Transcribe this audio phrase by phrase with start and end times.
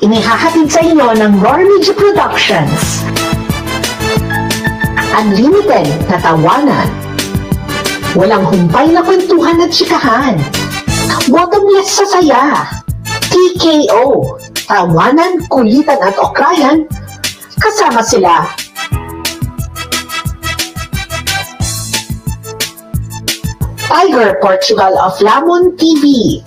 [0.00, 3.04] Inihahatid sa inyo ng Media Productions.
[5.12, 6.88] Unlimited na tawanan.
[8.16, 10.40] Walang humpay na kwentuhan at chikahan.
[11.28, 12.64] Bottomless sa saya.
[13.28, 14.40] TKO.
[14.64, 16.88] Tawanan, kulitan at okrayan.
[17.60, 18.48] Kasama sila.
[23.84, 26.40] Tiger Portugal of Lamon TV.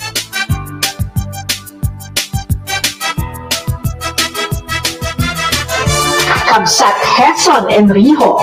[6.53, 8.37] Kabsat Heson Enrijo.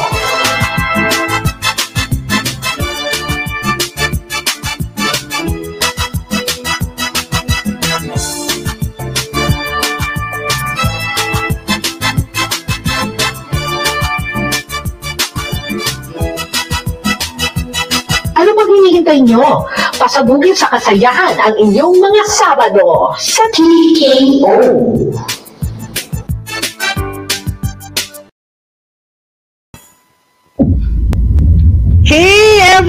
[18.35, 19.71] Ano bang hinihintay nyo?
[20.03, 24.59] Pasabugin sa kasayahan ang inyong mga Sabado sa TKO.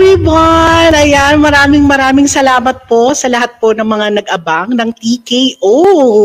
[0.01, 0.93] Everyone!
[0.97, 5.77] Ayan, maraming maraming salamat po sa lahat po ng mga nag-abang ng TKO.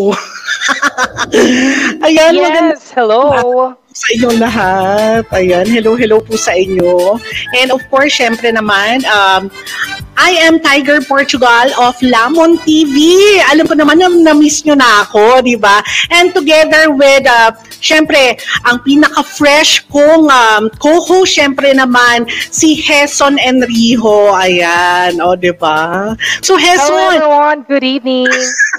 [2.08, 3.76] Ayan, maganda Yes, hello.
[3.96, 5.24] Sa inyong lahat.
[5.32, 7.16] Ayan, hello, hello po sa inyo.
[7.56, 9.48] And of course, syempre naman, um,
[10.16, 12.96] I am Tiger Portugal of Lamon TV.
[13.52, 15.80] Alam ko naman na na-miss nyo na ako, di ba?
[16.12, 18.36] And together with, uh, syempre,
[18.68, 24.32] ang pinaka-fresh kong um, co-host, syempre naman, si Heson Enrijo.
[24.36, 26.12] Ayan, o, di ba?
[26.44, 28.28] So, Hello Heson, everyone, good evening.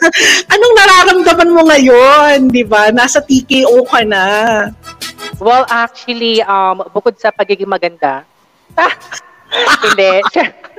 [0.53, 2.89] anong nararamdaman mo ngayon, di ba?
[2.93, 4.25] Nasa TKO ka na.
[5.39, 8.25] Well, actually, um, bukod sa pagiging maganda,
[9.85, 10.21] hindi.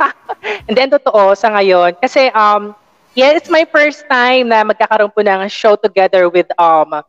[0.68, 1.98] And then, totoo sa ngayon.
[2.02, 2.74] Kasi, um,
[3.14, 7.02] yeah, it's my first time na magkakaroon po ng show together with, um,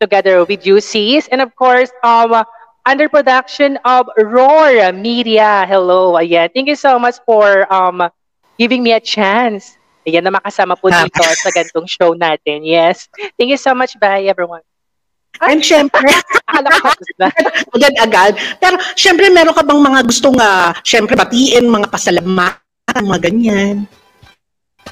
[0.00, 1.28] together with UCs.
[1.32, 2.44] And of course, um,
[2.86, 5.64] under production of Roar Media.
[5.68, 6.52] Hello, ayan.
[6.52, 8.04] Thank you so much for um,
[8.58, 9.76] giving me a chance.
[10.06, 12.66] Ayan, na makasama po dito sa gantong show natin.
[12.66, 13.06] Yes.
[13.38, 13.94] Thank you so much.
[14.00, 14.66] Bye, everyone.
[15.42, 16.06] And syempre,
[17.70, 18.38] ko agad-agad.
[18.62, 23.76] Pero syempre, meron ka bang mga gustong, uh, syempre, batiin, mga pasalamatan, mga ganyan.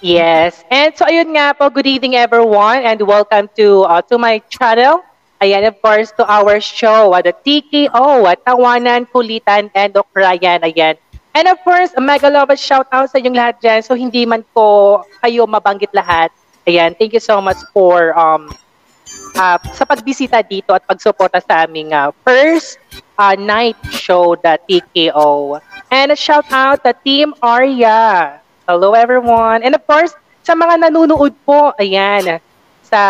[0.00, 0.64] Yes.
[0.72, 5.04] And so ayun nga po, good evening everyone and welcome to uh, to my channel.
[5.40, 10.60] Ayan, of course, to our show, uh, the TKO, uh, Tawanan, Kulitan, and Okrayan.
[10.64, 11.00] Ayan.
[11.32, 13.80] And of course, a mega love shout out sa inyong lahat dyan.
[13.84, 16.28] So hindi man po kayo mabanggit lahat.
[16.68, 18.52] Ayan, thank you so much for um,
[19.40, 22.76] uh, sa pagbisita dito at pagsuporta sa aming uh, first
[23.16, 25.56] uh, night show, the TKO.
[25.88, 28.36] And a shout out to Team Arya.
[28.68, 29.64] Hello everyone.
[29.64, 30.12] And of course,
[30.44, 32.38] sa mga nanonood po, ayan,
[32.84, 33.00] sa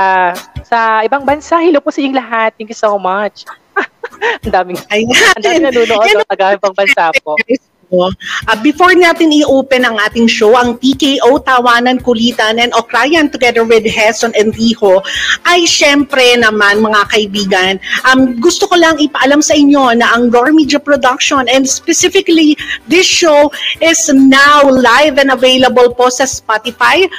[0.62, 2.54] sa ibang bansa, hello po sa inyong lahat.
[2.54, 3.44] Thank you so much.
[4.46, 7.34] ang daming, ang daming nanonood sa taga ibang bansa po.
[7.90, 13.82] Uh, before natin i-open ang ating show, ang TKO, Tawanan, Kulitan, and Okrayan together with
[13.82, 15.02] Heson and Rijo,
[15.42, 17.72] ay syempre naman mga kaibigan,
[18.06, 22.54] um, gusto ko lang ipaalam sa inyo na ang Roar Media Production and specifically
[22.86, 23.50] this show
[23.82, 27.10] is now live and available po sa Spotify,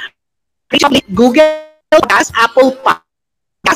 [1.12, 3.01] Google Podcast, Apple Podcast,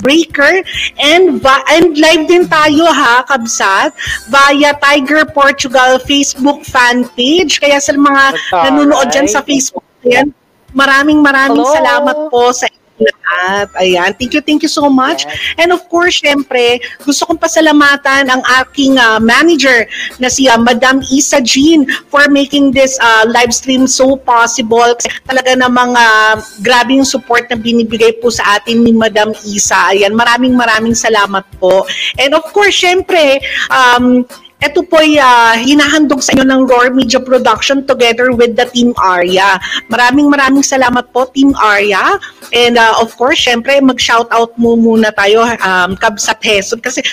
[0.02, 0.66] Breaker
[0.98, 1.38] and
[1.70, 3.94] and live din tayo ha kabsat
[4.26, 8.34] via Tiger Portugal Facebook fan page kaya sa mga
[8.66, 10.34] nanonood dyan sa Facebook ayan,
[10.75, 11.70] maraming maraming Hello.
[11.70, 12.66] salamat po sa
[12.98, 13.66] lahat.
[13.76, 15.28] Ayan, thank you, thank you so much.
[15.60, 19.84] And of course, syempre, gusto kong pasalamatan ang aking ah, manager
[20.16, 24.96] na si ah, Madam Isa Jean for making this ah, live stream so possible.
[24.96, 29.92] Kasi talaga namang uh, grabe yung support na binibigay po sa atin ni Madam Isa.
[29.92, 31.84] Ayan, maraming maraming salamat po.
[32.16, 34.24] And of course, syempre, um,
[34.56, 38.97] ito po ay ah, hinahandog sa inyo ng Roar Media Production together with the Team
[38.97, 39.61] Arya.
[39.93, 42.17] Maraming maraming salamat po Team Arya.
[42.56, 47.05] And ah, of course, syempre mag-shoutout mo muna tayo um, Kabsat Heson kasi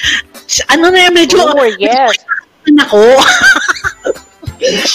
[0.72, 2.16] ano na yan, medyo Oh, yes.
[2.64, 3.04] ako.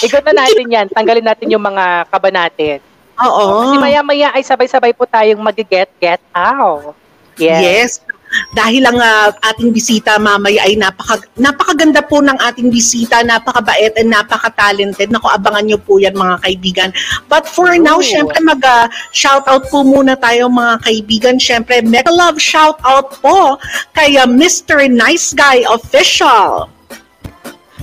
[0.08, 0.86] Ikot na natin yan.
[0.88, 2.80] Tanggalin natin yung mga kaba natin.
[3.20, 3.68] Oo.
[3.68, 6.96] Kasi maya-maya ay sabay-sabay po tayong mag-get, get out.
[7.36, 7.60] Yes.
[7.60, 7.90] Yes.
[8.52, 14.12] Dahil ang ah, ating bisita mamaya ay napaka, napakaganda po ng ating bisita, napakabait and
[14.12, 15.08] napaka-talented.
[15.08, 16.90] Naku, abangan nyo po yan mga kaibigan.
[17.26, 18.06] But for now, Ooh.
[18.06, 21.36] syempre mag-shoutout po muna tayo mga kaibigan.
[21.40, 23.56] Syempre, mega love shoutout po
[23.96, 24.88] kay ah, Mr.
[24.88, 26.68] Nice Guy Official,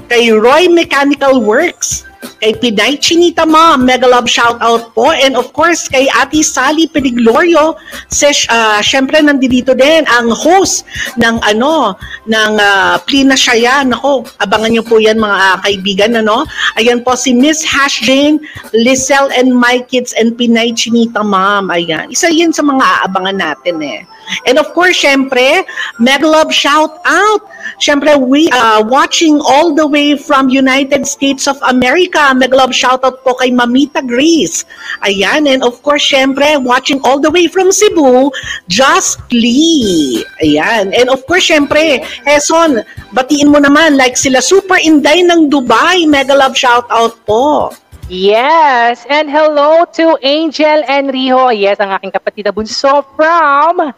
[0.09, 2.05] kay Roy Mechanical Works,
[2.41, 5.11] kay Pinay Chinita Mom, mega love shout out po.
[5.11, 7.77] And of course, kay Ate Sally Pediglorio,
[8.09, 10.85] ses, uh, syempre nandito din ang host
[11.21, 11.95] ng ano,
[12.25, 13.85] ng uh, Plina Shaya.
[13.85, 16.11] Nako, abangan niyo po yan mga uh, kaibigan.
[16.19, 16.47] Ano?
[16.79, 18.41] Ayan po si Miss Hash Jane,
[18.73, 21.69] Lizelle and my kids and Pinay Chinita Mom.
[21.69, 22.09] Ayan.
[22.11, 24.01] Isa yan sa mga aabangan natin eh.
[24.45, 25.65] And of course, syempre,
[25.99, 27.41] mega love shout out.
[27.79, 32.33] Syempre, we are uh, watching all the way from United States of America.
[32.35, 34.63] Mega love shout out po kay Mamita Grace.
[35.03, 38.31] Ayan, and of course, syempre, watching all the way from Cebu,
[38.71, 40.23] Just Lee.
[40.41, 46.07] Ayan, and of course, syempre, Heson, batiin mo naman like sila Super Inday ng Dubai.
[46.07, 47.75] Mega love shout out po.
[48.05, 51.49] Yes, and hello to Angel and Riho.
[51.49, 53.89] Yes, ang aking kapatid na bunso from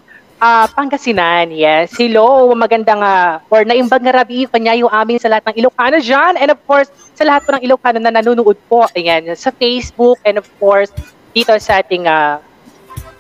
[0.42, 1.94] uh, Pangasinan, yes.
[1.98, 6.38] Hello, magandang uh, or naimbag nga rabi kanya yung amin sa lahat ng Ilocano dyan.
[6.38, 10.38] And of course, sa lahat po ng Ilocano na nanonood po, ayan, sa Facebook and
[10.38, 10.94] of course,
[11.34, 12.42] dito sa ating uh,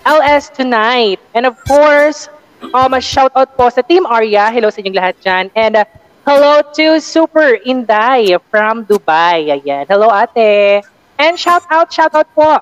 [0.05, 1.19] LS Tonight.
[1.33, 2.29] And of course,
[2.73, 4.49] um, a shout out po sa Team Arya.
[4.53, 5.45] Hello sa inyong lahat dyan.
[5.57, 5.85] And uh,
[6.23, 9.51] hello to Super Inday from Dubai.
[9.51, 9.85] Ayan.
[9.89, 10.85] Hello ate.
[11.17, 12.61] And shout out, shout out po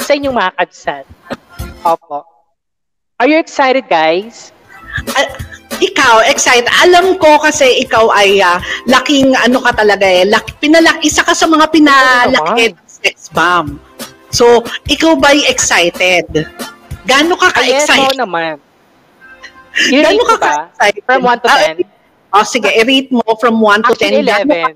[0.00, 1.04] sa inyong mga kabsat.
[1.84, 2.33] Opo.
[3.22, 4.50] Are you excited, guys?
[5.14, 5.30] Uh,
[5.78, 6.66] ikaw, excited.
[6.82, 8.58] Alam ko kasi ikaw ay uh,
[8.90, 10.26] laking ano ka talaga eh.
[10.26, 13.78] Laki, pinalak, isa ka sa mga pinalaki ng sex bomb.
[14.34, 16.26] So, ikaw ba ay excited?
[17.06, 18.18] Gaano ka ka-excited?
[18.18, 18.58] Yes, naman.
[19.78, 21.02] Gaano ka ka-excited?
[21.06, 21.48] From 1 to
[21.86, 21.86] 10?
[22.34, 24.26] Ah, oh, sige, i-rate mo from 1 to 10.
[24.26, 24.74] 11.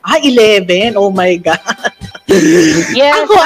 [0.00, 0.96] Ah, 11.
[0.96, 1.60] Oh my God.
[2.96, 3.12] yes.
[3.28, 3.36] Ako,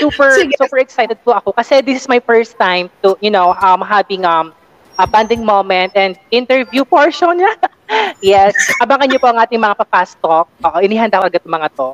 [0.00, 0.54] super Sige.
[0.56, 4.24] super excited po ako kasi this is my first time to you know um having
[4.24, 4.52] um
[4.98, 7.52] a bonding moment and interview portion niya.
[8.22, 10.46] yes, abangan niyo po ang ating mga pa-fast talk.
[10.62, 11.90] Oo, inihanda ko agad mga to.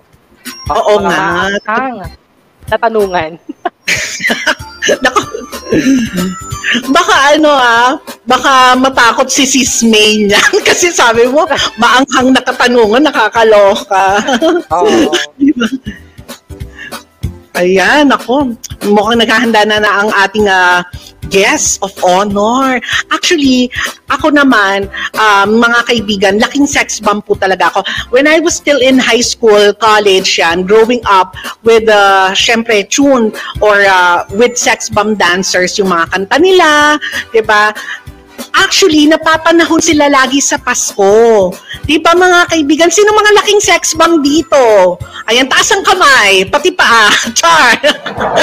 [0.68, 1.48] Oo nga.
[1.64, 2.04] Ang
[2.68, 3.40] tatanungan.
[5.04, 5.20] Nako.
[6.88, 11.44] baka ano ah, baka matakot si Sis May niyan kasi sabi mo,
[11.76, 14.22] maanghang nakatanungan, nakakaloka.
[14.72, 15.10] Oo.
[15.36, 15.66] diba?
[17.58, 18.54] Ayan, ako.
[18.86, 20.86] Mukhang naghahanda na na ang ating uh,
[21.34, 22.78] guest of honor.
[23.10, 23.70] Actually,
[24.06, 24.86] ako naman,
[25.18, 27.82] um, mga kaibigan, laking sex bomb po talaga ako.
[28.14, 31.34] When I was still in high school, college yan, growing up
[31.66, 37.02] with, uh, syempre, tune or uh, with sex bomb dancers, yung mga kanta nila,
[37.34, 37.74] di ba?
[38.56, 41.50] Actually, napapanahon sila lagi sa Pasko.
[41.84, 42.90] Di ba mga kaibigan?
[42.90, 44.96] Sino mga laking sex bomb dito?
[45.28, 47.10] Ayan, taas ang kamay, pati paa.
[47.38, 47.76] Char!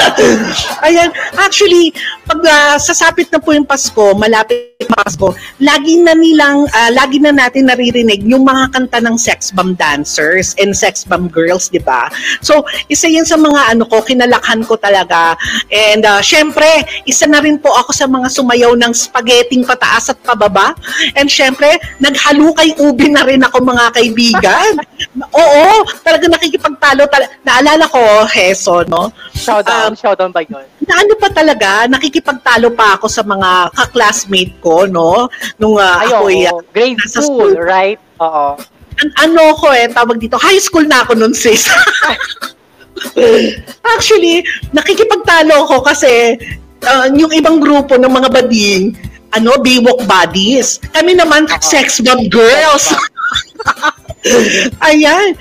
[0.88, 1.10] Ayan,
[1.40, 1.92] actually,
[2.28, 5.32] pag uh, sasapit na po yung Pasko, malapit Pasko,
[5.64, 10.54] lagi na nilang, uh, lagi na natin naririnig yung mga kanta ng sex bomb dancers
[10.60, 12.12] and sex bomb girls, di ba?
[12.44, 15.40] So, isa yan sa mga ano ko, kinalakhan ko talaga.
[15.72, 16.68] And uh, syempre,
[17.08, 20.76] isa na rin po ako sa mga sumayaw ng spaghetti pataas at pababa.
[21.16, 24.72] And syempre, naghalukay ubi na rin ako mga kaibigan.
[25.42, 27.08] Oo, talaga nakikipagtalo.
[27.08, 29.10] Tal- Naalala ko, Heso, no?
[29.34, 30.68] Showdown, um, showdown ba yun?
[30.84, 35.30] Na ano pa talaga, nakikipagtalo pa ako sa mga ka-classmate ko, no?
[35.58, 38.00] Nung uh, Ay, ako oh, grade school, school, right?
[38.22, 38.58] Oo.
[38.98, 41.70] An- ano ko eh, tawag dito, high school na ako nun, sis.
[43.98, 44.42] Actually,
[44.74, 46.38] nakikipagtalo ko kasi
[46.86, 48.98] uh, yung ibang grupo ng mga bading,
[49.36, 50.80] ano, Baywalk Buddies.
[50.94, 51.62] Kami naman, uh-huh.
[51.62, 52.90] Sex Bomb Girls.
[54.90, 55.36] ayan.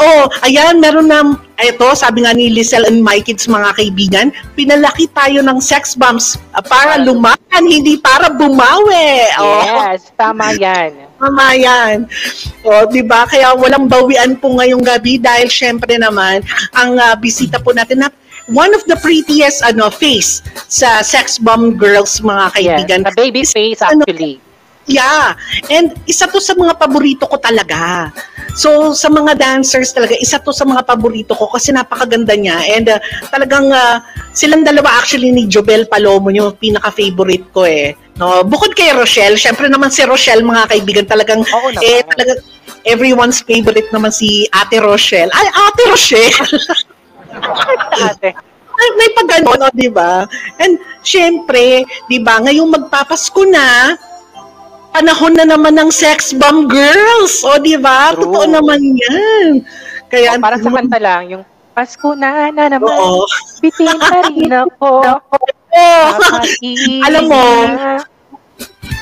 [0.00, 1.22] Oh, ayan, meron na,
[1.62, 4.26] ito, sabi nga ni Lizelle and my kids, mga kaibigan,
[4.58, 9.30] pinalaki tayo ng sex bombs uh, para lumakan, hindi para bumawi.
[9.38, 9.62] Oh.
[9.62, 11.08] Yes, tama yan.
[11.16, 12.10] Tama yan.
[12.66, 13.24] O, di ba?
[13.24, 16.42] Kaya walang bawian po ngayong gabi dahil syempre naman,
[16.74, 18.08] ang uh, bisita po natin na
[18.52, 23.00] one of the prettiest ano face sa sex bomb girls mga kaibigan.
[23.00, 24.36] Yes, the baby face actually.
[24.36, 24.53] Ano,
[24.84, 25.32] Yeah.
[25.72, 28.12] And isa to sa mga paborito ko talaga.
[28.54, 32.60] So, sa mga dancers talaga, isa to sa mga paborito ko kasi napakaganda niya.
[32.76, 33.00] And uh,
[33.32, 34.04] talagang uh,
[34.36, 37.96] silang dalawa actually ni Jobel Palomo yung pinaka-favorite ko eh.
[38.14, 41.82] No, bukod kay Rochelle, syempre naman si Rochelle mga kaibigan talagang Oo naman.
[41.82, 42.32] eh talaga
[42.86, 45.32] everyone's favorite naman si Ate Rochelle.
[45.34, 46.38] Ay, Ate Rochelle.
[48.06, 48.30] Ate.
[48.74, 50.26] Ay, may pag no, di ba?
[50.58, 53.94] And syempre, di ba, ngayong magpapasko na,
[54.94, 57.42] panahon na naman ng sex bomb girls.
[57.42, 58.14] O, di ba?
[58.14, 59.66] Totoo naman yan.
[60.06, 63.26] Kaya, oh, parang sa kanta lang, yung Pasko na na naman, Oo.
[63.58, 65.02] bitin na rin ako.
[67.10, 67.42] Alam mo,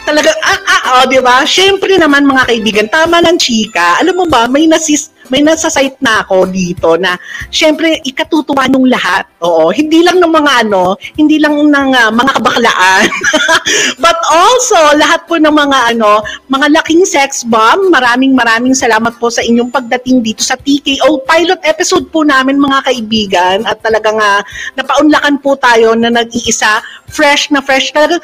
[0.08, 1.44] talaga, ah, ah, oh, di ba?
[1.44, 4.00] Siyempre naman mga kaibigan, tama ng chika.
[4.00, 7.16] Alam mo ba, may nasis, may nasa site na ako dito na
[7.48, 9.24] syempre ikatutuwa nung lahat.
[9.40, 13.08] Oo, hindi lang ng mga ano, hindi lang ng uh, mga kabaklaan.
[14.04, 16.20] But also lahat po ng mga ano,
[16.52, 17.88] mga laking sex bomb.
[17.88, 22.92] Maraming maraming salamat po sa inyong pagdating dito sa TKO pilot episode po namin mga
[22.92, 24.44] kaibigan at talagang uh,
[24.76, 28.20] napaunlakan po tayo na nag-iisa fresh na fresh talaga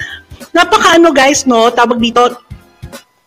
[0.53, 2.48] napaka ano guys no tawag dito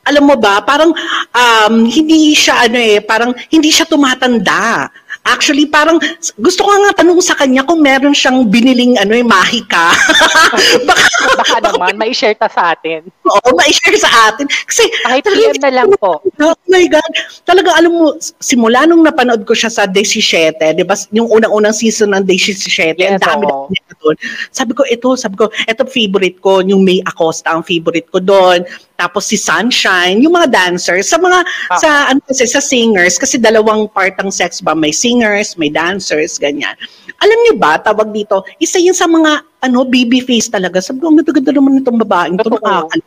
[0.01, 0.89] alam mo ba, parang
[1.29, 4.89] um, hindi siya ano eh, parang hindi siya tumatanda.
[5.21, 6.01] Actually, parang
[6.41, 9.93] gusto ko nga tanong sa kanya kung meron siyang biniling ano eh, mahika.
[10.89, 11.05] baka,
[11.37, 13.05] baka naman, may share ta sa atin.
[13.29, 14.49] Oo, may share sa atin.
[14.49, 16.25] Kasi, kahit PM na lang po.
[16.25, 17.11] Oh my God.
[17.45, 22.17] Talaga, alam mo, simula nung napanood ko siya sa 17, di ba, yung unang-unang season
[22.17, 23.69] ng 17, yes, ang dami oh.
[23.69, 24.15] na doon.
[24.49, 28.65] Sabi ko, ito, sabi ko, ito favorite ko, yung May Acosta ang favorite ko doon
[29.01, 31.79] tapos si Sunshine, yung mga dancers, sa mga, ah.
[31.81, 35.10] sa, ano kasi, sa singers, kasi dalawang part ang sex ba, may singers,
[35.59, 36.77] may dancers, ganyan.
[37.19, 40.79] Alam niyo ba, tawag dito, isa yun sa mga, ano, baby face talaga.
[40.79, 42.99] Sabi ko, ang ganda-ganda naman itong babaeng ito, nakakal.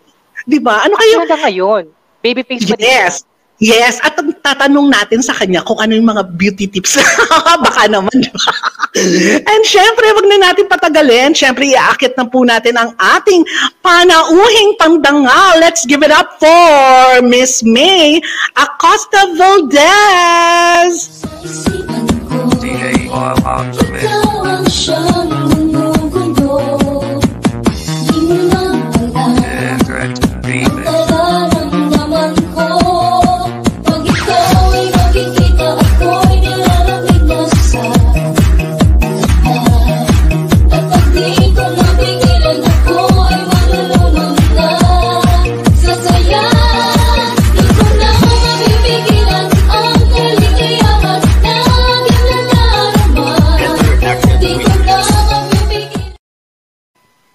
[0.44, 0.84] Di ba?
[0.84, 1.16] Ano kayo?
[1.25, 1.84] Hanggang ngayon,
[2.20, 3.25] baby face pa yes.
[3.64, 7.00] Yes, at tatanong natin sa kanya kung ano yung mga beauty tips.
[7.64, 8.44] Baka naman, di ba?
[9.40, 11.33] And syempre, wag na natin patagalin.
[11.33, 13.40] Syempre, iaakit na po natin ang ating
[13.80, 15.64] panauhing pandangal.
[15.64, 18.21] Let's give it up for Miss May
[18.52, 21.25] Acosta Valdez!
[22.61, 23.40] DJ on
[24.61, 25.24] the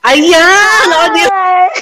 [0.09, 0.85] Ayan!
[0.89, 0.97] Hi!
[0.97, 1.29] Oh, di-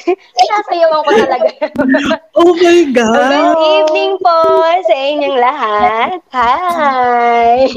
[0.51, 1.49] Nasayawan ko talaga.
[2.43, 3.55] oh my God!
[3.55, 4.37] Good evening po
[4.83, 6.19] sa inyong lahat.
[6.35, 7.71] Hi!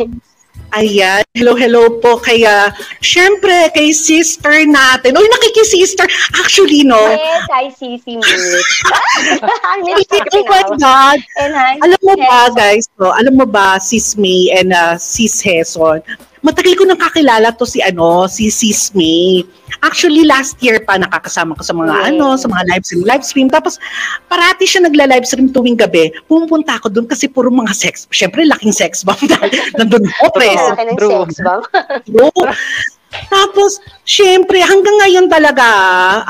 [0.71, 2.19] Ayan, hello, hello po.
[2.19, 5.19] Kaya, syempre, kay sister natin.
[5.19, 6.07] Uy, nakikisister.
[6.43, 6.99] Actually, no?
[6.99, 8.75] Yes, hi, Sisi Mitch.
[9.43, 11.19] oh my God.
[11.43, 13.11] And hi, alam mo ba, guys, no?
[13.15, 16.07] alam mo ba, Sis May and uh, Sis Heson,
[16.41, 19.45] matagal ko nang kakilala to si ano, si Sis May.
[19.81, 22.09] Actually, last year pa nakakasama ko sa mga yeah.
[22.13, 23.49] ano, sa mga live stream, live stream.
[23.49, 23.81] Tapos,
[24.29, 26.13] parati siya nagla-live stream tuwing gabi.
[26.29, 28.09] Pumupunta ako doon kasi puro mga sex.
[28.13, 30.61] Siyempre, laking sex bomb dahil nandun ako, pres.
[30.61, 32.35] Laki ng sex bomb.
[33.11, 35.67] Tapos, syempre, hanggang ngayon talaga,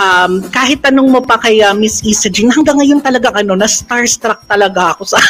[0.00, 4.49] um, kahit tanong mo pa kay uh, Miss Isa Jean, hanggang ngayon talaga, ano, na-starstruck
[4.49, 5.21] talaga ako sa...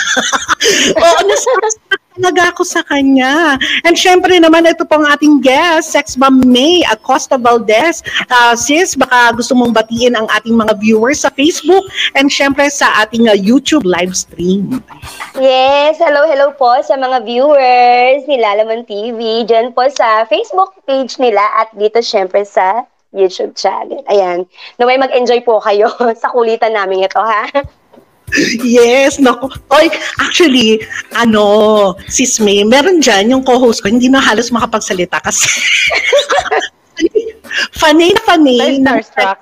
[1.02, 3.56] Oo, na-starstruck talaga ako sa kanya.
[3.88, 8.04] And syempre naman, ito pong ating guest, Sex Bomb May Acosta Valdez.
[8.28, 12.92] Uh, sis, baka gusto mong batiin ang ating mga viewers sa Facebook and syempre sa
[13.00, 14.84] ating uh, YouTube live stream.
[15.40, 19.48] Yes, hello, hello po sa mga viewers ni Lalaman TV.
[19.48, 24.06] Diyan po sa Facebook page nila at dito syempre sa YouTube channel.
[24.06, 24.46] Ayan.
[24.78, 25.90] Naway mag-enjoy po kayo
[26.22, 27.48] sa kulitan namin ito, ha?
[28.62, 29.50] Yes, nako.
[29.74, 29.90] Oy,
[30.22, 30.82] actually,
[31.16, 35.48] ano, sis May, meron dyan yung co-host ko, hindi na halos makapagsalita kasi
[37.80, 38.58] funny na funny.
[38.80, 39.38] Starstruck.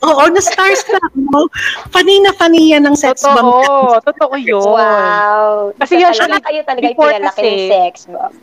[0.00, 1.44] Oo, na starstruck mo.
[1.92, 3.52] Funny na funny yan ng sex totoo, bomb.
[3.68, 4.64] Oo, totoo yun.
[4.64, 5.76] Wow.
[5.76, 8.34] Kasi yan, talaga kayo talaga yung pinalaki ng sex bomb.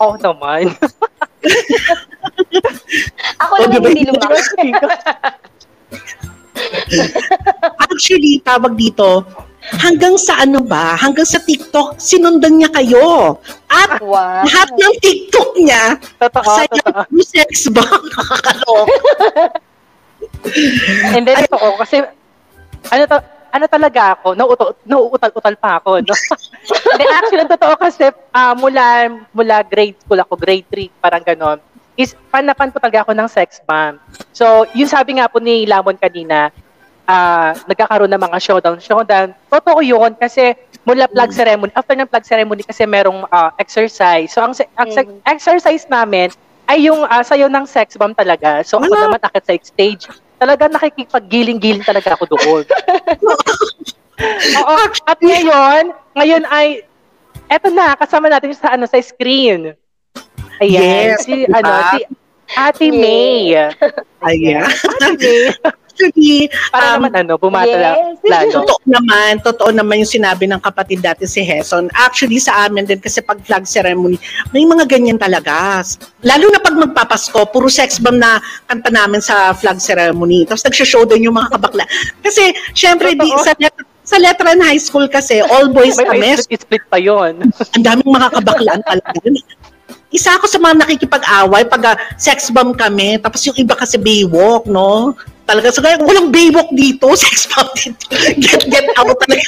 [0.00, 0.72] Oo oh, naman.
[3.44, 4.72] Ako oh, naman hindi lumaki.
[7.94, 9.22] Actually, tawag dito,
[9.80, 13.38] hanggang sa ano ba, hanggang sa TikTok, sinundan niya kayo.
[13.70, 14.44] At wow.
[14.44, 17.22] lahat ng TikTok niya, totoo, sa totoo.
[17.22, 17.86] sex ba?
[18.12, 18.86] Nakakalok.
[21.14, 21.68] Hindi, totoo.
[21.80, 21.96] Kasi,
[22.92, 23.16] ano to,
[23.54, 26.14] ano talaga ako, nauutal, nauutal-utal pa ako, no?
[26.90, 31.58] Hindi, actually, totoo kasi, uh, mula, mula grade school ako, grade 3, parang ganon,
[31.94, 34.02] is panapan ko talaga ako ng sex bomb.
[34.34, 36.50] So, yung sabi nga po ni Lamon kanina,
[37.08, 39.32] uh, nagkakaroon ng mga showdown, showdown.
[39.48, 41.36] Totoo yun kasi mula plug mm.
[41.36, 44.32] ceremony, after ng plug ceremony kasi merong uh, exercise.
[44.32, 45.24] So, ang, ang mm.
[45.28, 46.32] exercise namin
[46.68, 48.64] ay yung uh, sayo ng sex bomb talaga.
[48.64, 50.04] So, ako naman akit sa stage.
[50.40, 52.64] Talaga nakikipaggiling-giling talaga ako doon.
[54.60, 54.74] Oo.
[55.10, 56.84] At ngayon, ngayon ay,
[57.48, 59.76] eto na, kasama natin sa ano sa screen.
[60.60, 61.16] Ayan.
[61.16, 61.26] Yes.
[61.26, 61.98] Si, ano, si
[62.54, 63.56] Ate May.
[64.28, 64.68] Ayan.
[64.68, 65.80] Ate May.
[65.94, 68.18] Actually, Para um, naman ano, bumata Yes.
[68.26, 68.66] lalo.
[68.66, 71.86] Totoo naman, totoo naman yung sinabi ng kapatid dati si Heson.
[71.94, 74.18] Actually, sa amin din, kasi pag flag ceremony,
[74.50, 75.86] may mga ganyan talaga.
[76.26, 80.42] Lalo na pag magpapasko, puro sex bomb na kanta namin sa flag ceremony.
[80.42, 81.86] Tapos nagsha-show din yung mga kabakla.
[82.26, 83.54] Kasi, syempre, di, sa,
[84.02, 86.42] sa Letran High School kasi, all boys May kami.
[86.42, 87.38] split pa yon.
[87.78, 89.14] Ang daming mga kabaklaan talaga.
[90.14, 94.62] Isa ako sa mga nakikipag-away pag ah, sex bomb kami, tapos yung iba kasi baywalk,
[94.70, 95.18] no?
[95.44, 98.04] Talaga, so kaya walang baywalk dito, sex bomb dito.
[98.40, 99.44] Get, get out talaga.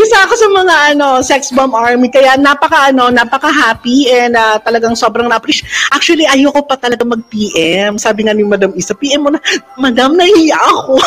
[0.00, 4.56] Isa ako sa mga ano, sex bomb army, kaya napaka ano, napaka happy and ah,
[4.64, 5.68] talagang sobrang na-appreciate.
[5.92, 8.00] Actually, ayoko pa talaga mag-PM.
[8.00, 9.40] Sabi nga ni Madam Isa, PM mo na,
[9.76, 10.96] Madam, nahiya ako.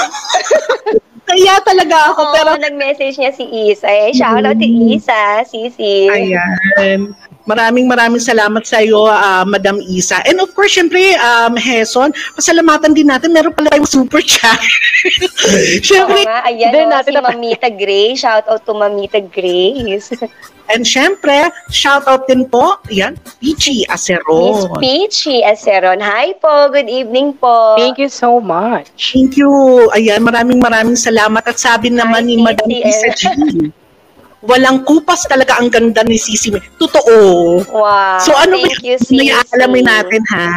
[1.24, 3.88] Kaya talaga ako, Oo, pero nag-message niya si Isa.
[3.90, 5.00] Eh, shout out to Mm.
[5.00, 6.12] Isa, Sisi.
[6.12, 7.16] Ayan.
[7.44, 10.24] Maraming maraming salamat sa iyo, ah, Madam Isa.
[10.24, 13.36] And of course, syempre, um, Heson, pasalamatan din natin.
[13.36, 14.62] Meron pala tayong super chat.
[15.84, 18.16] Syempre, nga, ayan Hindi o, natin si Mamita Gray.
[18.16, 20.16] Shout out to Mamita Grace.
[20.72, 24.80] and syempre, shout out din po, yan, Peachy Miss Aceron.
[24.80, 26.00] Peachy Aceron.
[26.00, 27.76] Hi po, good evening po.
[27.76, 28.88] Thank you so much.
[28.96, 29.52] Thank you.
[29.92, 31.44] Ayan, maraming maraming salamat.
[31.44, 33.10] At sabi naman ni Hi, Madam Sisi, Isa.
[33.12, 33.28] G,
[34.44, 36.52] walang kupas talaga ang ganda ni Sisi.
[36.76, 37.64] Totoo.
[37.72, 40.48] Wow, So ano ba thank you, Mamaya aalamin natin ha.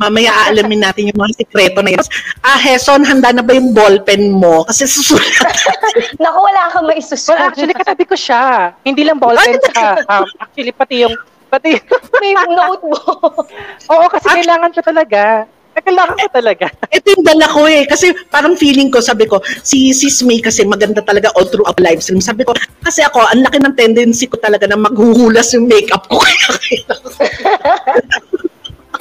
[0.00, 2.04] Mamaya aalamin natin yung mga sikreto na yun.
[2.40, 4.64] Ah, Heson, handa na ba yung ballpen mo?
[4.64, 5.44] Kasi susulat.
[6.24, 7.36] Naku, wala kang maisusunod.
[7.36, 8.72] Well, actually, katabi ko siya.
[8.80, 11.12] Hindi lang ballpen sa, um, actually, pati yung,
[11.52, 11.76] pati,
[12.24, 13.44] may notebook.
[13.92, 15.44] oo, kasi kailangan ko talaga.
[15.80, 16.66] Kailangan ko talaga.
[16.96, 17.84] Ito yung dala ko eh.
[17.88, 21.78] Kasi parang feeling ko, sabi ko, si Sis May kasi maganda talaga all through our
[21.80, 22.20] live stream.
[22.20, 22.52] Sabi ko,
[22.84, 26.20] kasi ako, ang laki ng tendency ko talaga na maghuhulas yung makeup ko.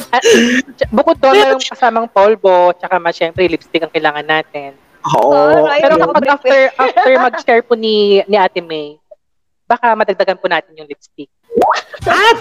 [0.09, 0.23] At,
[0.97, 4.73] bukod doon, may yung kasamang polvo, tsaka mas syempre, lipstick ang kailangan natin.
[5.15, 5.31] Oo.
[5.33, 5.83] Alright.
[5.85, 8.97] Pero kapag after, after mag-share po ni, ni Ate May,
[9.69, 11.29] baka madagdagan po natin yung lipstick.
[12.09, 12.37] At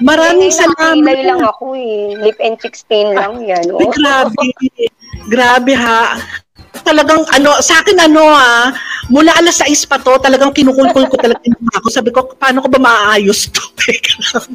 [0.00, 1.52] maraming Eh, nakakilay lang salamat.
[1.54, 2.00] ako eh.
[2.20, 3.64] Lip and cheek stain lang yan.
[3.72, 3.80] Oh.
[3.90, 4.46] grabe.
[5.26, 6.18] Grabe ha.
[6.84, 8.68] Talagang ano, sa akin ano ah,
[9.08, 11.88] mula alas 6 pa to, talagang kinukulkul ko talaga yung mukha ko.
[11.88, 13.62] Sabi ko, paano ko ba maaayos to?
[14.34, 14.50] Lang.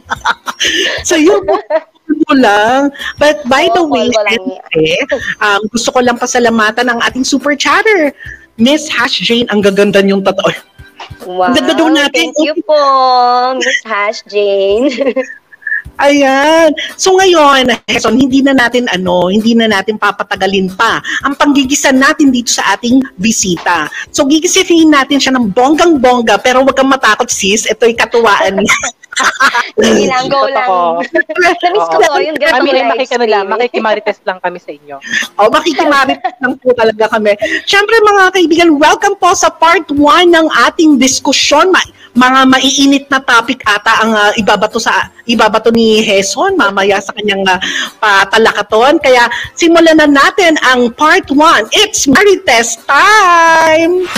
[1.07, 1.41] so yun,
[2.27, 2.91] mo lang.
[3.17, 4.85] But by the Oo, way, lang syempre,
[5.39, 8.11] um, gusto ko lang pasalamatan ang ating super chatter.
[8.59, 10.51] Miss Hash Jane, ang gaganda yung totoo.
[11.25, 11.53] Wow.
[11.53, 12.33] Ganda daw natin.
[12.33, 12.79] Thank you po,
[13.59, 14.89] Miss Hash Jane.
[16.01, 16.73] Ayan.
[16.97, 22.33] So ngayon, Heson, hindi na natin ano, hindi na natin papatagalin pa ang panggigisan natin
[22.33, 23.85] dito sa ating bisita.
[24.09, 28.77] So gigisihin natin siya ng bonggang-bongga pero wag kang matakot sis, ito'y katuwaan niya.
[29.81, 30.69] Sige lang, go lang.
[31.61, 32.07] Namiss ko Oo.
[32.07, 33.47] po yung Kami ganun ay stream.
[33.47, 34.95] makikimarites lang kami sa inyo.
[35.37, 37.35] o makikimarit lang po talaga kami.
[37.67, 39.97] Siyempre mga kaibigan, welcome po sa part 1
[40.31, 41.71] ng ating diskusyon.
[41.71, 47.15] Ma- mga maiinit na topic ata ang ah, ibabato sa ibabato ni Heson mamaya sa
[47.15, 47.55] kanyang uh,
[48.03, 48.99] patalakaton.
[48.99, 51.71] Kaya simulan na natin ang part 1.
[51.71, 54.11] It's Marites time!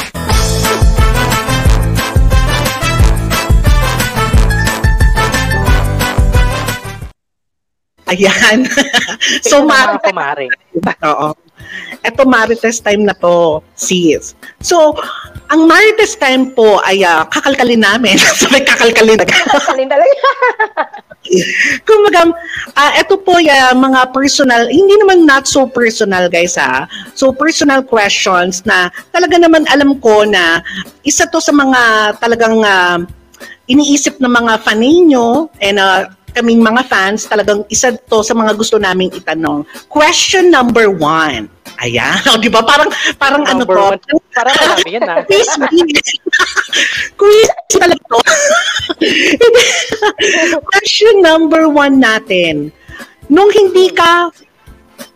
[8.12, 8.68] Ayan.
[9.46, 10.48] so, Ito na, mga Marites, kumare.
[11.08, 11.30] Oo.
[12.04, 14.36] Eto Marites time na to, sis.
[14.60, 14.98] So,
[15.48, 18.20] ang Marites time po ay ah, kakalkalin namin.
[18.42, 19.26] Sabi kakalkalin na.
[19.28, 20.28] Kakalin talaga.
[21.88, 22.36] Kumbaga,
[22.76, 26.84] ah ito po yung mga personal, hindi naman not so personal guys ha.
[27.16, 30.60] So personal questions na talaga naman alam ko na
[31.08, 31.80] isa to sa mga
[32.20, 33.00] talagang ah,
[33.72, 38.58] iniisip ng mga fan ninyo and ah, kaming mga fans, talagang isa to sa mga
[38.58, 39.64] gusto naming itanong.
[39.88, 41.48] Question number one.
[41.80, 42.62] Ayan, o, di ba?
[42.62, 43.84] Parang, parang ano Number to?
[43.96, 44.00] one.
[44.36, 45.24] Parang marami yan ah.
[45.24, 45.48] Quiz
[47.20, 48.20] Quiz talaga to.
[50.74, 52.70] Question number one natin.
[53.32, 54.30] Nung hindi ka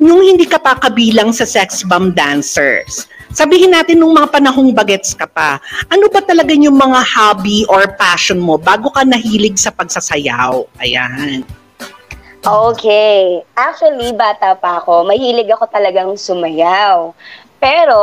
[0.02, 3.06] nung hindi ka pa kabilang sa sex bomb dancers,
[3.38, 5.62] sabihin natin nung mga panahong bagets ka pa,
[5.94, 10.66] ano ba talaga yung mga hobby or passion mo bago ka nahilig sa pagsasayaw?
[10.82, 11.46] Ayan.
[12.42, 13.46] Okay.
[13.54, 15.06] Actually, bata pa ako.
[15.06, 17.14] Mahilig ako talagang sumayaw.
[17.62, 18.02] Pero,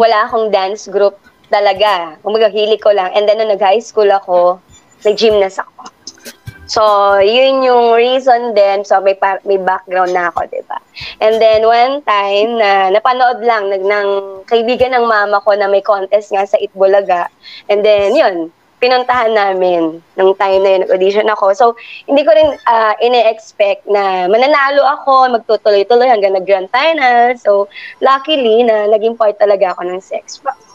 [0.00, 1.20] wala akong dance group
[1.52, 2.16] talaga.
[2.24, 3.12] Umaga, hilig ko lang.
[3.12, 4.62] And then, nung nag-high school ako,
[5.04, 5.93] nag-gymnast ako.
[6.64, 6.80] So,
[7.20, 8.88] yun yung reason din.
[8.88, 10.80] So, may, pa- may background na ako, di ba?
[11.20, 14.08] And then, one time, na napanood lang nag, ng
[14.48, 17.28] kaibigan ng mama ko na may contest nga sa Itbulaga.
[17.68, 18.48] And then, yun,
[18.80, 21.56] pinuntahan namin nung time na yun, nag-audition ako.
[21.56, 21.64] So,
[22.08, 27.32] hindi ko rin uh, ine-expect na mananalo ako, magtutuloy-tuloy hanggang nag-grand final.
[27.40, 27.68] So,
[28.00, 30.73] luckily na naging part talaga ako ng sex box.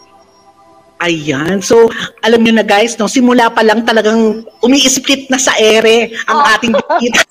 [1.00, 1.64] Ayan.
[1.64, 1.88] So,
[2.20, 6.52] alam niyo na guys, no, simula pa lang talagang umi-split na sa ere ang Oh.
[6.52, 7.22] ating bikita.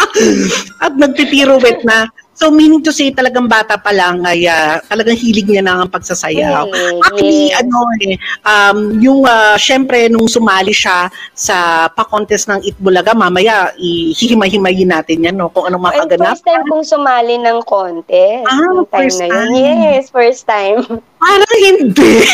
[0.84, 2.04] At nagpipiruwet na.
[2.40, 5.92] So, meaning to say, talagang bata pa lang ay ah, talagang hilig niya na ang
[5.92, 6.72] pagsasayaw.
[6.72, 8.16] Mm, Actually, ano eh,
[8.48, 15.36] um, yung ah, syempre nung sumali siya sa pa-contest ng Itbulaga, mamaya ihihimay-himayin natin yan,
[15.36, 16.32] no, kung anong makaganap.
[16.32, 18.48] first time kong sumali ng contest.
[18.48, 19.36] Ah, time first na yun.
[19.36, 19.52] time.
[19.60, 20.80] Yes, first time.
[21.20, 22.12] Parang hindi.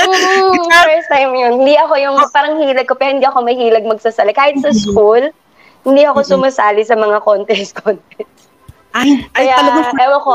[0.00, 1.52] Mm, first time yun.
[1.64, 4.32] Hindi ako yung parang hilag ko, pero hindi ako mahilag magsasali.
[4.36, 5.32] Kahit sa school,
[5.84, 8.36] hindi ako sumasali sa mga contest-contest.
[8.90, 10.34] ay, ay Kaya, talagang ewan ko,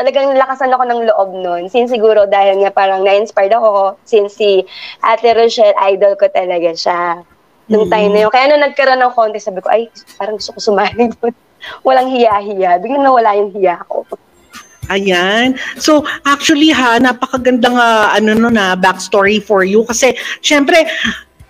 [0.00, 1.62] talagang lakasan ako ng loob nun.
[1.68, 4.64] Since siguro dahil nga parang na-inspired ako, since si
[5.04, 7.20] Ate Rochelle, idol ko talaga siya.
[7.68, 7.92] Nung Mm.
[7.92, 8.32] time na yun.
[8.32, 9.86] Kaya nung nagkaroon ng contest, sabi ko, ay,
[10.16, 11.34] parang gusto ko sumali doon.
[11.86, 12.80] Walang hiya-hiya.
[12.80, 14.08] Biglang nawala yung hiya ko.
[14.90, 15.54] Ayan.
[15.78, 20.82] So, actually ha, napakagandang ah, ano no na backstory for you kasi syempre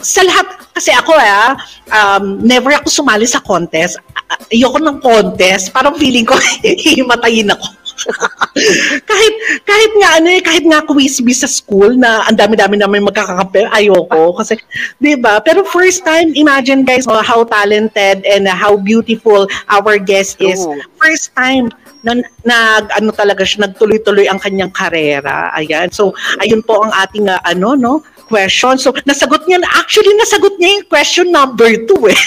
[0.01, 1.57] sa lahat kasi ako ah,
[1.93, 4.01] um, never ako sumali sa contest.
[4.49, 5.71] Ayoko ng contest.
[5.71, 6.35] Parang feeling ko
[6.65, 7.67] hihimatayin ako.
[9.11, 9.35] kahit
[9.69, 13.69] kahit nga ano eh, kahit nga quiz bee sa school na ang dami-dami namin magkakakampi,
[13.69, 14.57] ayoko kasi
[15.05, 15.45] 'di ba?
[15.45, 20.65] Pero first time, imagine guys oh, how talented and how beautiful our guest is.
[20.65, 20.81] True.
[20.97, 21.69] First time
[22.01, 25.53] na nag ano talaga siya nagtuloy-tuloy ang kanyang karera.
[25.53, 25.93] Ayan.
[25.93, 27.95] So, ayun po ang ating ah, ano no
[28.31, 28.79] question.
[28.79, 32.15] So, nasagot niya, actually nasagot niya yung question number two eh.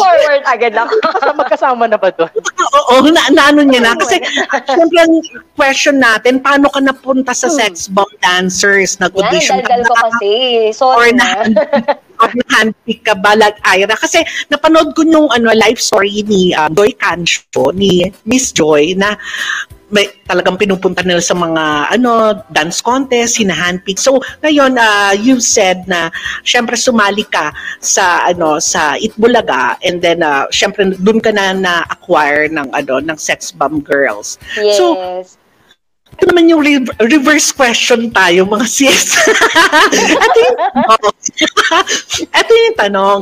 [0.00, 0.96] Forward agad ako.
[1.36, 2.32] Magkasama na ba doon?
[2.88, 3.92] Oo, na, naano niya na.
[3.92, 4.24] Kasi,
[4.72, 5.20] syempre, ang
[5.52, 8.96] question natin, paano ka napunta sa sex bomb dancers?
[8.96, 10.00] Nag-audition ka daldal ko ba?
[10.08, 10.32] kasi.
[10.72, 11.60] Or Sorry na, na.
[12.24, 13.92] or na-handpick ka ba like Ira?
[13.92, 19.20] Kasi napanood ko yung ano, life story ni um, Joy Cancho, ni Miss Joy, na
[19.86, 24.02] may talagang pinupunta nila sa mga ano dance contest, hina-handpick.
[24.02, 26.10] So, ngayon uh, you said na
[26.42, 32.50] syempre sumali ka sa ano sa Itbulaga and then uh, syempre doon ka na na-acquire
[32.50, 34.42] ng ano ng Sex Bomb Girls.
[34.74, 35.38] So, Yes.
[36.16, 39.14] ito naman yung re- reverse question tayo, mga sis.
[40.26, 41.16] ito yung tanong.
[42.42, 43.18] ito yung tanong.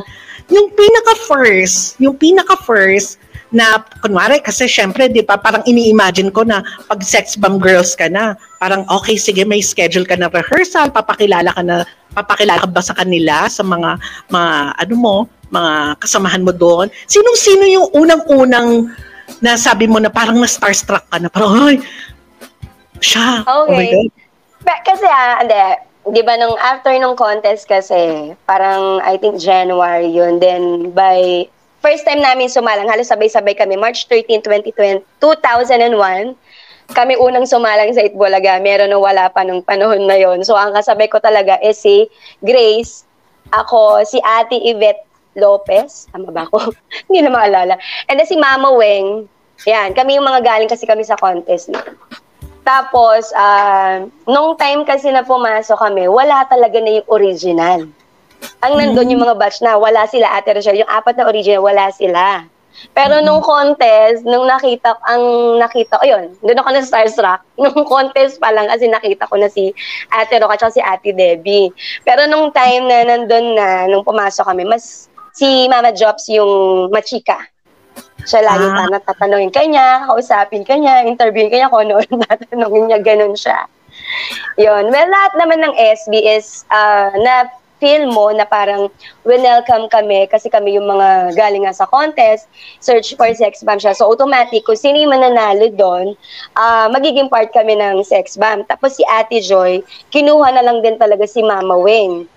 [0.53, 3.17] Yung pinaka-first, yung pinaka-first
[3.53, 8.09] na, kunwari, kasi syempre, di ba, parang ini-imagine ko na pag sex bomb girls ka
[8.09, 11.85] na, parang okay, sige, may schedule ka na rehearsal, papakilala ka na,
[12.17, 14.01] papakilala ka ba sa kanila, sa mga,
[14.33, 15.15] mga, ano mo,
[15.53, 16.89] mga kasamahan mo doon?
[17.05, 18.89] Sinong-sino yung unang-unang
[19.41, 21.77] na sabi mo na parang na-starstruck ka na, parang, ay,
[23.03, 23.43] siya.
[23.45, 23.91] Oh my Okay.
[23.91, 24.09] God.
[24.65, 25.61] Ba- kasi ah, hindi.
[26.05, 30.37] Di ba nung after nung contest kasi, parang I think January yun.
[30.37, 31.49] Then by
[31.85, 36.33] first time namin sumalang, halos sabay-sabay kami, March 13, 2020, 2001,
[36.97, 38.57] kami unang sumalang sa Itbulaga.
[38.57, 42.09] Meron na wala pa nung panahon na yon So ang kasabay ko talaga is si
[42.41, 43.05] Grace,
[43.53, 45.05] ako, si Ate Yvette
[45.37, 46.73] Lopez, tama ba ako?
[47.05, 47.77] Hindi na maalala.
[48.09, 49.29] And then si Mama Weng,
[49.69, 51.69] yan, kami yung mga galing kasi kami sa contest.
[52.65, 57.85] Tapos, ah, nung time kasi na pumasok kami, wala talaga na yung original.
[58.65, 61.89] Ang nandun yung mga batch na wala sila, Ate Rochelle, yung apat na original, wala
[61.93, 62.45] sila.
[62.91, 65.23] Pero nung contest, nung nakita, ang
[65.63, 67.41] nakita, ayun, doon ako na starstruck.
[67.61, 69.71] Nung contest pa lang, kasi nakita ko na si
[70.11, 71.71] Ate Roca at si Ate Debbie.
[72.03, 77.39] Pero nung time na nandun na, nung pumasok kami, mas si Mama Jobs yung machika.
[78.27, 78.91] Siya lagi Ah.
[78.91, 78.99] ah.
[79.07, 83.71] tatanungin kanya, kausapin kanya, interviewin kanya kung ano tatanungin niya, ganun siya.
[84.59, 84.91] Yun.
[84.91, 87.47] Well, lahat naman ng SB is uh, na
[87.79, 88.87] feel mo na parang
[89.27, 92.47] welcome kami kasi kami yung mga galing nga sa contest,
[92.79, 93.95] search for sex bomb siya.
[93.95, 96.15] So automatic, kung sino yung mananalo doon,
[96.55, 98.63] ah, magiging part kami ng sex bomb.
[98.65, 102.27] Tapos si Ate Joy, kinuha na lang din talaga si Mama Wing.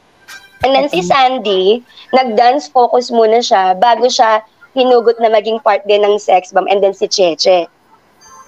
[0.67, 4.43] And then si Sandy, nag-dance focus muna siya bago siya
[4.75, 7.71] hinugot na maging part din ng sex bomb and then si Cheche.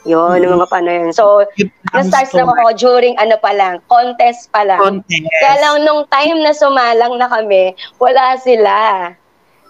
[0.02, 0.42] Yun, Mm.
[0.48, 1.10] yung mga paano yun.
[1.12, 1.44] So,
[1.92, 4.80] na-start lang ako during ano pa lang, contest pa lang.
[4.80, 5.28] Contest.
[5.28, 8.74] Kaya lang nung time na sumalang na kami, wala sila.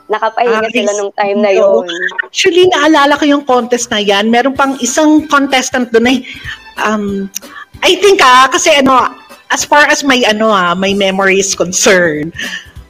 [0.07, 1.87] Nakapahinga Ah, sila nung time na yun.
[2.23, 4.27] Actually, naalala ko yung contest na yan.
[4.27, 6.19] Meron pang isang contestant doon ay,
[6.83, 7.31] um,
[7.83, 9.07] I think ah, kasi ano,
[9.51, 12.35] as far as my ano ah, my memory is concerned,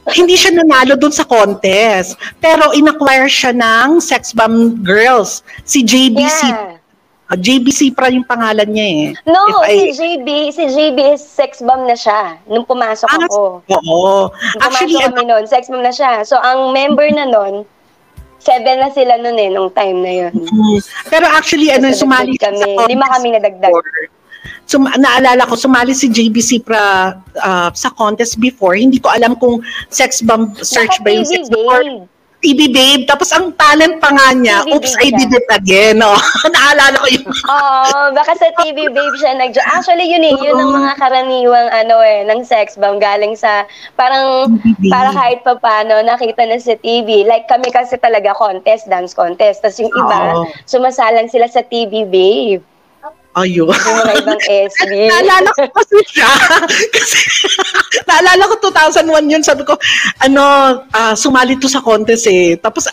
[0.09, 2.17] hindi siya nanalo doon sa contest.
[2.41, 5.45] Pero inacquire siya ng Sex Bomb Girls.
[5.61, 6.41] Si JBC.
[6.49, 6.80] Yeah.
[7.31, 9.03] Uh, JBC pra yung pangalan niya eh.
[9.23, 13.23] No, If I- si JB, si JB is sex bomb na siya nung pumasok Ah,
[13.23, 13.63] ako.
[13.63, 14.27] Oo.
[14.27, 16.21] Nung Actually, pumasok kami noon, sex bomb na siya.
[16.21, 17.63] So, ang member na noon,
[18.37, 20.33] seven na sila noon eh, nung time na yun.
[20.35, 22.75] mm, pero actually, ano, So, sumali nadagdag kami.
[22.75, 23.71] sa Lima kami nadagdag.
[23.71, 24.11] before.
[24.63, 28.73] Sum- naalala ko, sumali si JBC pra uh, sa contest before.
[28.73, 32.07] Hindi ko alam kung sex bomb search ba yung sex bomb.
[32.41, 33.05] TV Babe.
[33.05, 36.01] Tapos ang talent pa nga niya, TV oops, I did it again.
[36.01, 36.11] No?
[36.53, 40.73] Naalala ko yung Oo, baka sa TV babe siya nag Actually, yun eh, yun ang
[40.73, 44.57] mga karaniwang ano eh, ng sex bomb galing sa, parang,
[44.89, 47.23] para kahit pa paano, nakita na sa TV.
[47.23, 49.61] Like kami kasi talaga contest, dance contest.
[49.61, 50.49] Tapos yung iba, Oo.
[50.65, 52.65] sumasalang sila sa TV babe.
[53.31, 53.71] Ayun.
[53.71, 54.91] Mga ibang SB.
[55.07, 56.27] naalala ko kasi siya.
[56.95, 57.19] kasi,
[58.03, 59.43] naalala ko 2001 yun.
[59.43, 59.79] Sabi ko,
[60.19, 60.43] ano,
[60.91, 62.59] ah, sumali to sa contest eh.
[62.59, 62.91] Tapos,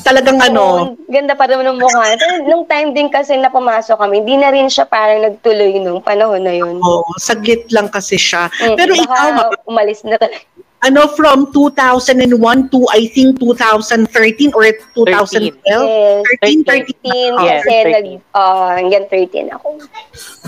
[0.00, 2.14] talagang ano, Oo, ganda pa rin ng mukha.
[2.44, 6.44] Nung time din kasi na pumasok kami, di na rin siya parang nagtuloy nung panahon
[6.44, 6.78] na yun.
[6.78, 8.46] oh, saglit lang kasi siya.
[8.60, 10.44] Mm, Pero baka ikaw, umalis na talaga.
[10.80, 14.64] Ano, from 2001 to I think 2013 or
[14.94, 15.52] 2012?
[15.64, 16.24] Yes.
[16.40, 17.44] 13, 13 13.
[17.44, 17.92] Yes, kasi 13.
[17.92, 19.68] nag, uh, hanggang 13 ako.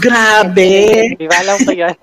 [0.01, 0.73] Grabe.
[1.17, 1.95] Di ba alam ko yun?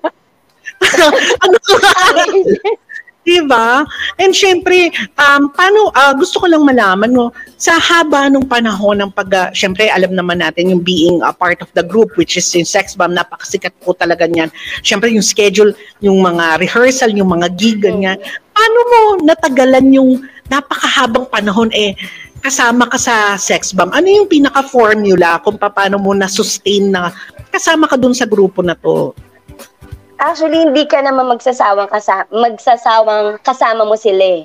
[1.44, 1.56] ano
[3.20, 3.84] Diba?
[4.16, 4.88] And syempre,
[5.20, 7.28] um, paano, ah, gusto ko lang malaman, no,
[7.60, 11.60] sa haba ng panahon ng pag, ah, syempre, alam naman natin yung being a part
[11.60, 14.48] of the group, which is yung Sex Bomb, napakasikat po talaga niyan.
[14.80, 18.16] Syempre, yung schedule, yung mga rehearsal, yung mga gig, ganyan.
[18.56, 21.92] Paano mo natagalan yung napakahabang panahon, eh,
[22.40, 23.92] kasama ka sa Sex Bomb?
[23.92, 27.12] Ano yung pinaka-formula kung paano mo na-sustain na
[27.52, 29.12] kasama ka dun sa grupo na to?
[30.20, 34.44] Actually, hindi ka naman magsasawang kasama, magsasawang kasama mo sila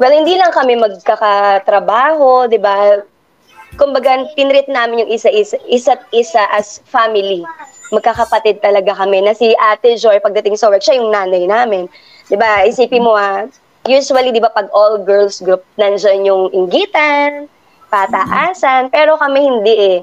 [0.00, 3.04] Well, hindi lang kami magkakatrabaho, di ba?
[3.76, 7.44] Kumbaga, tinreat namin yung isa-isa, isa't isa as family.
[7.92, 11.84] Magkakapatid talaga kami na si Ate Joy pagdating sa work, siya yung nanay namin.
[12.32, 12.64] Di ba?
[12.64, 13.44] Isipin mo ah,
[13.84, 17.44] usually, di ba, pag all girls group, nandyan yung inggitan,
[17.92, 19.98] pataasan, pero kami hindi eh.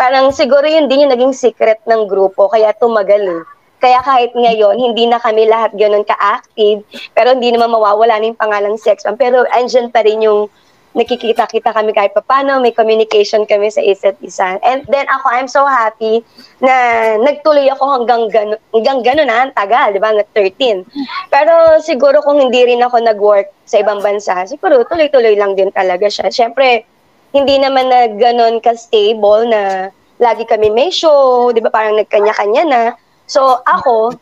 [0.00, 3.44] Parang siguro yun din yung naging secret ng grupo, kaya tumagal eh.
[3.82, 6.86] Kaya kahit ngayon, hindi na kami lahat ganun ka-active,
[7.18, 9.02] pero hindi naman mawawala na yung pangalang sex.
[9.18, 10.46] Pero andyan pa rin yung
[10.92, 14.60] nakikita-kita kami kahit paano, may communication kami sa isa't isa.
[14.60, 16.20] And then ako, I'm so happy
[16.60, 16.72] na
[17.16, 20.84] nagtuloy ako hanggang gano'n, hanggang gano'n na, ang tagal, di ba, hanggang 13.
[21.32, 26.12] Pero siguro kung hindi rin ako nag-work sa ibang bansa, siguro tuloy-tuloy lang din talaga
[26.12, 26.28] siya.
[26.28, 26.84] Siyempre,
[27.32, 29.88] hindi naman na gano'n ka-stable na
[30.20, 32.82] lagi kami may show, di ba, parang nagkanya-kanya na.
[33.26, 34.16] So ako,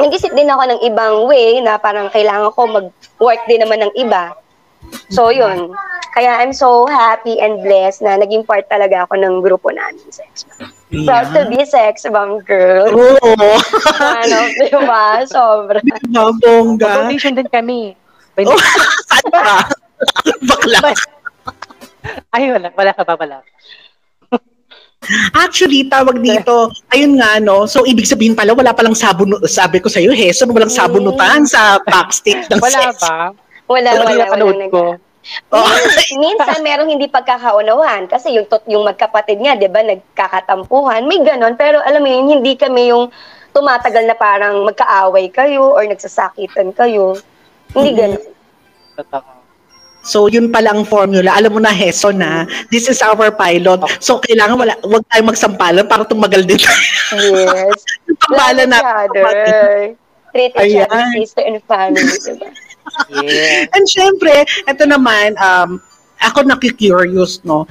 [0.00, 4.34] nag-isip din ako ng ibang way na parang kailangan ko mag-work din naman ng iba.
[5.10, 5.72] So yun.
[6.14, 10.46] Kaya I'm so happy and blessed na naging part talaga ako ng grupo namin, Sex
[10.46, 10.70] Bomb.
[11.10, 12.86] Proud to be Sex Bomb girl.
[12.94, 13.34] Oo.
[13.98, 15.26] ano, di ba?
[15.26, 15.82] Sobra.
[15.82, 17.10] Diba, bongga?
[17.10, 17.98] Foundation din kami.
[18.38, 18.54] By Oh?
[20.48, 20.78] Bakla.
[22.30, 22.70] Ay, wala.
[22.78, 23.42] Wala ka pa pala.
[25.32, 27.64] Actually, tawag dito, ayun nga, no?
[27.64, 32.48] So, ibig sabihin pala, wala palang sabon, sabi ko sa'yo, Heson, walang sabunutan sa backstage
[32.48, 33.00] ng Wala sex.
[33.00, 33.30] ba?
[33.64, 34.10] Wala, wala, wala.
[34.10, 34.84] pinapanood nag- ko.
[35.48, 35.64] Oh.
[35.64, 41.16] Min- minsan merong hindi pagkakaunawan kasi yung tot yung magkapatid nga 'di ba nagkakatampuhan may
[41.24, 43.08] ganon pero alam mo yun hindi kami yung
[43.56, 47.16] tumatagal na parang magkaaway kayo or nagsasakitan kayo
[47.72, 48.20] hindi ganon
[48.94, 49.33] Totoo.
[50.04, 51.32] So, yun pala ang formula.
[51.32, 53.80] Alam mo na, Heson, na this is our pilot.
[54.04, 56.80] So, kailangan wala, wag tayong magsampalan para tumagal din tayo.
[57.16, 58.78] yes Yung na.
[60.34, 60.86] treat each Ayan.
[60.90, 62.48] other sister and family diba
[63.10, 63.64] Yeah.
[63.72, 65.80] And syempre, ito naman, um,
[66.20, 67.64] ako nakikurious, no?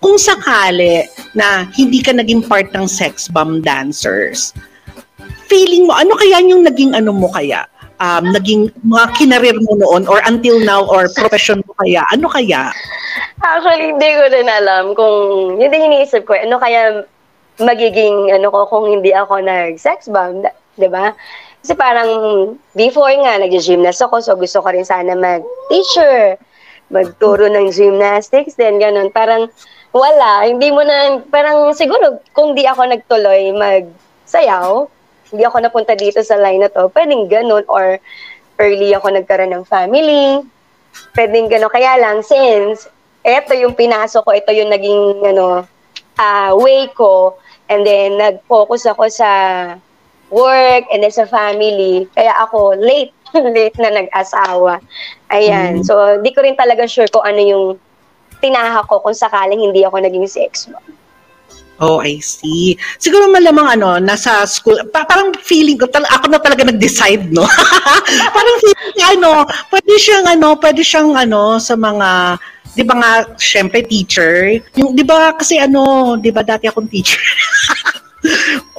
[0.00, 1.04] Kung sakali
[1.36, 4.56] na hindi ka naging part ng sex bomb dancers,
[5.46, 7.68] feeling mo, ano kaya yung naging ano mo kaya?
[8.02, 12.02] Um, naging mga kinarir mo noon or until now or profession mo kaya?
[12.10, 12.74] Ano kaya?
[13.38, 15.16] Actually, hindi ko rin alam kung,
[15.62, 17.06] yun din iniisip ko, ano kaya
[17.62, 20.42] magiging, ano ko, kung hindi ako nag-sex bomb,
[20.74, 21.14] di ba?
[21.62, 22.10] Kasi parang,
[22.74, 26.34] before nga, nag-gymnast ako, so gusto ko rin sana mag-teacher,
[26.90, 29.06] magturo ng gymnastics, then ganun.
[29.14, 29.46] Parang,
[29.94, 34.90] wala, hindi mo na, parang siguro, kung di ako nagtuloy mag-sayaw,
[35.34, 37.98] hindi ako napunta dito sa line na to, pwedeng ganun, or
[38.62, 40.40] early ako nagkaroon ng family,
[41.18, 41.74] pwedeng gano'n.
[41.74, 42.86] Kaya lang, since
[43.26, 45.66] eto yung pinasok ko, ito yung naging ano,
[46.22, 47.34] ah, way ko,
[47.66, 49.30] and then nag-focus ako sa
[50.30, 53.14] work and then sa family, kaya ako late,
[53.56, 54.78] late na nag-asawa.
[55.34, 55.82] Ayan.
[55.82, 55.84] Mm.
[55.84, 57.64] So, di ko rin talaga sure kung ano yung
[58.38, 60.84] tinaha ko kung sakaling hindi ako naging sex mom.
[61.82, 62.78] Oh, I see.
[63.02, 67.42] Siguro malamang ano, nasa school, pa- parang feeling ko, tal- ako na talaga nag-decide, no?
[68.36, 69.30] parang feeling ko, ano,
[69.74, 72.38] pwede siyang, ano, pwede siyang, ano, sa mga,
[72.78, 74.62] di ba nga, syempre, teacher.
[74.78, 77.18] Yung, di ba, kasi ano, di ba, dati akong teacher.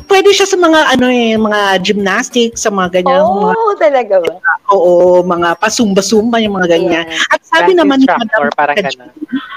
[0.10, 4.34] pwede siya sa mga, ano eh, mga gymnastics, sa mga ganyan, Oo, mga, talaga ba?
[4.74, 7.06] oo, mga pasumba-sumba, yung mga ganyan.
[7.06, 7.34] Yeah.
[7.34, 9.12] At sabi Dance naman ni Madam parang ganun.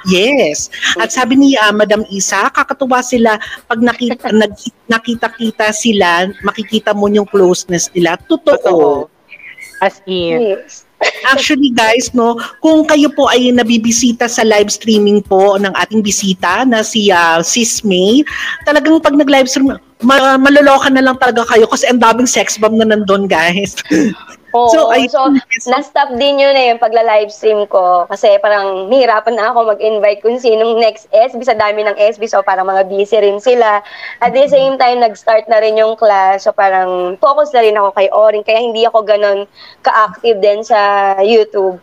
[0.08, 0.72] Yes.
[0.96, 3.36] At sabi ni ah, Madam Isa, kakatuwa sila
[3.68, 4.52] pag nakita, nag,
[4.88, 8.16] nakita-kita sila, makikita mo yung closeness nila.
[8.28, 8.56] Totoo.
[8.56, 8.88] Totoo.
[9.84, 10.58] As in.
[10.58, 10.87] Yes.
[11.28, 16.66] Actually guys, no, kung kayo po ay nabibisita sa live streaming po ng ating bisita
[16.66, 18.26] na si ah, Sis May,
[18.66, 19.70] talagang pag nag-live stream,
[20.02, 23.78] ma- maloloka na lang talaga kayo kasi ang daming sex bomb na nandun guys.
[24.56, 28.08] Oo, So, so, I- na-stop din yun eh, yung pagla-live stream ko.
[28.08, 32.24] Kasi parang nahirapan na ako mag-invite kung sinong next SB sa dami ng SB.
[32.24, 33.84] So parang mga busy rin sila.
[34.24, 36.48] At the same time, nag-start na rin yung class.
[36.48, 38.40] So parang focus na rin ako kay Orin.
[38.40, 39.44] Kaya hindi ako ganun
[39.84, 41.76] ka-active din sa YouTube.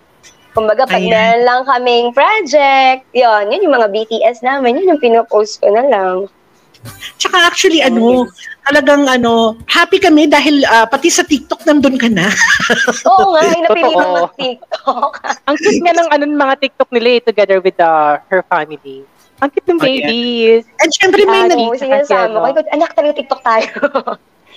[0.56, 1.12] Kumbaga, pag Ayan.
[1.12, 5.84] meron lang kaming project, yun, yun yung mga BTS namin, yun yung pinopost ko na
[5.84, 6.32] lang.
[7.16, 8.28] Tsaka actually ano,
[8.64, 12.28] talagang ano, happy kami dahil ah, pati sa TikTok nandun ka na.
[13.10, 14.02] Oo nga, napili Totoo.
[14.02, 15.12] ko mag-TikTok.
[15.48, 19.06] Ang cute nga ng ano, ng mga TikTok nila eh, together with uh, her family.
[19.44, 20.08] Ang cute ng Oh, yeah.
[20.08, 20.64] babies.
[20.82, 22.62] And syempre may, Ah, nag, Oo, sinasama ko.
[22.72, 23.70] Anak, talaga TikTok tayo.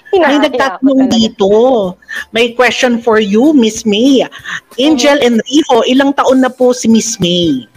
[0.08, 1.48] may Hinahaya ko nagtatanong dito.
[2.32, 4.24] May question for you, Miss May.
[4.80, 7.68] Angel Enrico, ilang taon na po si Miss May?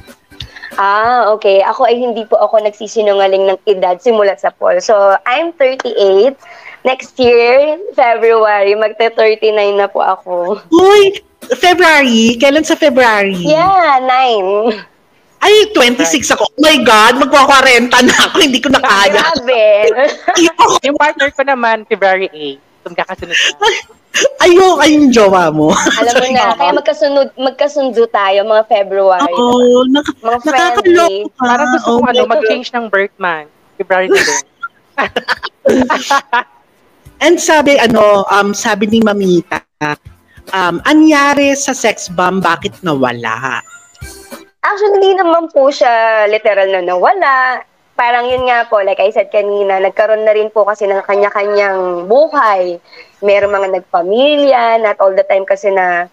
[0.80, 1.60] Ah, okay.
[1.64, 4.80] Ako ay hindi po ako nagsisinungaling ng edad simulat sa poll.
[4.80, 4.96] So,
[5.28, 6.36] I'm 38.
[6.82, 10.58] Next year, February, magte-39 na po ako.
[10.74, 11.22] Uy,
[11.60, 12.40] February.
[12.42, 13.38] Kailan sa February?
[13.38, 14.82] Yeah, 9.
[15.42, 16.46] Ay, 26 ako.
[16.54, 18.36] Oh my God, magwa-40 na ako.
[18.46, 19.22] Hindi ko na kaya.
[19.22, 19.90] Grabe.
[20.86, 22.30] Yung partner ko naman, February
[22.62, 22.71] 8.
[22.82, 23.68] Kung kakasunod na.
[24.44, 25.72] ayoko yung jowa mo.
[25.72, 29.34] Alam mo na, kaya magkasunod, magkasundo tayo mga February.
[29.34, 31.30] Oo, nak- Mga friendly.
[31.30, 31.40] nakakaloka.
[31.40, 33.46] Parang gusto Oh kong ano, mag-change ng birth man.
[33.80, 34.46] February na din.
[37.22, 39.62] And sabi, ano, um, sabi ni Mamita,
[40.52, 43.62] um, anyari sa sex bomb, bakit nawala?
[44.62, 47.62] Actually, hindi naman po siya literal na nawala.
[48.02, 52.10] Parang yun nga po, like I said kanina, nagkaroon na rin po kasi ng kanya-kanyang
[52.10, 52.82] buhay.
[53.22, 56.10] Meron mga nagpamilya, not all the time kasi na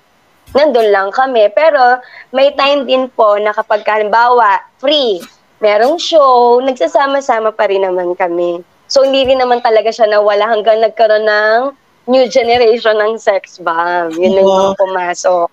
[0.53, 1.49] nandun lang kami.
[1.57, 1.97] Pero
[2.37, 5.25] may time din po na kapag halimbawa, free,
[5.65, 8.61] merong show, nagsasama-sama pa rin naman kami.
[8.85, 11.61] So hindi rin naman talaga siya nawala hanggang nagkaroon ng
[12.05, 14.13] new generation ng sex bomb.
[14.13, 15.49] Yun na yung pumasok.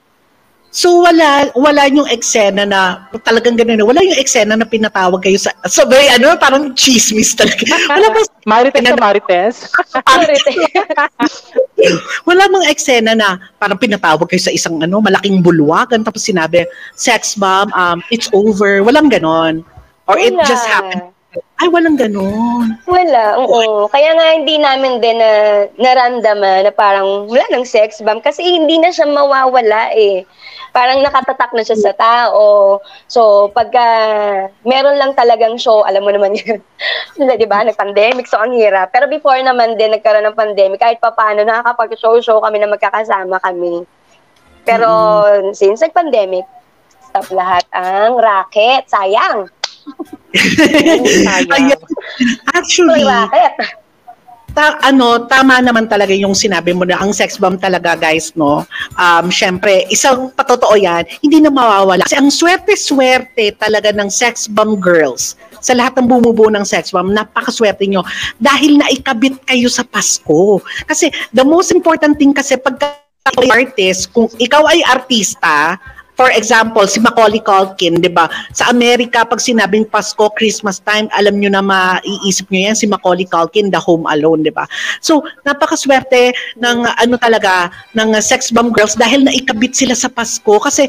[0.76, 3.88] So wala wala yung eksena na talagang ganun.
[3.88, 7.64] Wala yung eksena na pinatawag kayo sa so very ano parang chismis talaga.
[7.96, 9.72] Wala ba Marites na Marites.
[12.28, 16.68] wala mang eksena na parang pinatawag kayo sa isang ano malaking bulwagan tapos sinabi
[17.00, 18.84] sex bomb um it's over.
[18.84, 19.64] Walang ganon.
[20.12, 20.44] Or it Wala.
[20.44, 21.08] just happened.
[21.56, 22.76] Ay walang ganon.
[22.84, 23.88] Wala, oo.
[23.88, 25.32] Kaya nga hindi namin din na
[25.80, 30.28] naramdaman na parang wala ng sex bomb kasi hindi na siya mawawala eh.
[30.76, 32.78] Parang nakatatak na siya sa tao.
[33.08, 33.88] So, pagka
[34.68, 36.60] meron lang talagang show, alam mo naman yun.
[37.16, 37.64] di ba?
[37.64, 38.92] Nag-pandemic, so ang hirap.
[38.92, 43.88] Pero before naman din nagkaroon ng pandemic, kahit pa paano, nakakapag-show-show kami na magkakasama kami.
[44.68, 44.90] Pero
[45.56, 46.44] since nag-pandemic,
[47.00, 48.84] stop lahat ang racket.
[48.92, 49.48] Sayang.
[51.24, 51.56] Sayang.
[51.56, 51.80] Ayan.
[52.52, 53.85] Actually, racket.
[54.56, 58.64] Ta- ano, tama naman talaga yung sinabi mo na ang sex bomb talaga, guys, no?
[58.96, 62.08] Um, syempre, isang patotoo yan, hindi na mawawala.
[62.08, 67.12] Kasi ang swerte-swerte talaga ng sex bomb girls sa lahat ng bumubuo ng sex bomb,
[67.12, 68.06] napakaswerte nyo
[68.38, 70.62] dahil naikabit kayo sa Pasko.
[70.86, 73.02] Kasi the most important thing kasi pagka
[73.50, 75.82] artist, kung ikaw ay artista,
[76.16, 78.32] for example, si Macaulay Culkin, 'di ba?
[78.56, 83.28] Sa Amerika pag sinabing Pasko, Christmas time, alam niyo na maiisip niyo 'yan si Macaulay
[83.28, 84.66] Culkin, The Home Alone, 'di ba?
[85.04, 90.88] So, napakaswerte ng ano talaga ng sex bomb girls dahil naikabit sila sa Pasko kasi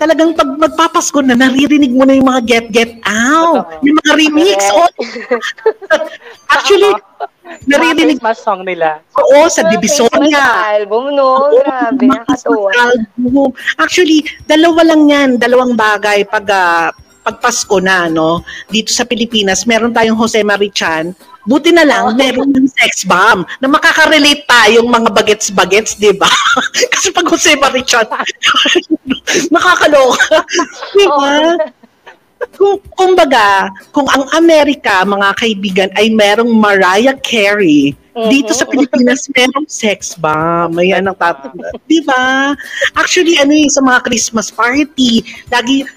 [0.00, 4.58] talagang pag magpapasko na naririnig mo na yung mga get get out, yung mga remix.
[4.74, 4.88] Oh,
[6.56, 6.90] actually,
[7.64, 9.00] naririnig Christmas song nila.
[9.12, 10.74] oo sa Divisoria.
[10.74, 11.48] Album, no?
[11.48, 12.70] Oo, Grabe, mga nakakatuwa.
[12.74, 13.48] album.
[13.76, 16.88] Actually, dalawa lang yan, dalawang bagay pag ah,
[17.22, 18.42] pag Pasko na, no?
[18.66, 21.14] Dito sa Pilipinas, meron tayong Jose Marichan.
[21.42, 22.14] Buti na lang, Oo.
[22.14, 26.26] meron ng sex bomb na makaka-relate tayong mga bagets-bagets, di ba?
[26.92, 28.06] Kasi pag Jose Marichan,
[29.54, 30.42] nakakaloka.
[30.94, 31.14] di ba?
[31.14, 31.50] Oo.
[32.56, 39.64] kung, kumbaga, kung ang Amerika, mga kaibigan, ay merong Mariah Carey, dito sa Pilipinas, merong
[39.64, 40.76] sex bomb.
[40.76, 41.48] Ayan ang tap.
[41.88, 42.52] Di ba?
[42.92, 45.88] Actually, ano yung sa mga Christmas party, lagi,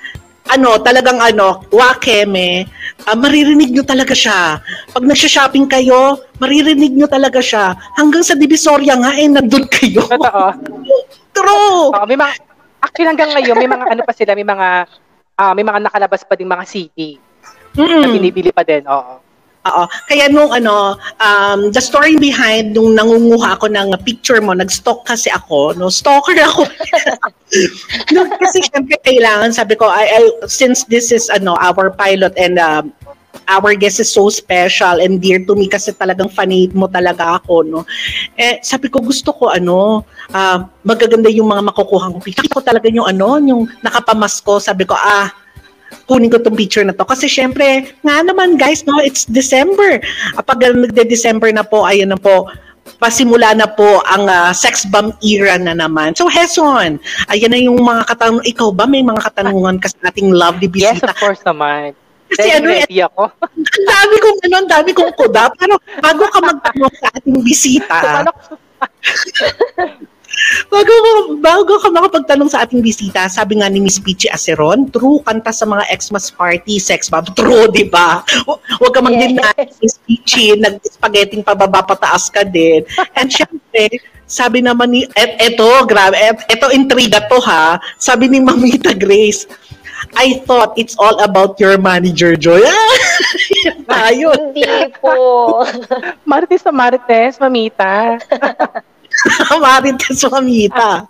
[0.48, 2.64] ano, talagang ano, wakeme,
[3.04, 4.64] ah, maririnig nyo talaga siya.
[4.96, 7.76] Pag nagsha-shopping kayo, maririnig nyo talaga siya.
[8.00, 10.08] Hanggang sa Divisoria nga, eh, nandun kayo.
[10.08, 10.46] Totoo.
[11.36, 11.92] True!
[11.92, 12.32] Oo, may mga,
[12.80, 14.88] actually hanggang ngayon, may mga ano pa sila, may mga,
[15.38, 17.20] ah, may mga nakalabas pa ding mga CD
[17.76, 18.16] na Mm.
[18.16, 18.88] binibili pa din.
[18.88, 19.20] Oo.
[19.66, 19.84] Oo.
[20.06, 25.34] Kaya nung ano, um, the story behind nung nangunguha ako ng picture mo, nag-stalk kasi
[25.34, 25.90] ako, no?
[25.90, 26.70] Stalker ako.
[28.14, 32.62] no, kasi syempre kailangan, sabi ko, I, I, since this is ano our pilot and
[32.62, 32.94] um,
[33.48, 37.62] our guest is so special and dear to me kasi talagang fanate mo talaga ako,
[37.66, 37.82] no?
[38.36, 42.18] Eh, sabi ko, gusto ko, ano, ah, magaganda yung mga makukuha ko.
[42.22, 44.58] Picture ko talaga yung ano, yung nakapamasko.
[44.58, 45.30] Sabi ko, ah,
[46.10, 47.06] kunin ko tong picture na to.
[47.06, 50.02] Kasi syempre, nga naman guys, no, it's December.
[50.38, 52.50] Kapag nagde-December na po, ayun na po,
[53.02, 56.14] pasimula na po ang ah, sex bomb era na naman.
[56.14, 58.46] So, Heson, ayan na yung mga katanungan.
[58.46, 61.12] Ikaw ba may mga katanungan kasi ating lovely Yes, bisita?
[61.12, 61.98] of course naman.
[62.36, 63.24] Kasi ano, eh, ready ako.
[63.32, 65.44] ang dami kong ano, ang dami kong kuda.
[65.56, 65.74] Pero
[66.04, 68.32] bago ka magtanong sa ating bisita, So, paano,
[70.68, 70.94] bago,
[71.40, 75.64] bago ka makapagtanong sa ating bisita, sabi nga ni Miss Peachy Aceron, true, kanta sa
[75.64, 77.24] mga Xmas party, sex bomb.
[77.40, 78.20] True, di ba?
[78.44, 79.80] Hu- Huwag ka mag-deny, Yes.
[79.80, 82.84] Miss Peachy, nag-spaghetti pababa pataas ka din.
[83.16, 83.88] And syempre,
[84.28, 89.48] sabi naman ni, et, eto, grabe, et, eto intriga to ha, sabi ni Mamita Grace,
[90.14, 92.62] I thought it's all about your manager, Joy.
[93.90, 94.30] Tayo.
[94.38, 95.66] Hindi po.
[96.30, 98.22] Marites na Marites, mamita.
[99.64, 101.08] Marites Mamita.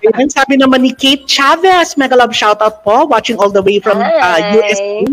[0.00, 4.00] Ayan, sabi naman ni Kate Chavez, mega love shoutout po, watching all the way from
[4.00, 4.56] uh, Hi.
[4.56, 5.04] USA.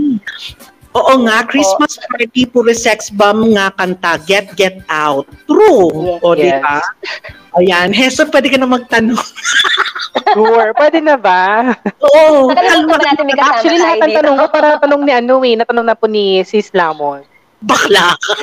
[1.00, 5.24] Oo nga, Christmas party, puro sex bomb nga kanta, Get Get Out.
[5.48, 5.88] True.
[5.90, 6.20] Yes.
[6.20, 6.60] O, di Yes.
[6.60, 6.78] ba?
[7.56, 9.18] Ayan, Heso, pwede ka na magtanong.
[10.30, 10.74] Sure.
[10.74, 11.74] Pwede na ba?
[12.02, 12.50] Oo.
[12.50, 14.20] Nakalimutan ba natin may kasama Actually, lahat tayo ng dito?
[14.20, 17.22] tanong ko para tanong ni ano eh, natanong na po ni Sis Lamon.
[17.62, 18.34] Bakla ka.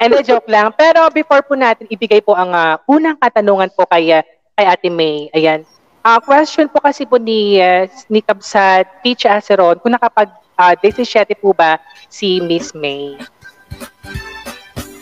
[0.00, 0.72] And a joke lang.
[0.74, 4.24] Pero before po natin ibigay po ang ah, unang katanungan po kay, ah,
[4.54, 5.28] kay Ate May.
[5.32, 5.64] Ayan.
[6.00, 11.32] Ah, question po kasi po ni, uh, ni Kabsat Peach Aceron kung nakapag uh, 17
[11.40, 11.80] po ba
[12.12, 13.16] si Miss May?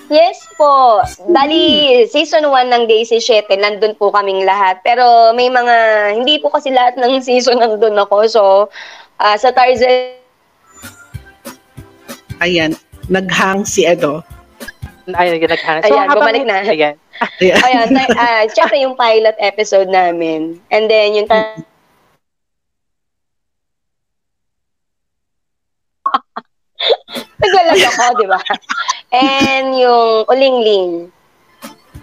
[0.09, 1.05] Yes po.
[1.29, 4.81] Bali, season 1 ng Daisy 7, nandun po kaming lahat.
[4.81, 5.75] Pero may mga,
[6.17, 8.25] hindi po kasi lahat ng season nandun ako.
[8.25, 8.43] So,
[9.21, 10.17] ah, sa Tarzan,
[12.39, 12.79] Ayan,
[13.11, 14.23] naghang si Edo.
[15.11, 15.83] Ay, naghana.
[15.83, 16.63] Ayan, bumalik na.
[16.63, 16.95] Ayan.
[17.43, 17.59] Ayan.
[17.67, 20.63] ayun, ta- ah, syempre yung pilot episode namin.
[20.71, 21.59] And then, yung ta-
[27.43, 28.41] Naglalag ako, di ba?
[29.14, 31.12] And yung ulingling.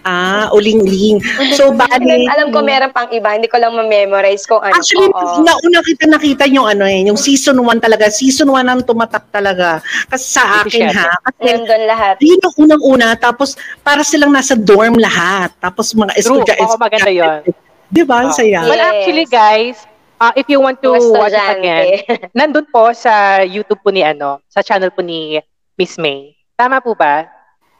[0.06, 1.18] Ah, uling-ling.
[1.58, 4.70] So, bali, Alam ko meron pang iba, hindi ko lang ma-memorize kung ano.
[4.70, 5.42] Actually, Oo.
[5.42, 8.06] nauna kita nakita yung ano eh, yung season 1 talaga.
[8.06, 9.82] Season 1 ang tumatak talaga.
[10.06, 12.14] Kasi sa akin ha, kasi Nandun lahat.
[12.22, 15.50] yun yung unang-una, tapos para silang nasa dorm lahat.
[15.58, 16.38] Tapos mga True.
[16.38, 17.42] estudya, Oo, maganda yun.
[17.90, 18.22] Di ba?
[18.22, 18.62] Ang saya.
[18.62, 19.82] Well, actually, guys,
[20.20, 21.86] uh, if you want to watch it again,
[22.38, 25.40] nandun po sa YouTube po ni ano, sa channel po ni
[25.76, 26.34] Miss May.
[26.56, 27.28] Tama po ba?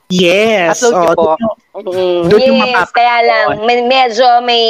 [0.06, 0.78] Yes.
[0.82, 1.30] Upload niyo oh, po.
[1.40, 4.64] yung- Mm, Doon yung yes, mapapa- kaya lang, may, medyo may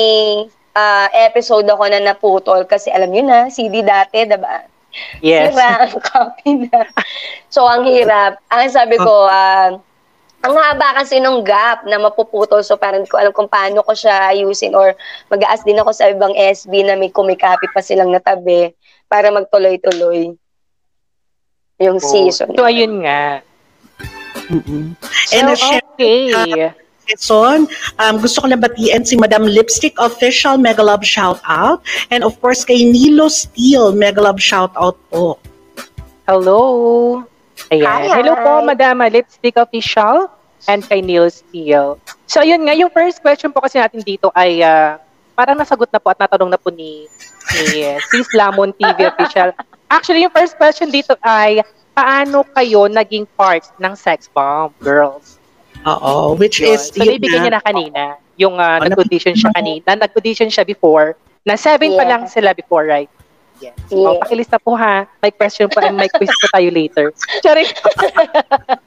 [0.75, 4.67] ah, episode ako na naputol kasi alam nyo na, CD dati, diba?
[5.23, 5.55] Yes.
[5.55, 6.83] Sira ang copy na.
[7.47, 8.43] So, ang hirap.
[8.51, 9.77] Ang sabi ko, ah,
[10.47, 12.63] ang haba kasi nung gap na mapuputol.
[12.63, 14.95] So, parang hindi ko alam kung paano ko siya ayusin or
[15.27, 18.71] mag-aas din ako sa ibang SB na may kumikopy pa silang natabi
[19.11, 20.39] para magtuloy-tuloy
[21.83, 22.55] yung season.
[22.55, 23.43] So, ayun nga.
[24.47, 24.95] Mm-mm.
[25.27, 26.71] So, And uh, syempre, okay.
[27.07, 27.71] Quezon.
[28.03, 31.83] Um, gusto ko lang batiin si Madam Lipstick Official, Mega Love shout out.
[32.11, 35.39] And of course, kay Nilo Steele, Mega Love shout out po.
[36.27, 37.23] Hello.
[37.71, 37.87] Ayan.
[37.87, 38.43] Hi, Hello hi.
[38.43, 42.01] po, Madama Lipstick Official and kay Neil Steele.
[42.27, 44.99] So, ayun nga, yung first question po kasi natin dito ay ah,
[45.37, 47.05] parang nasagot na po at natanong na po ni,
[47.53, 49.53] ni eh, Sis Lamon TV Official.
[49.87, 51.61] Actually, yung first question dito ay,
[51.93, 55.39] paano kayo naging part ng sex bomb, girls?
[55.87, 56.75] Oo, which Yun.
[56.75, 56.91] is...
[56.91, 57.43] So, yun naibigay na.
[57.47, 58.03] niya na kanina.
[58.37, 59.97] Yung uh, Oh, nag-audition siya kanina.
[59.97, 61.17] Nag-audition siya before.
[61.47, 62.11] Na seven pa Yeah.
[62.11, 63.09] lang sila before, right?
[63.63, 63.73] Yes.
[63.89, 64.21] So, Yeah.
[64.21, 65.07] pakilista po ha.
[65.23, 67.15] May question pa and may quiz pa tayo later.
[67.41, 67.65] Sorry.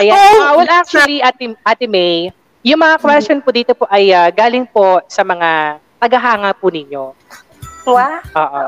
[0.00, 0.14] Ayan.
[0.14, 4.28] Oh, Ah, well, actually, Ate, Ate May, yung mga question po dito po ay ah,
[4.28, 7.16] galing po sa mga tagahanga po ninyo.
[7.84, 8.20] Wow.
[8.36, 8.60] Oo.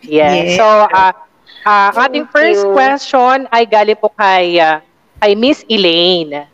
[0.00, 0.56] Yes.
[0.56, 0.56] Yes.
[0.56, 1.12] So, ah,
[1.64, 2.76] Ah, ang ating first you.
[2.76, 4.84] question ay galing po kay, ah,
[5.16, 6.44] kay Miss Elaine.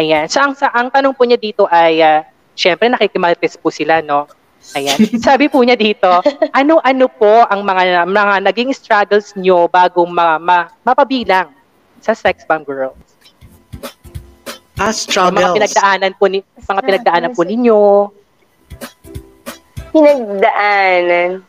[0.00, 0.24] Ayan.
[0.32, 2.24] So, ang, sa, ang tanong po niya dito ay, uh,
[2.56, 4.24] syempre nakikimarites po sila, no?
[4.72, 4.96] Ayan.
[5.28, 6.08] Sabi po niya dito,
[6.56, 11.52] ano-ano po ang mga mga naging struggles nyo bago ma, ma, mapabilang
[12.00, 12.96] sa sex bomb girls?
[14.76, 15.56] Ah, Mga struggles.
[15.56, 17.80] pinagdaanan po ni mga pinagdaanan po ninyo.
[19.90, 21.40] Pinagdaanan.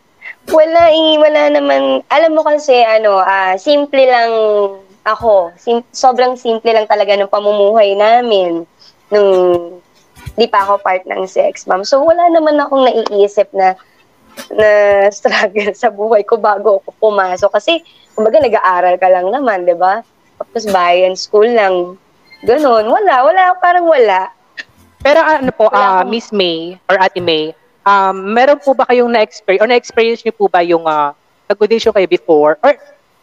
[0.48, 1.82] Wala eh, wala naman.
[2.08, 4.32] Alam mo kasi, ano, ah, simple lang
[5.04, 5.52] ako.
[5.60, 8.64] Sim- sobrang simple lang talaga ng pamumuhay namin
[9.12, 9.32] nung
[10.36, 11.84] di pa ako part ng sex bomb.
[11.84, 13.76] So, wala naman akong naiisip na
[14.54, 14.70] na
[15.18, 17.52] struggle sa buhay ko bago ako pumasok.
[17.52, 17.84] Kasi,
[18.16, 20.00] kumbaga, nag-aaral ka lang naman, di ba?
[20.40, 22.00] Tapos, bayan school lang.
[22.48, 22.88] Ganon.
[22.88, 24.32] Wala, wala, parang wala.
[24.98, 27.52] Pero ano po, Wala akong- Miss May or Ate May,
[27.84, 31.12] um, meron po ba kayong na-experience or na-experience niyo po ba yung uh,
[31.46, 32.56] nag-audition kayo before?
[32.64, 32.74] Or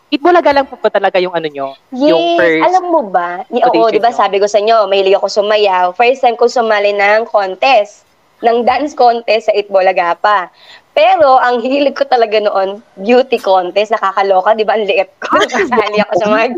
[0.07, 1.75] Itbulaga lang po po talaga yung ano nyo?
[1.91, 3.43] yung Yes, first alam mo ba?
[3.51, 5.91] Y- Oo, di ba sabi ko sa inyo, mahilig ako sumayaw.
[5.91, 8.07] First time ko sumali ng contest,
[8.39, 10.55] ng dance contest sa Itbulaga pa.
[10.95, 14.79] Pero ang hilig ko talaga noon, beauty contest, nakakaloka, di ba?
[14.79, 15.35] Ang liit ko.
[15.51, 16.55] Kasali ako sa mga.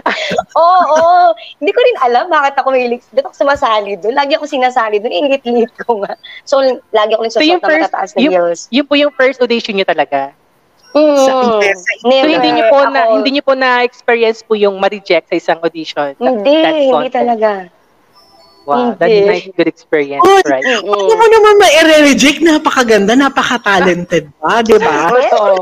[0.56, 1.24] Oo, oo.
[1.60, 3.04] Hindi ko rin alam bakit ako mahilig.
[3.06, 4.16] Dito ako sumasali doon.
[4.16, 5.12] Lagi ako sinasali doon.
[5.12, 6.16] Ingit-lit ko nga.
[6.42, 8.60] So, lagi ako So, yung nagsusot na matataas na yung- heels.
[8.72, 10.32] Yun po yung first audition nyo talaga.
[10.94, 12.30] Mm, Sa Intes, sa So never.
[12.30, 15.58] hindi niyo po na Ako- hindi niyo po na experience po yung ma-reject sa isang
[15.58, 16.14] audition.
[16.16, 17.18] Hindi, hindi contest.
[17.18, 17.50] talaga.
[18.64, 19.28] Wow, that's Hindi.
[19.28, 20.64] a nice good experience, Oh, right?
[20.64, 22.40] Ano mo naman ma-reject?
[22.40, 24.64] Napakaganda, napaka-talented ba?
[24.64, 25.08] Di ba?
[25.12, 25.60] Totoo.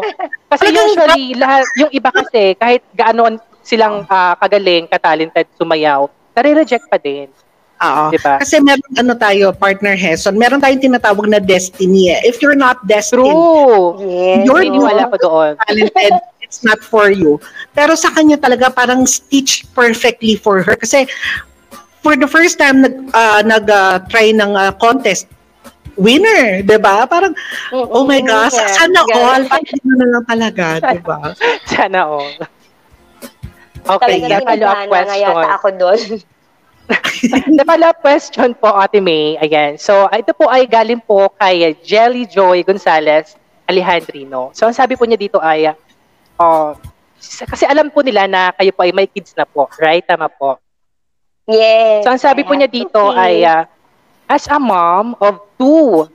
[0.49, 6.87] Kasi Talagang- usually, lahat, yung iba kasi, kahit gaano silang ah, kagaling, katalented, sumayaw, nare-reject
[6.87, 7.27] pa din.
[7.83, 8.15] Oo.
[8.15, 8.39] Di ba?
[8.39, 12.15] Kasi meron ano tayo, partner Heson, meron tayong tinatawag na destiny.
[12.15, 12.23] eh.
[12.23, 13.99] If you're not destined, True.
[13.99, 14.47] Yes.
[14.47, 15.53] You're Naniniwala ko doon.
[15.67, 16.15] talented,
[16.47, 17.43] it's not for you.
[17.75, 20.79] Pero sa kanya talaga parang stitched perfectly for her.
[20.79, 21.11] Kasi
[22.03, 25.31] for the first time nag ah, nag ah, try ng ah, contest,
[25.97, 27.07] winner, 'di ba?
[27.07, 27.33] Parang
[27.73, 28.75] oh my gosh, Yeah.
[28.77, 29.43] sana Ganun.
[29.49, 31.19] all, yun na lang talaga, 'di ba?
[31.73, 32.35] Sana all.
[33.83, 35.23] Okay, Talagang yeah, follow-up nga question.
[35.27, 36.01] yata ako doon.
[37.59, 39.35] The follow-up question po, Ate May.
[39.43, 39.75] Ayan.
[39.75, 43.35] So, ito po ay galing po kay Jelly Joy Gonzalez
[43.67, 44.55] Alejandrino.
[44.55, 45.75] So, ang sabi po niya dito ay,
[46.39, 46.79] oh,
[47.19, 50.07] kasi alam po nila na kayo po ay may kids na po, right?
[50.07, 50.63] Tama po.
[51.51, 52.07] Yes.
[52.07, 53.67] So, ang sabi po niya dito ay, ah,
[54.31, 56.07] as a mom of two,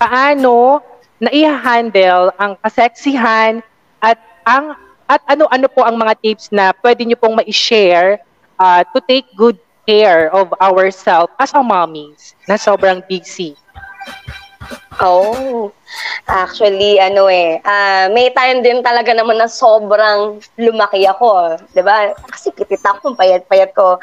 [0.00, 0.80] paano
[1.20, 3.60] na i-handle ang kaseksihan
[4.00, 4.76] at ang
[5.06, 8.18] at ano-ano po ang mga tips na pwede niyo pong ma-share
[8.58, 13.54] ah, to take good care of ourselves as a mommies na sobrang busy.
[14.96, 15.68] Oh,
[16.24, 21.60] actually, ano eh, ah, may time din talaga naman na sobrang lumaki ako.
[21.76, 22.16] 'di ba?
[22.32, 24.00] Kasi pitit ako, payat-payat ko.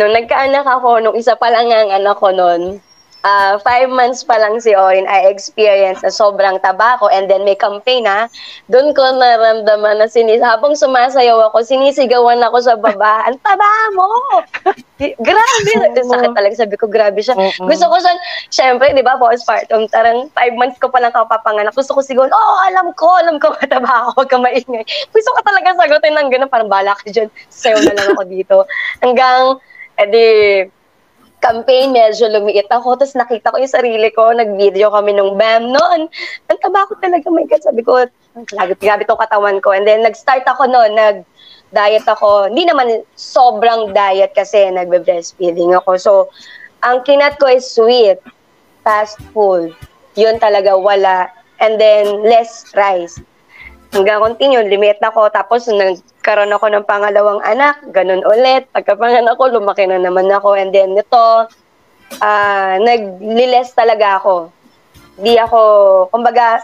[0.00, 2.80] Nung nagkaanak ako, nung isa pa lang ang anak ko noon,
[3.24, 7.44] ah, five months pa lang si Orin, I experienced na sobrang taba ko and then
[7.44, 8.28] may campaign na,
[8.72, 14.08] doon ko naramdaman na sinis, habang sumasayaw ako, sinisigawan ako sa baba, ang taba mo!
[15.00, 15.72] grabe!
[15.96, 17.36] Sakit talaga, sabi ko, grabe siya.
[17.36, 17.68] Oo.
[17.68, 18.14] Gusto ko siya,
[18.52, 21.72] syempre, di ba, postpartum, tarang five months ko pa lang kapapanganak.
[21.72, 24.84] Gusto ko siguro, oo, oh, alam ko, alam ko, mataba ako, huwag ka maingay.
[25.12, 28.56] Gusto ko talaga sagutin ng gano'n, parang bala ka dyan, sayo na lang ako dito.
[29.00, 29.56] Hanggang,
[29.96, 30.28] edi,
[31.40, 33.00] campaign, medyo lumiit ako.
[33.00, 36.00] Tapos nakita ko yung sarili ko, nag-video kami nung BAM noon.
[36.52, 37.62] Ang taba ko talaga, my God.
[37.64, 38.06] Sabi ko,
[38.46, 39.72] grabe, grabe tong katawan ko.
[39.72, 42.52] And then, nag-start ako noon, nag-diet ako.
[42.52, 45.90] Hindi naman sobrang diet kasi nagbe-breastfeeding ako.
[45.98, 46.12] So,
[46.84, 48.20] ang kinat ko is sweet,
[48.84, 49.72] fast food.
[50.14, 51.32] Yun talaga, wala.
[51.60, 53.20] And then, less rice
[53.90, 55.30] hanggang continue, limit ako.
[55.34, 55.66] Tapos,
[56.20, 58.68] nagkaroon ako ng pangalawang anak, ganun ulit.
[58.76, 60.52] Pagkapanganak ko, lumaki na naman ako.
[60.52, 61.48] And then, ito,
[62.20, 64.52] ah nagliles talaga ako.
[65.16, 65.60] Di ako,
[66.12, 66.60] kumbaga,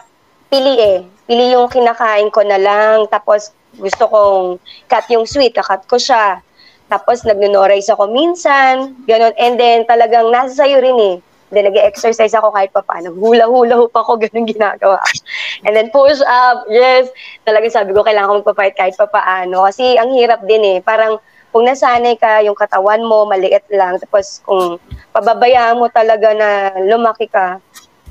[0.52, 0.98] pili eh.
[1.24, 3.08] Pili yung kinakain ko na lang.
[3.08, 4.60] Tapos, gusto kong
[4.92, 6.44] cut yung sweet, kakat ko siya.
[6.92, 9.32] Tapos, nag-norize ako minsan, ganun.
[9.40, 11.16] And then, talagang nasa sa'yo rin eh.
[11.48, 13.16] Then, nag-exercise ako kahit pa paano.
[13.16, 15.00] Hula-hula hoop ako, ganun ginagawa.
[15.64, 17.08] And then, push up, yes.
[17.46, 19.64] Talagang sabi ko, kailangan ko magpa-fight kahit pa paano.
[19.64, 20.78] Kasi, ang hirap din eh.
[20.82, 21.16] Parang,
[21.54, 23.96] kung nasanay ka, yung katawan mo, maliit lang.
[23.96, 24.76] Tapos, kung
[25.16, 27.62] pababayaan mo talaga na lumaki ka,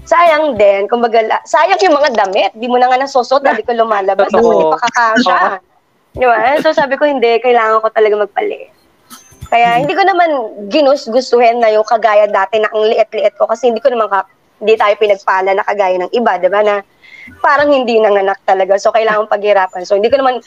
[0.07, 0.89] sayang din.
[0.89, 2.51] Kumbaga, sayang yung mga damit.
[2.57, 4.29] Di mo na nga nasusot, hindi ko lumalabas.
[4.33, 5.37] Tapos, hindi pa kakasya.
[6.15, 6.57] Di ba?
[6.63, 8.75] So, sabi ko, hindi, kailangan ko talaga magpalit.
[9.49, 10.29] Kaya hindi ko naman
[10.73, 14.25] ginus-gustuhin na yung kagaya dati na ang liit-liit ko kasi hindi ko naman ka,
[14.61, 16.61] hindi tayo pinagpala na kagaya ng iba, 'di ba?
[16.65, 16.75] Na
[17.41, 18.78] parang hindi nanganak talaga.
[18.78, 19.84] So kailangan paghirapan.
[19.88, 20.41] So hindi ko naman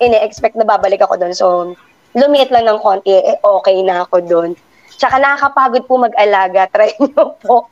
[0.00, 1.34] ine-expect na babalik ako doon.
[1.36, 1.46] So,
[2.16, 4.50] lumiit lang ng konti, eh, okay na ako doon.
[4.94, 6.66] Tsaka nakakapagod po mag-alaga.
[6.72, 7.66] Try nyo po.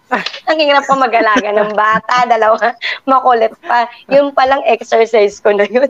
[0.51, 2.75] Ang hirap po mag-alaga ng bata, dalawa,
[3.07, 3.87] makulit pa.
[4.11, 5.89] Yung palang exercise ko na yun.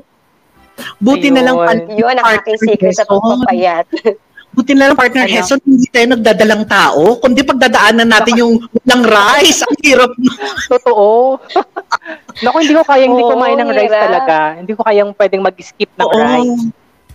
[1.04, 1.68] Buti na lang Ayun.
[1.68, 3.86] partner Yun ang aking secret sa pagpapayat.
[4.52, 5.32] Buti na lang partner Ano?
[5.32, 7.16] Heson, hindi tayo nagdadalang tao.
[7.16, 9.64] Kundi pagdadaanan natin yung walang rice.
[9.64, 10.32] Ang hirap na.
[10.68, 11.40] Totoo.
[12.44, 14.36] Naku, hindi ko kayang hindi Oo, kumain ng rice talaga.
[14.54, 16.16] Hindi ko kayang pwedeng mag-skip ng Oo.
[16.18, 16.64] rice.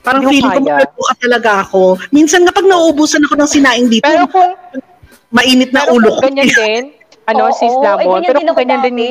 [0.01, 0.77] Parang Hindi ko feeling ko kaya.
[0.81, 1.81] malubuka talaga ako.
[2.09, 4.51] Minsan kapag nauubusan ako ng sinaing dito, Pero kung,
[5.29, 6.21] mainit na pero ulo ko.
[6.23, 6.83] ganyan din,
[7.27, 9.09] ano, Oo, sis ay, Lamon, pero kung ganyan din, dati.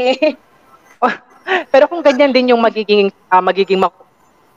[1.72, 3.79] pero kung ganyan din yung magiging, ah, magiging,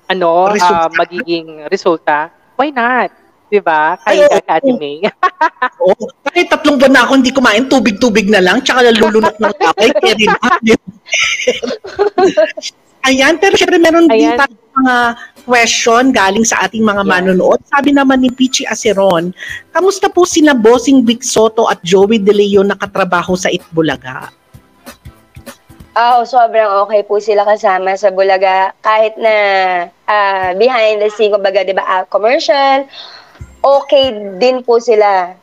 [0.07, 0.73] ano, Resulta?
[0.73, 2.17] ah, magiging resulta,
[2.55, 3.11] why not?
[3.49, 3.97] Diba?
[4.05, 4.39] Ay, Kaya oo.
[4.45, 5.01] ka, Ate May.
[5.81, 6.05] Oo.
[6.29, 10.25] Kahit tatlong buwan na ako hindi kumain, tubig-tubig na lang, tsaka nalulunok ng kapay, carry
[10.29, 10.37] na.
[13.09, 14.37] Ayan, pero syempre meron din Ayan.
[14.37, 14.95] tayo mga
[15.49, 17.09] question galing sa ating mga Yes.
[17.09, 17.59] manonood.
[17.65, 19.33] Sabi naman ni Pichi Aceron,
[19.73, 24.29] kamusta po sina Bossing Vic Soto at Joey De Leon nakatrabaho sa Itbulaga?
[25.99, 28.71] Oo, sobrang okay po sila kasama sa Bulaga.
[28.79, 29.35] Kahit na
[30.07, 32.87] ah, behind the scene, kumbaga, di ba, ah, commercial,
[33.63, 35.35] okay din po sila.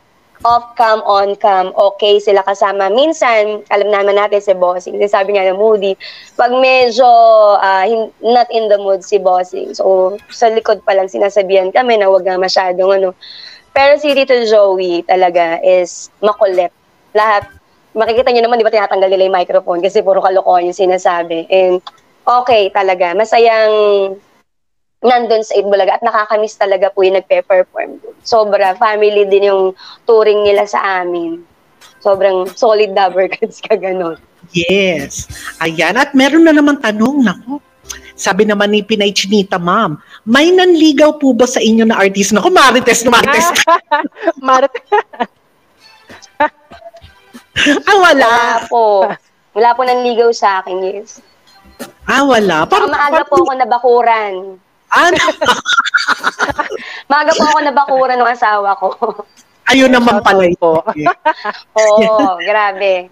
[0.45, 2.93] Off-cam, on-cam, okay sila kasama.
[2.93, 5.97] Minsan, alam naman natin si Bossing, sabi nga ng Moody,
[6.37, 7.09] pag medyo
[7.89, 12.05] hin- not in the mood si Bossing, so sa likod pa lang sinasabihan kami na
[12.05, 13.17] wag na masyadong ano.
[13.73, 16.69] Pero si Tito Joey talaga is makulit.
[17.17, 17.49] Lahat
[17.97, 21.49] makikita nyo naman, di ba tinatanggal nila yung microphone kasi puro kalokohan yung sinasabi.
[21.49, 21.81] And
[22.21, 23.73] okay talaga, masayang
[25.05, 28.01] nandun sa Itbulaga at nakakamiss talaga po yung nagpe-perform.
[28.25, 29.63] Sobra, family din yung
[30.09, 31.45] touring nila sa amin.
[32.01, 34.17] Sobrang solid dabber goods ka ganun.
[34.53, 35.27] Yes.
[35.61, 37.61] Ayan, at meron na naman tanong, nako.
[38.17, 42.33] Sabi naman ni Pinay Chinita, ma'am, may nanligaw po ba sa inyo na artist?
[42.33, 43.47] Naku, Marites na Marites.
[44.47, 44.73] Marat,
[47.89, 48.25] ah, wala.
[48.25, 49.05] Wala po.
[49.53, 51.21] Wala po nang ligaw sa akin, yes.
[52.09, 52.65] Ah, wala.
[52.65, 54.57] Parang maaga po ako nabakuran.
[54.91, 55.17] Ano?
[57.11, 58.87] Maaga po ako nabakuran ng asawa ko.
[59.67, 60.57] Ayun naman pala ito.
[60.59, 60.79] po.
[61.79, 63.11] Oo, grabe.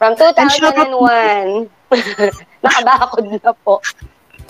[0.00, 1.68] From And shout out 2001.
[2.64, 3.84] Nakabakod na po.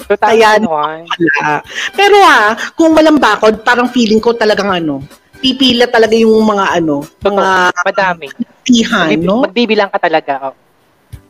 [0.06, 0.62] 2001.
[1.10, 1.58] Wala.
[1.98, 5.02] Pero ha, kung walang bakod, parang feeling ko talagang ano,
[5.42, 7.46] pipila talaga yung mga ano, mga
[7.82, 8.26] Madami.
[8.62, 9.42] tihan, no?
[9.42, 10.54] Magbibilang ka talaga.
[10.54, 10.69] Oh.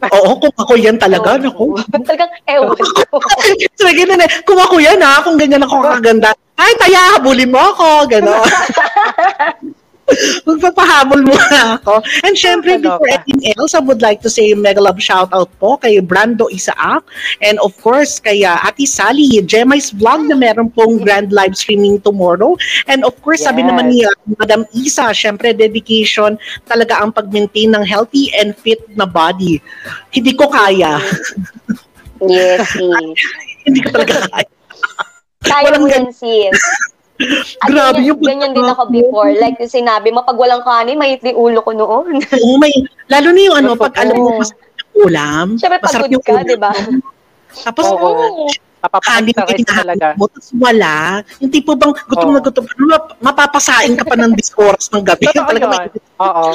[0.17, 1.77] Oo, kung ako yan talaga, naku.
[1.93, 3.17] Talagang ewan ko.
[3.81, 4.31] Sige ganun eh.
[4.49, 8.45] Kung ako yan ha, kung ganyan ako kaganda, ay, taya, habulin mo ako, gano'n.
[10.47, 12.03] Magpapahabol mo na ako.
[12.27, 15.49] And syempre, before anything else, I would like to say a mega love shout out
[15.63, 17.05] po kay Brando Isaac
[17.41, 22.01] and of course kay uh, Ate Sally, Gemma's vlog na meron pong grand live streaming
[22.03, 22.57] tomorrow.
[22.91, 23.69] And of course, sabi Yes.
[23.71, 29.05] naman ni uh, Madam Isa, syempre dedication talaga ang pag-maintain ng healthy and fit na
[29.07, 29.61] body.
[30.11, 30.99] Hindi ko kaya.
[32.25, 33.21] Yes, sis.
[33.69, 34.49] Hindi ko talaga kaya.
[35.41, 36.53] Kaya mo yan, sis.
[37.69, 39.31] Grabe yung ganyan din ako before.
[39.37, 42.21] Like yung sinabi mo, pag walang kanin, may yung ulo ko noon.
[42.41, 42.73] Oo, may,
[43.13, 45.47] lalo na yung ano, pag alam mo masarap yung ulam.
[45.61, 46.47] Siyempre, masarap pagod yung ka, ulam.
[46.49, 46.73] di ba?
[47.69, 48.09] Tapos, Oo.
[48.09, 50.07] kanin Papapakita ka ka talaga.
[50.17, 51.21] mo, tapos wala.
[51.45, 52.35] Yung tipo bang gutom Oo.
[52.35, 55.25] na gutom, ano, map- mapapasain ka pa ng 10 oras ng gabi.
[55.29, 56.01] Totoo Talaga yun.
[56.17, 56.49] Oo.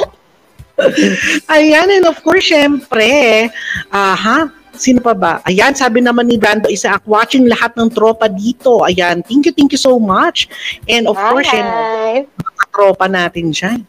[1.54, 3.46] Ayan, and of course, syempre,
[3.94, 5.32] aha, sino pa ba?
[5.48, 8.84] Ayan, sabi naman ni Brando Isaac, watching lahat ng tropa dito.
[8.84, 10.46] Ayan, thank you, thank you so much.
[10.86, 12.14] And of course, syempre, Hi.
[12.24, 13.80] mga tropa natin dyan.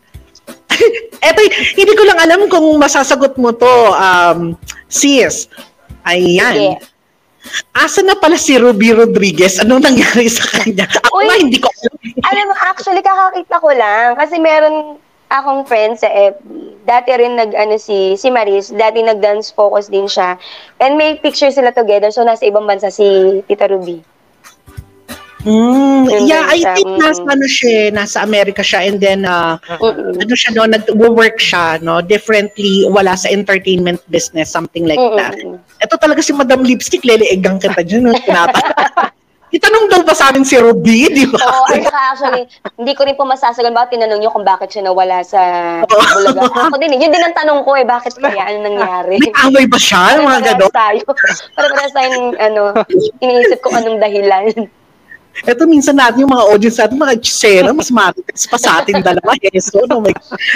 [1.27, 1.39] Eto,
[1.75, 4.55] hindi ko lang alam kung masasagot mo to, um,
[4.87, 5.51] sis.
[6.07, 6.55] Ayan.
[6.55, 6.95] Sige.
[7.71, 9.59] Asa na pala si Ruby Rodriguez?
[9.63, 10.83] Anong nangyari sa kanya?
[11.07, 11.27] Ako Uy!
[11.31, 11.95] na, hindi ko alam.
[12.27, 14.07] Alam mo, actually, kakakita ko lang.
[14.19, 16.43] Kasi meron akong friend sa FB.
[16.87, 20.39] Dati rin nag, ano, si, si Maris, dati nag-dance focus din siya.
[20.79, 23.99] And may picture sila together, so nasa ibang bansa si Tita Ruby.
[25.47, 26.99] Mm, yeah, I siya, think mm.
[26.99, 30.19] nasa, ano siya, eh, nasa Amerika siya and then uh, Mm-mm.
[30.19, 35.39] ano siya no, nag-work siya, no, differently, wala sa entertainment business, something like that.
[35.39, 35.59] Mm-mm.
[35.79, 38.59] Ito talaga si Madam Lipstick, leleegang kita dyan, no, tinata.
[39.47, 41.39] Itanong daw ba sa amin si Ruby, di ba?
[41.39, 42.43] Oo, saka actually,
[42.75, 45.39] hindi ko rin po masasagot bakit tinanong niyo kung bakit siya nawala sa
[45.87, 46.51] Bulaga.
[46.67, 46.99] Ako din, eh.
[46.99, 49.15] yun din ang tanong ko eh, bakit kaya, ano nangyari?
[49.23, 50.19] May away ba siya?
[50.19, 50.71] Mga gano'n?
[50.75, 51.03] tayo.
[51.55, 52.75] Pare-parehas tayong, ano,
[53.23, 54.51] iniisip ko anong dahilan.
[55.37, 59.37] Ito minsan natin yung mga audience natin, mga chisera, mas marites pa sa atin dalawa.
[59.39, 60.01] Heso, no?
[60.01, 60.11] May...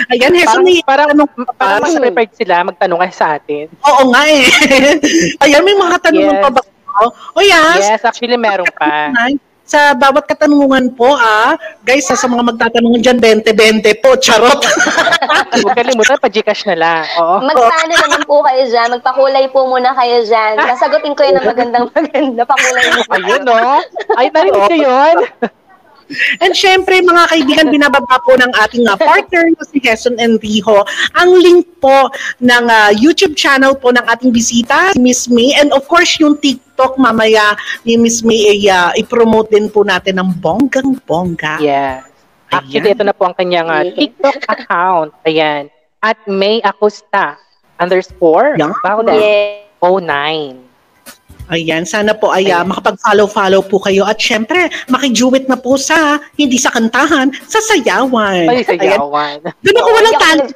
[0.10, 1.86] Ayan, Heso, Parang, may parang, tanong parang pa.
[1.86, 3.66] mas prepared sila magtanong kayo sa atin.
[3.86, 4.42] Oo nga eh.
[5.46, 6.42] Ayan, may mga tanong Yes.
[6.42, 6.62] pa ba?
[7.34, 9.12] O yes, Yes, actually meron pa.
[9.62, 14.60] sa bawat katanungan po, ah, guys, sa, sa mga magtatanong dyan, 20-20 po, charot.
[15.64, 17.04] Huwag kalimutan, pa-Gcash na lang.
[17.16, 17.40] Oo.
[17.40, 19.00] Magpaano naman po kayo dyan?
[19.00, 20.60] Magpakulay po muna kayo dyan.
[20.60, 22.44] Sasagutin ko yun ng magandang maganda.
[22.44, 23.02] Pakulay mo.
[23.16, 23.80] Ayun, no?
[24.20, 25.16] Ay, narinig ko yun.
[26.44, 30.84] And syempre, mga kaibigan, binababa po ng ating uh, partner na si Quezon Enrijo
[31.16, 35.56] ang link po ng ah, YouTube channel po ng ating bisita, si Miss May.
[35.58, 40.22] And of course, yung TikTok mamaya ni Miss May ay ah, i-promote din po natin
[40.22, 41.60] ng bonggang-bongga.
[41.60, 42.08] Yes.
[42.52, 42.98] Actually, Ayan.
[43.00, 45.16] ito na po ang kanyang uh, TikTok account.
[45.24, 45.72] Ayan.
[46.04, 47.40] At May Acosta
[47.80, 48.76] underscore Yeah.
[49.82, 50.71] 09.
[51.52, 54.08] Ayan, sana po ay ah, makapag-follow-follow po kayo.
[54.08, 58.48] At syempre, makijuwit na po sa, hindi sa kantahan, sa sayawan.
[58.48, 58.96] Ay, sa Ayan.
[59.60, 60.52] Doon ako walang talent.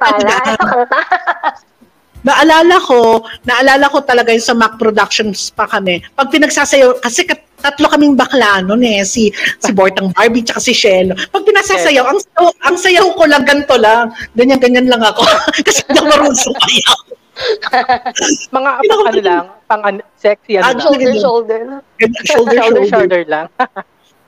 [2.26, 6.02] Naalala ko, naalala ko talaga yung sa Mac Productions pa kami.
[6.18, 9.30] Pag pinagsasayaw, kasi kat- tatlo kaming bakla noon eh, si
[9.62, 11.14] si Bortang Barbie tsaka si Shelo.
[11.14, 14.10] Pag pinasasayaw, ang sayaw, ang sayaw ko lang ganito lang.
[14.34, 15.22] Ganyan ganyan lang ako.
[15.66, 16.98] kasi hindi ako marunong sumayaw.
[18.56, 20.80] Mga ano lang, pang ano, sexy ano lang.
[20.80, 21.60] Shoulder, shoulder.
[21.60, 22.84] Shoulder, Shoulder, shoulder.
[22.88, 23.46] shoulder lang.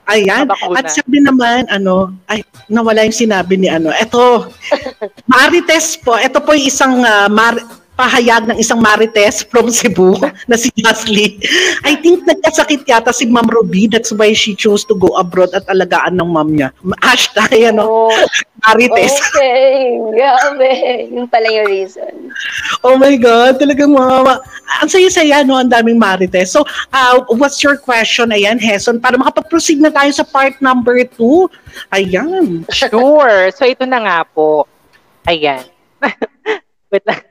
[0.09, 0.49] Ayan.
[0.73, 3.93] At sabi naman, ano, ay, nawala yung sinabi ni ano.
[3.93, 4.49] Ito,
[5.29, 6.17] Marites po.
[6.17, 7.61] Ito po yung isang ah, Mar-
[7.99, 10.15] pahayag ng isang Marites from Cebu
[10.47, 11.35] na si Jasly.
[11.83, 13.91] I think nagkasakit yata si Ma'am Ruby.
[13.91, 16.71] That's why she chose to go abroad at alagaan ng mom niya.
[17.03, 18.15] Hashtag, ano, Oh,
[18.63, 19.19] Marites.
[19.19, 19.99] okay.
[20.15, 20.71] Grabe.
[21.11, 22.31] Yun pala yung reason.
[22.87, 24.39] Oh my God, talagang mga,
[24.79, 26.55] ang saya-saya, no, ang daming Marites.
[26.55, 26.63] So,
[26.95, 28.31] uh, what's your question?
[28.31, 31.51] Ayan, Heson, para makapag-proceed na tayo sa part number two.
[31.91, 32.63] Ayan.
[32.71, 33.51] Sure.
[33.51, 34.63] So, ito na nga po.
[35.27, 35.67] Ayan.
[36.95, 37.28] Wait lang.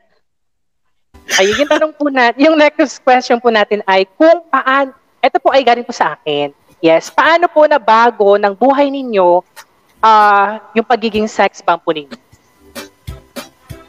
[1.37, 5.53] Ayun, yung tanong po natin, yung next question po natin ay kung paan, ito po
[5.53, 6.55] ay galing po sa akin.
[6.81, 9.43] Yes, paano po na bago ng buhay ninyo
[9.99, 12.15] ah yung pagiging sex bomb po ninyo?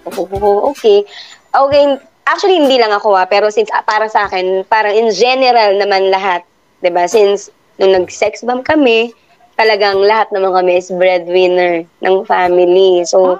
[0.09, 1.05] Oh, okay.
[1.53, 1.83] Okay,
[2.25, 6.09] actually hindi lang ako ah, pero since ah, para sa akin, parang in general naman
[6.09, 6.41] lahat,
[6.81, 7.05] 'di ba?
[7.05, 9.13] Since nung nag-sex bomb kami,
[9.59, 13.03] talagang lahat naman kami is breadwinner ng family.
[13.03, 13.39] So,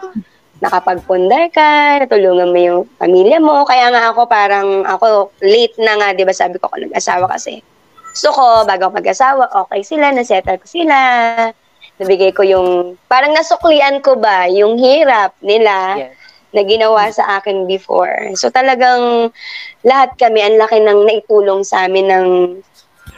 [0.60, 3.64] nakapagpundar ka, natulungan mo yung pamilya mo.
[3.64, 7.64] Kaya nga ako parang, ako late na nga, di ba sabi ko ako nag-asawa kasi.
[8.12, 10.98] Gusto ko, bago mag-asawa, okay sila, nasettle ko sila.
[12.00, 16.16] Nabigay ko yung, parang nasuklian ko ba yung hirap nila Yes.
[16.50, 18.34] na ginawa sa akin before.
[18.34, 19.30] So talagang
[19.86, 22.28] lahat kami, ang laki ng naitulong sa amin ng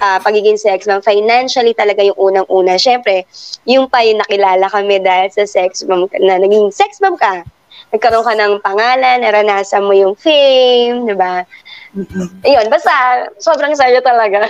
[0.01, 1.05] ah, pagiging sex bomb.
[1.05, 2.75] Financially talaga yung unang-una.
[2.75, 3.29] Siyempre,
[3.69, 7.45] yung pa yung nakilala kami dahil sa sex bomb, ka- na naging sex bomb ka.
[7.93, 11.45] Nagkaroon ka ng pangalan, naranasan mo yung fame, di ba?
[12.43, 12.91] Ayun, basta
[13.37, 14.47] sobrang saya talaga.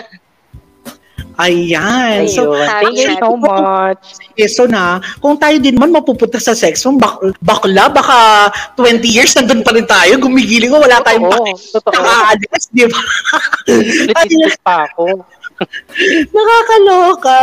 [1.42, 2.28] Ayan.
[2.30, 2.54] So.
[2.54, 4.04] Thank you so much.
[4.38, 9.02] eh, so na, kung tayo din man mapupunta sa sex mo, bak bakla, baka 20
[9.10, 11.94] years nandun pa rin tayo, gumigiling ko, wala tayong Oo, totoo.
[11.98, 13.02] nakaalis, di ba?
[14.12, 15.24] Litis pa ako.
[16.36, 17.40] Nakakaloka.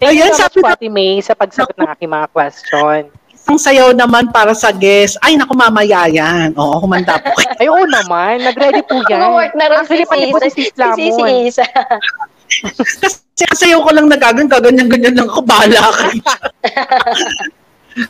[0.00, 3.00] Thank you Ayan, so much Ate May, sa pagsagot ng aking mga question.
[3.30, 5.20] isang sayaw naman para sa guest.
[5.20, 6.56] Ay, naku, mamaya yan.
[6.56, 7.32] Oo, kumanda po.
[7.56, 8.40] Ay, oo naman.
[8.40, 9.20] Nag-ready po yan.
[9.20, 10.56] Mag-work na rin Actually, si pati po si Isa.
[10.56, 10.96] Sis Lamon.
[10.96, 11.64] Si si Isa.
[13.40, 16.22] Kasi sayaw ko lang nagagan, gaganyan-ganyan lang ako, bahala kayo.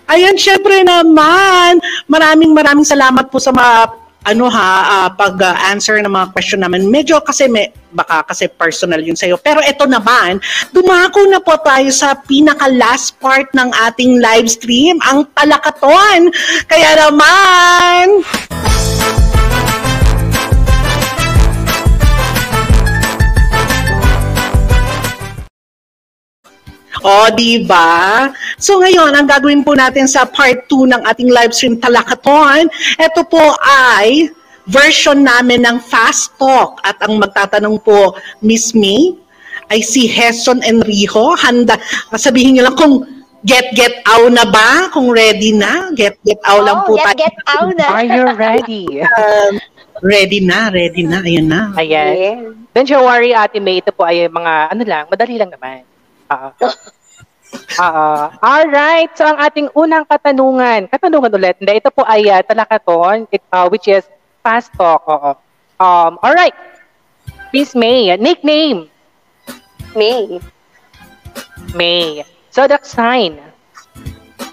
[0.09, 3.95] Ayan, syempre naman, maraming maraming salamat po sa mga
[4.25, 6.89] ano ha, ah, pag-answer ng mga question naman.
[6.93, 9.41] Medyo kasi may, baka kasi personal yun sa'yo.
[9.41, 10.39] Pero ito naman,
[10.77, 16.29] dumako na po tayo sa pinaka-last part ng ating live stream, ang talakaton.
[16.69, 18.21] Kaya naman,
[27.01, 28.29] O, di ba?
[28.57, 33.21] So ngayon, ang gagawin po natin sa part 2 ng ating live stream Talakaton, ito
[33.25, 34.29] po ay
[34.69, 36.79] version namin ng Fast Talk.
[36.85, 39.17] At ang magtatanong po, Miss May,
[39.69, 41.35] ay si Heson Enrijo.
[41.35, 41.79] Handa,
[42.15, 43.07] sabihin niyo lang kung
[43.43, 44.93] get get out na ba?
[44.93, 45.89] Kung ready na?
[45.95, 47.19] Get get out lang Oh, po get, tayo.
[47.19, 47.87] get out na.
[47.89, 48.85] Are you ready?
[49.01, 49.53] Um,
[50.05, 51.25] ready na, ready na.
[51.25, 51.61] Ayun na.
[51.75, 52.13] Ayan.
[52.13, 52.39] Yeah.
[52.71, 53.81] Don't you worry, Ate May.
[53.81, 55.83] Ito po ay mga, ano lang, madali lang naman.
[56.31, 56.49] Oo.
[57.83, 58.09] Oo.
[58.39, 59.11] Alright.
[59.19, 63.67] So, ang ating unang katanungan, katanungan ulit, hindi, ito po ay uh, talakaton, it, uh,
[63.67, 64.07] which is
[64.41, 65.03] fast talk.
[65.07, 65.35] Oo.
[65.81, 66.55] Um, alright.
[67.51, 68.87] Miss May, nickname,
[69.99, 70.39] May.
[71.75, 72.23] May.
[72.55, 73.43] Zodiac sign,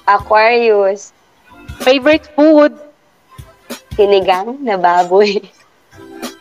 [0.10, 1.14] Aquarius.
[1.86, 2.74] favorite food,
[3.94, 5.46] Sinigang na baboy.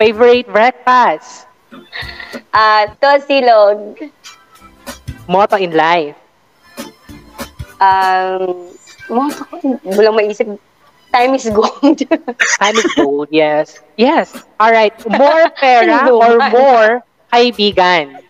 [0.00, 1.44] favorite breakfast,
[2.52, 4.00] Ah, Tosilog.
[5.28, 6.16] Motto in life.
[7.80, 8.72] Um,
[9.10, 10.48] moto ko, walang maisip.
[11.12, 11.98] Time is gold.
[12.60, 13.80] Time is gold, yes.
[13.96, 14.32] Yes.
[14.60, 14.92] All right.
[15.20, 16.88] More pera or more
[17.32, 18.20] kaibigan?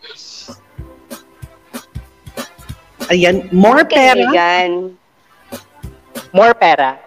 [3.07, 4.99] Ayan, more pera, Kaibigan.
[6.35, 6.99] More pera.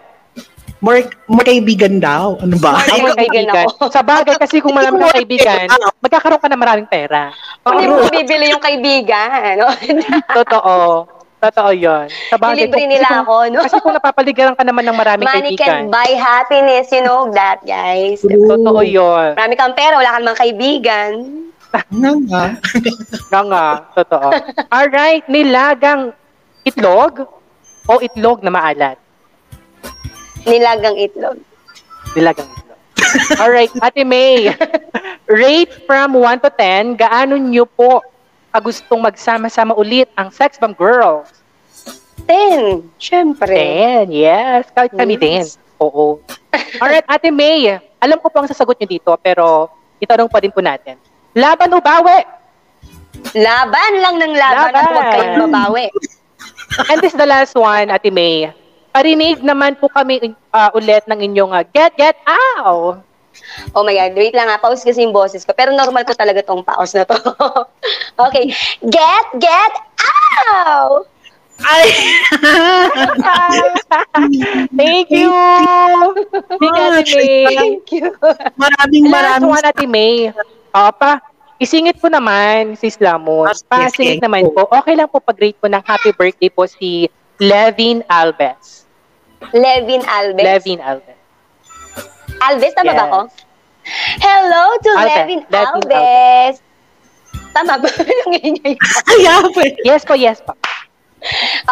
[0.80, 2.36] More, more kaibigan daw.
[2.36, 2.80] Ano ba?
[2.82, 3.66] Ay, More kaibigan kaibigan.
[3.94, 5.66] Sa bagay kasi kung marami kang kaibigan,
[6.00, 7.32] magkakaroon ka na maraming pera.
[7.62, 9.56] Hindi mo bibili yung kaibigan.
[9.56, 9.68] No?
[10.40, 11.06] Totoo.
[11.40, 12.04] Totoo yun.
[12.28, 13.60] Sa bagay, Nilibre kung- nila kasi kung- ako, no?
[13.64, 15.88] Kasi kung napapaligiran ka naman ng maraming Money kaibigan.
[15.88, 18.20] can buy happiness, you know that, guys.
[18.20, 19.32] Totoo yun.
[19.32, 21.10] Marami kang pera, wala kang mga kaibigan.
[21.70, 22.44] Nga nga.
[23.32, 23.66] Nga nga.
[23.96, 24.28] Totoo.
[24.68, 25.24] Alright.
[25.32, 26.12] Nilagang
[26.60, 27.24] itlog
[27.88, 28.99] o itlog na maalat?
[30.44, 31.36] Nilagang itlog.
[32.12, 32.78] Nilagang itlog.
[33.36, 33.72] Alright.
[33.80, 34.54] Ate May,
[35.26, 38.00] rate from 1 to 10, gaano nyo po
[38.50, 41.30] kagustong magsama-sama ulit ang Sex Bomb Girls?
[42.24, 43.56] Ten, syempre.
[44.06, 44.68] 10, yes.
[44.70, 45.20] Kahit kami Yes.
[45.20, 45.42] din.
[45.80, 46.20] Oo.
[46.78, 47.66] Alright, Ate May,
[47.98, 49.66] alam ko po ang sasagot nyo dito, pero
[49.98, 50.94] itanong pa din po natin.
[51.34, 52.20] Laban o bawi?
[53.34, 55.50] Laban lang ng laban, at huwag kayong Laban.
[55.50, 55.86] babawi.
[56.86, 58.50] And this is the last one, Ate May.
[58.90, 62.98] Parinig naman po kami uh, ulit ng inyong uh, get, get, ow!
[63.72, 65.54] Oh my God, wait lang nga, pause kasi yung boses ko.
[65.54, 67.14] Pero normal ko talaga tong pause na to.
[68.26, 68.50] okay,
[68.82, 69.72] get, get,
[70.50, 71.06] ow!
[71.60, 71.88] Ay!
[74.80, 75.28] Thank you!
[76.58, 77.48] Thank you.
[77.52, 78.08] Thank you.
[78.56, 80.32] maraming Last maraming one, Ate May.
[80.72, 81.20] Uh, pa,
[81.60, 83.52] isingit po naman, Sis Lamon.
[83.52, 84.66] Yes, Pa-singit yes, naman po.
[84.72, 87.06] Okay lang po pag-rate po ng happy birthday po si
[87.40, 88.84] Levin Alves.
[89.52, 90.44] Levin Alves.
[90.44, 91.16] Levin Alves.
[92.40, 93.08] Alves, tama ba Yes.
[93.08, 93.20] ako?
[94.20, 95.08] Hello to Alves.
[95.08, 96.56] Levin, Levin Alves.
[97.50, 97.88] Tama ba?
[98.36, 98.56] Yung.
[99.08, 99.62] Kaya pa.
[99.82, 100.52] Yes po, yes po.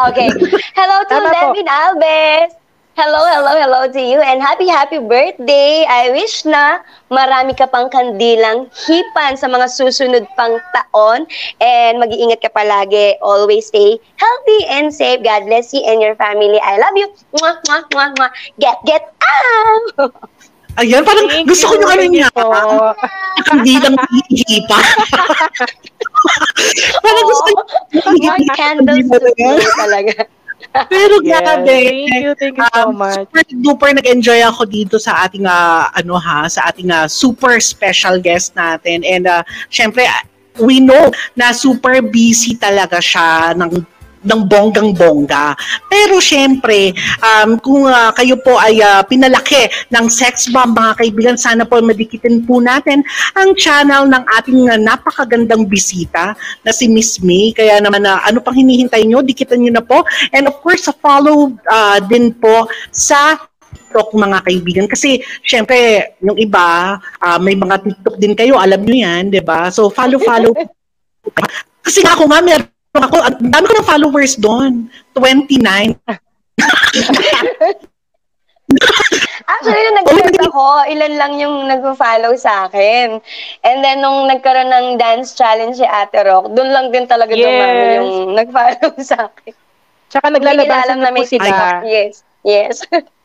[0.08, 0.28] Okay.
[0.74, 1.52] Hello to Tama po.
[1.52, 2.57] Levin Alves.
[2.98, 5.86] Hello, hello, hello to you and happy, happy birthday.
[5.86, 11.22] I wish na marami ka pang kandilang hipan sa mga susunod pang taon
[11.62, 13.14] and mag-iingat ka palagi.
[13.22, 15.22] Always stay healthy and safe.
[15.22, 16.58] God bless you and your family.
[16.58, 17.06] I love you.
[17.38, 18.30] Mwah, mwah, mwah, mwah.
[18.58, 20.10] Get, get out!
[20.82, 22.26] Ayan, parang Thank gusto ko yung ano niya.
[22.34, 22.50] po.
[23.54, 24.78] Hindi lang hihipa.
[27.06, 27.62] parang gusto ko
[28.26, 29.06] More candles
[29.78, 30.26] talaga.
[30.88, 31.66] Pero Yes, grabe.
[31.66, 33.26] thank you, thank you so Um, much.
[33.28, 38.20] Super duper nag-enjoy ako dito sa ating ah, ano ha, sa ating ah, super special
[38.20, 39.02] guest natin.
[39.02, 40.06] And uh, syempre
[40.58, 45.54] we know na super busy talaga siya ng ng bonggang-bongga.
[45.86, 51.36] Pero syempre, um, kung ah, kayo po ay ah, pinalaki ng sex bomb, mga kaibigan,
[51.38, 53.02] sana po madikitin po natin
[53.38, 57.54] ang channel ng ating ah, napakagandang bisita na si Miss May.
[57.54, 60.02] Kaya naman, ah, ano pang hinihintay nyo, dikitan nyo na po.
[60.34, 63.38] And of course, sa follow ah, din po sa
[63.88, 64.86] TikTok mga kaibigan.
[64.86, 69.72] Kasi, syempre, yung iba, ah, may mga TikTok din kayo, alam nyo yan, di ba?
[69.72, 70.52] So, follow-follow.
[71.84, 74.72] Kasi nga ako nga, meron ako, ang dami ko ng followers doon.
[75.14, 75.94] 29.
[79.48, 83.16] Actually, nung nag-search ako, ilan lang yung nag-follow sa akin.
[83.64, 87.48] And then, nung nagkaroon ng dance challenge si Ate Rock, doon lang din talaga Yes.
[87.48, 88.12] dumami yung
[88.44, 89.54] nag-follow sa akin.
[90.08, 91.44] Tsaka naglalabasan na po may sila.
[91.48, 91.74] TikTok.
[91.88, 92.12] Yes,
[92.44, 92.76] yes.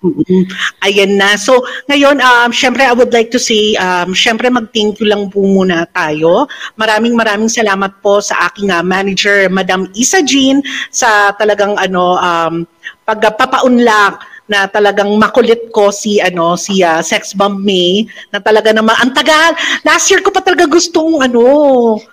[0.00, 0.48] Mm,
[0.80, 1.36] Ayan na.
[1.36, 5.44] So, ngayon, um, syempre, I would like to say, um, syempre, mag-thank you lang po
[5.44, 6.48] muna tayo.
[6.80, 12.64] Maraming maraming salamat po sa aking ah, manager, Madam Isa Jean, sa talagang ano, um,
[13.04, 18.98] pagpapaunlak na talagang makulit ko si ano si ah, Sex Bomb May na talaga naman
[18.98, 19.54] ang tagal!
[19.86, 21.42] Last year ko pa talaga gustong ano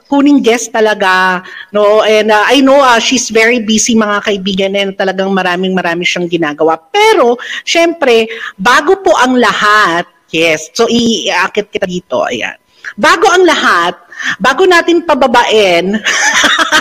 [0.06, 1.42] kuning guest talaga
[1.74, 2.06] no?
[2.06, 6.30] And ah, I know ah, she's very busy mga kaibigan and talagang maraming marami siyang
[6.30, 6.78] ginagawa.
[6.78, 12.54] Pero syempre bago po ang lahat yes so iakit kita dito ayan.
[12.96, 14.07] Bago ang lahat
[14.42, 15.98] bago natin pababain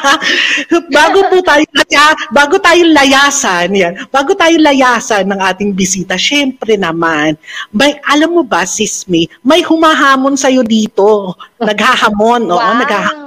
[0.97, 1.65] bago po tayo
[2.33, 7.37] bago tayo layasan yan bago tayo layasan ng ating bisita syempre naman
[7.73, 12.77] may alam mo ba sis May may humahamon sa dito naghahamon oo wow.
[12.81, 13.27] naghahamon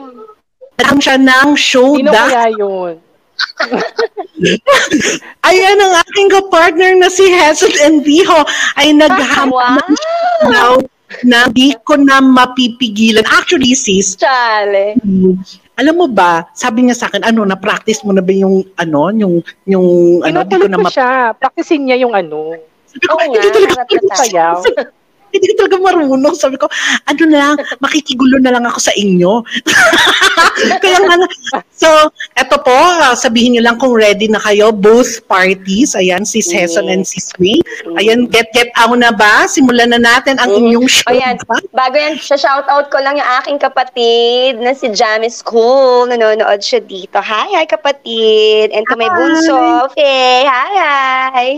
[0.80, 2.96] Naghahamon siya ng show Sino da kaya yun?
[5.48, 8.48] Ayan ang aking partner na si Hesed Envijo
[8.80, 10.48] ay naghahamon wow!
[10.48, 10.80] now
[11.26, 13.26] na di ko na mapipigilan.
[13.26, 14.98] Actually, sis, Chale.
[15.80, 19.40] Alam mo ba, sabi niya sa akin, ano, na-practice mo na ba yung, ano, yung,
[19.64, 19.88] yung,
[20.22, 20.94] ano, di ko na ko map...
[20.94, 21.32] siya.
[21.40, 22.60] Practicein niya yung ano.
[22.90, 24.44] Sabi ko, Oo hindi nga, talaga.
[25.34, 26.36] hindi ko talaga marunong.
[26.36, 26.66] Sabi ko,
[27.06, 29.46] ano na lang, makikigulo na lang ako sa inyo.
[30.84, 31.16] Kaya nga,
[31.72, 31.90] so,
[32.36, 36.90] eto po, ah, sabihin niyo lang kung ready na kayo, both parties, ayan, si Heson
[36.90, 37.62] and si Swing.
[37.96, 39.46] Ayan, get, get out na ba?
[39.48, 40.60] Simulan na natin ang Mm.
[40.66, 41.12] inyong show.
[41.12, 41.36] Ayan,
[41.72, 46.10] bago yan, shoutout ko lang yung aking kapatid na si Jamie School.
[46.10, 47.22] Nanonood siya dito.
[47.22, 48.74] Hi, hi kapatid.
[48.74, 49.16] And to my Hi.
[49.16, 49.58] bunso,
[49.94, 50.44] Faye.
[50.48, 50.72] Hi,
[51.32, 51.50] hi.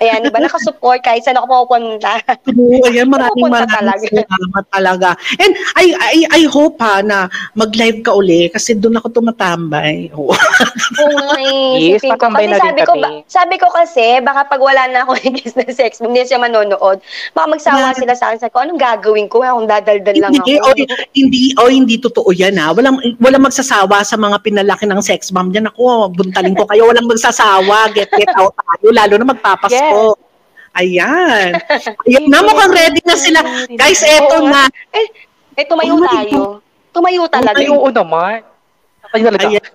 [0.00, 2.16] Ayan, iba nakasupport kahit saan ako pupunta.
[2.56, 4.04] Oo, ayan, maraming maraming talaga.
[4.08, 5.08] salamat talaga.
[5.36, 10.08] And I, I, I hope ha na mag-live ka uli kasi doon ako tumatambay.
[10.16, 10.32] Oo.
[11.36, 11.92] Eh.
[11.92, 15.04] Yes, patambay Kasi na rin sabi ko, ba- sabi ko kasi, baka pag wala na
[15.04, 17.04] ako yung guest na sex, hindi siya manonood,
[17.36, 18.40] baka magsawa sila sa akin.
[18.40, 19.44] Sabi ko, anong gagawin ko?
[19.44, 20.64] Akong dadaldal lang Hindi, ako.
[20.64, 20.76] o,
[21.12, 22.72] hindi, o hindi totoo yan ha.
[22.72, 25.68] Walang, walang magsasawa sa mga pinalaki ng sex bomb dyan.
[25.68, 26.88] Ako, buntaling ko kayo.
[26.88, 27.92] Walang magsasawa.
[27.92, 28.88] Get, get out tayo.
[28.96, 29.28] Lalo na
[29.90, 30.28] magpapasko.
[30.70, 31.50] Ayan.
[32.06, 33.40] Ayan na, mukhang ready na sila.
[33.74, 34.70] Guys, eto na.
[34.94, 35.06] Eh,
[35.58, 36.40] eh, tumayo Oh, tayo.
[36.94, 37.58] Tumayo talaga.
[37.58, 38.46] Ay, oo naman.
[39.10, 39.46] Ay, talaga.
[39.50, 39.66] Ayan.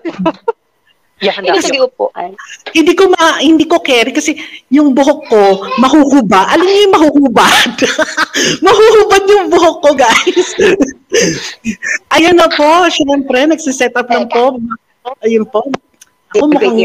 [1.16, 1.64] Yan Hindi na.
[1.64, 2.36] sige upuan.
[2.76, 4.36] hindi ko ma, hindi ko carry kasi
[4.68, 6.44] yung buhok ko mahuhuba.
[6.52, 7.72] Alam niyo yung mahubad?
[8.68, 10.48] mahubad yung buhok ko, guys.
[12.12, 14.60] Ayun na po, syempre, nagsiset up lang po.
[15.24, 15.64] Ayun po.
[16.36, 16.76] Ako mukhang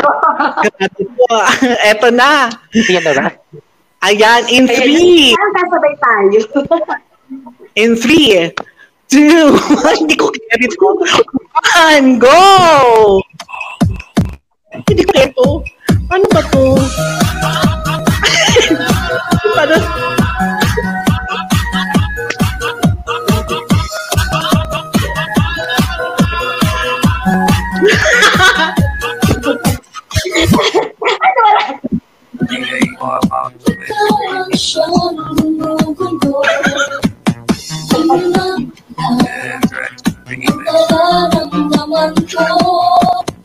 [0.00, 1.26] Grabe po.
[1.90, 2.50] Eto na.
[2.72, 3.26] Yan na ba?
[4.06, 5.34] Ayan, in three.
[5.34, 6.40] kasabay tayo.
[7.80, 8.54] In three.
[9.10, 9.52] Two.
[9.98, 10.88] Hindi ko carry to.
[11.76, 13.20] One, go!
[14.88, 15.60] Hindi ko carry to.
[16.08, 16.64] Ano ba to?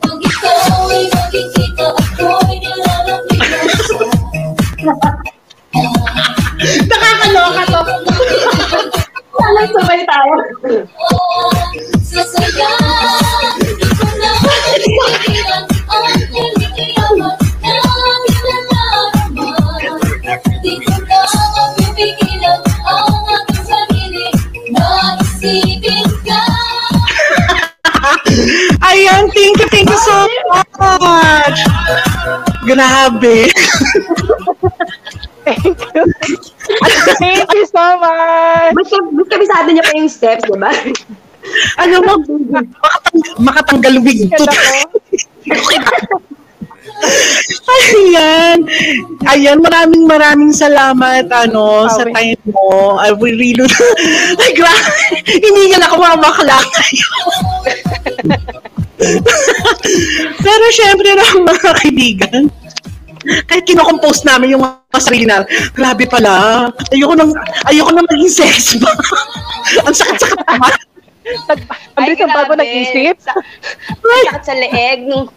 [0.02, 3.68] Pag ikaw ay makikita ako'y nilalamigan
[6.62, 7.80] Nakakaloka to.
[9.40, 10.36] Walang sabay tayo.
[12.12, 12.70] Sasaya
[29.02, 30.14] Ayan, thank you, thank you so
[30.78, 31.58] much.
[32.62, 33.50] Grabe.
[37.18, 38.70] Thank you so much.
[38.78, 40.70] Mas, mas kabisado niya pa yung steps, di ba?
[41.82, 42.12] Ano mo,
[42.78, 44.46] makatang, makatanggal wig to.
[47.66, 48.62] Ayan.
[49.26, 52.38] Ayan, maraming maraming salamat ano sa Okay.
[52.38, 53.02] time mo.
[53.02, 53.66] I will really
[54.46, 54.94] Ay, grabe.
[55.26, 56.58] Hindi nga ako mamakla
[60.46, 62.42] Pero syempre na mga kaibigan,
[63.46, 67.32] kahit kinocompose namin yung mga sarili na, grabe pala, ayoko nang,
[67.70, 68.90] ayoko nang maging sex ba?
[69.86, 70.74] Ang sakit-sakit naman.
[71.94, 73.14] Ang bilis ang bago nag-isip.
[73.22, 73.32] Sa,
[74.26, 75.30] sakit sa leeg nung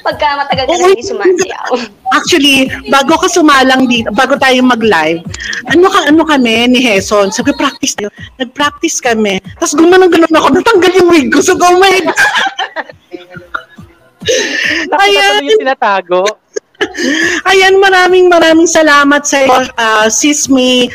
[0.00, 1.70] pagka matagal ka na hindi sumasayaw.
[2.10, 5.20] Actually, bago ka sumalang dito, bago tayo mag-live,
[5.68, 8.08] ano ka ano kami ni Heson, sabi practice tayo.
[8.40, 9.38] Nag-practice kami.
[9.60, 11.38] Tapos gumanon ganon ako, natanggal yung wig ko.
[11.44, 12.18] So, oh my God.
[14.90, 15.04] Ko
[15.44, 16.22] yung tinatago.
[17.44, 20.88] Ayan, maraming maraming salamat sa iyo, uh, Sis May.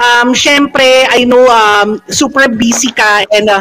[0.00, 3.60] Um, Siyempre, I know um, super busy ka and uh,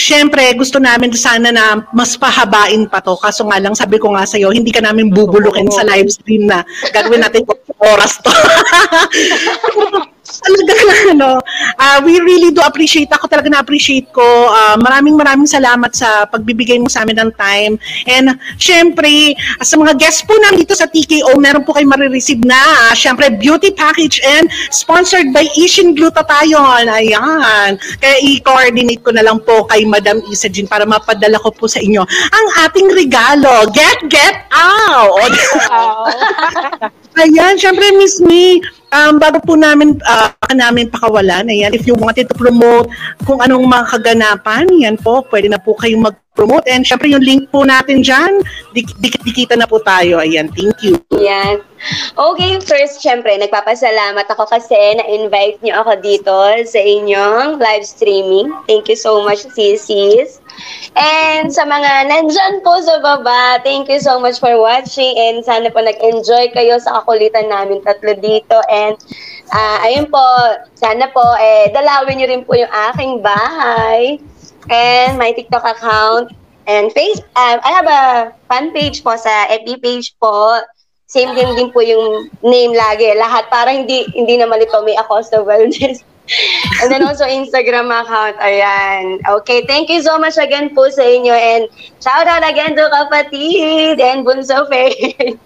[0.00, 3.12] Siyempre, gusto namin sana na mas pahabain pa to.
[3.20, 6.64] Kaso nga lang, sabi ko nga sa'yo, hindi ka namin bubulukin sa live stream na
[6.88, 7.44] gagawin natin
[7.76, 8.32] oras to.
[10.38, 10.72] talaga
[11.10, 11.30] ano,
[11.78, 14.22] uh, we really do appreciate, ako talaga na-appreciate ko.
[14.22, 17.74] Uh, maraming maraming salamat sa pagbibigay mo sa amin ng time.
[18.06, 22.60] And syempre, sa mga guests po namin dito sa TKO, meron po kayo marireceive na,
[22.88, 26.86] uh, syempre, beauty package and sponsored by Asian Glutathione.
[26.86, 27.80] Ayan.
[27.98, 31.82] Kaya i-coordinate ko na lang po kay Madam Isa Jean para mapadala ko po sa
[31.82, 33.66] inyo ang ating regalo.
[33.72, 35.32] Get, get out!
[37.20, 38.62] Ayan, syempre Miss Me,
[38.92, 42.90] um, bago po namin, uh, namin pakawalan, ayan, if you wanted to promote
[43.24, 46.66] kung anong mga kaganapan, yan po, pwede na po kayong mag-promote.
[46.66, 48.42] And syempre yung link po natin dyan,
[48.74, 50.18] dik- dik- dikita na po tayo.
[50.18, 50.98] Ayan, thank you.
[51.14, 51.62] Yan.
[52.18, 56.36] Okay, first, syempre, nagpapasalamat ako kasi na-invite niyo ako dito
[56.68, 58.52] sa inyong live streaming.
[58.68, 60.39] Thank you so much, sisis.
[60.96, 65.70] And sa mga nandyan po sa baba, thank you so much for watching and sana
[65.70, 68.58] po nag-enjoy kayo sa kakulitan namin tatlo dito.
[68.66, 68.98] And
[69.54, 70.22] ah, ayun po,
[70.74, 74.18] sana po eh, dalawin niyo rin po yung aking bahay
[74.68, 76.34] and my TikTok account
[76.68, 78.04] and face um, I have a
[78.46, 80.60] fan page po sa FB page po.
[81.10, 83.10] Same din din po yung name lagi.
[83.18, 86.06] Lahat para hindi hindi na malito may Acosta Wellness.
[86.82, 88.36] And then also Instagram account.
[88.38, 89.20] Ayan.
[89.40, 91.66] Okay, thank you so much again po sa inyo and
[92.00, 95.36] shout out again to kapatid and Bunso Faye.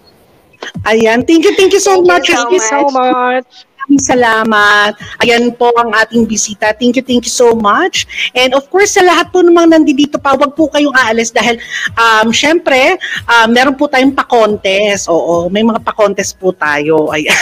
[0.85, 2.27] Ayan, thank you, thank you so Thank you much.
[2.27, 3.65] so Thank you So much.
[3.85, 4.91] Maraming salamat.
[5.21, 6.73] Ayan po ang ating bisita.
[6.73, 8.09] Thank you, thank you so much.
[8.33, 11.61] And of course, sa lahat po namang nandito pa, wag po kayong aalis dahil
[11.93, 12.97] um, syempre,
[13.29, 15.05] um, meron po tayong pa-contest.
[15.05, 17.13] Oo, may mga pa-contest po tayo.
[17.13, 17.37] Ayan.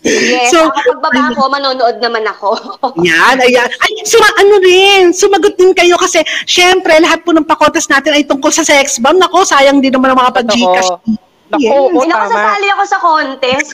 [0.00, 2.56] Yes, So, pagbaba ko, manonood naman ako.
[3.04, 3.68] Yan, ayan.
[3.68, 8.24] Ay, suma, ano rin, sumagot din kayo kasi syempre, lahat po ng pa-contest natin ay
[8.24, 9.20] tungkol sa sex bomb.
[9.20, 11.27] Nako, sayang din naman ang mga pag-gcash.
[11.48, 11.72] Naku, Yes.
[11.72, 12.36] oo, Hindi ako tama.
[12.36, 13.68] sasali ako sa contest.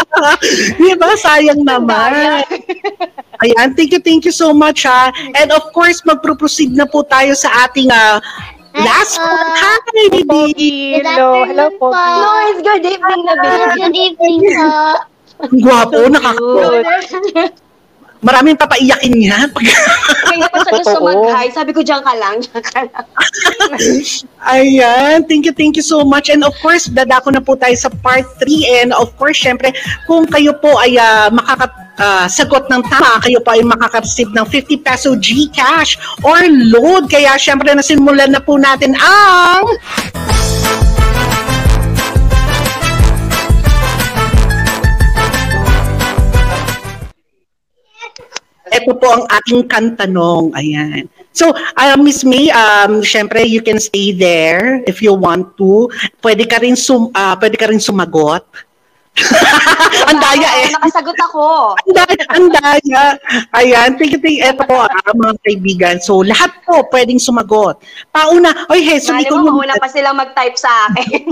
[0.82, 1.08] Di ba?
[1.14, 2.42] Sayang naman.
[3.38, 5.14] Ayan, thank you, thank you so much ha.
[5.34, 8.18] And of course, magpro-proceed na po tayo sa ating ah,
[8.74, 9.46] last Hi, one.
[9.46, 9.76] uh, Hi,
[10.10, 10.98] baby.
[10.98, 11.94] Good Hello, hello po.
[11.94, 13.78] no, it's good evening na Uh, baby.
[13.78, 14.70] good evening po.
[15.38, 17.46] Ang gwapo, nakakakuha.
[18.18, 19.46] Maraming papaiyakin niya.
[20.26, 21.46] Kaya pa siya gusto mag-hi.
[21.54, 23.06] Sabi ko, diyan ka lang, diyan ka lang.
[24.54, 26.26] Ayan, thank you, thank you so much.
[26.26, 28.82] And of course, dadako na po tayo sa part 3.
[28.82, 29.70] And of course, syempre,
[30.10, 35.14] kung kayo po ay uh, makakasagot ng tama, kayo po ay makaka-receive ng 50 peso
[35.14, 35.94] GCash
[36.26, 36.42] or
[36.74, 37.06] load.
[37.06, 39.62] Kaya syempre, nasimulan na po natin ang...
[48.72, 50.52] Ito po ang ating kantanong.
[50.56, 51.08] Ayan.
[51.32, 55.86] So, uh, Miss May, um, syempre, you can stay there if you want to.
[56.18, 58.42] Pwede ka rin, sum, ah, pwede ka rin sumagot.
[60.10, 60.68] ang daya eh.
[60.74, 61.74] Nakasagot ako.
[61.74, 63.02] Ang daya, ang daya.
[63.54, 64.46] Ayan, thank you, thank you.
[64.46, 65.96] Ito po, ah, mga kaibigan.
[66.02, 67.82] So, lahat po pwedeng sumagot.
[68.10, 71.22] Pauna, oy, Heson, ikaw mo, yung, mauna pa silang mag-type sa akin.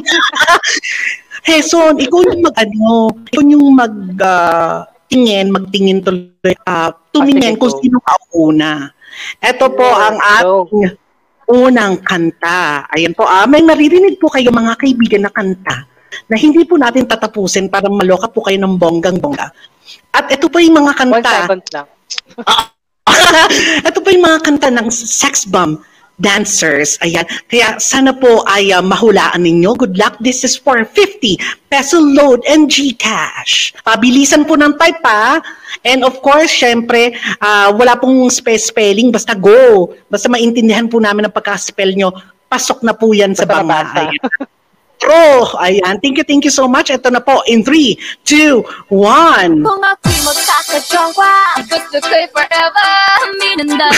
[1.51, 7.61] Heson, ikaw yung mag, ano, ikaw yung mag, ah, tingin, magtingin tuloy, ah, tumingin sige
[7.61, 8.91] kung sino ka una.
[9.41, 10.93] Ito po ang ating
[11.47, 12.87] unang kanta.
[12.91, 15.87] Ayan po, ah, may maririnig po kayo mga kaibigan na kanta
[16.27, 19.47] na hindi po natin tatapusin para maloka po kayo ng bonggang-bongga.
[20.11, 21.33] At ito po yung mga One kanta.
[21.47, 21.87] second lang.
[23.89, 25.79] ito po yung mga kanta ng sex bomb
[26.17, 26.97] dancers.
[27.05, 27.25] Ayan.
[27.49, 29.77] Kaya sana po ay ah, mahulaan ninyo.
[29.77, 30.17] Good luck.
[30.21, 31.37] This is for 50
[31.69, 33.77] peso load and Gcash.
[33.85, 35.41] Pabilisan po ng type pa.
[35.85, 39.13] And of course, syempre, ah, wala pong spe- spelling.
[39.13, 39.93] Basta go.
[40.09, 42.13] Basta maintindihan po namin ang pagka-spell nyo.
[42.47, 43.81] Pasok na po yan sa Basta banga.
[43.85, 44.03] nabasa.
[44.11, 44.55] Ayan.
[44.97, 45.45] True.
[45.61, 46.01] Ayan.
[46.01, 46.89] Thank you, thank you so much.
[46.89, 49.61] Ito na po in 3, 2, 1.
[49.61, 51.33] Kung ako'y magkakajongwa
[51.69, 52.93] Gusto ko'y forever
[53.37, 53.93] Minanda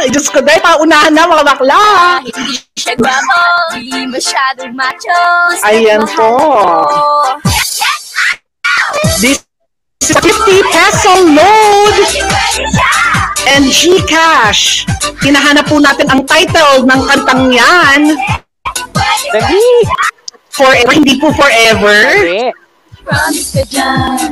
[0.00, 1.82] Ay, Diyos ko, dahil paunahan na mga bakla.
[2.20, 3.40] Hindi siya guwapo
[3.74, 5.20] Hindi masyadong macho
[5.64, 6.30] Ayan po.
[9.20, 9.40] This
[10.04, 11.96] is 50 peso load
[13.50, 14.84] and Gcash.
[15.20, 18.16] Hinahanap po natin ang title ng kantang yan.
[19.30, 19.66] Dali.
[20.50, 21.96] Forever, hindi po forever.
[22.04, 22.42] Dali.
[23.00, 24.30] Promise ka dyan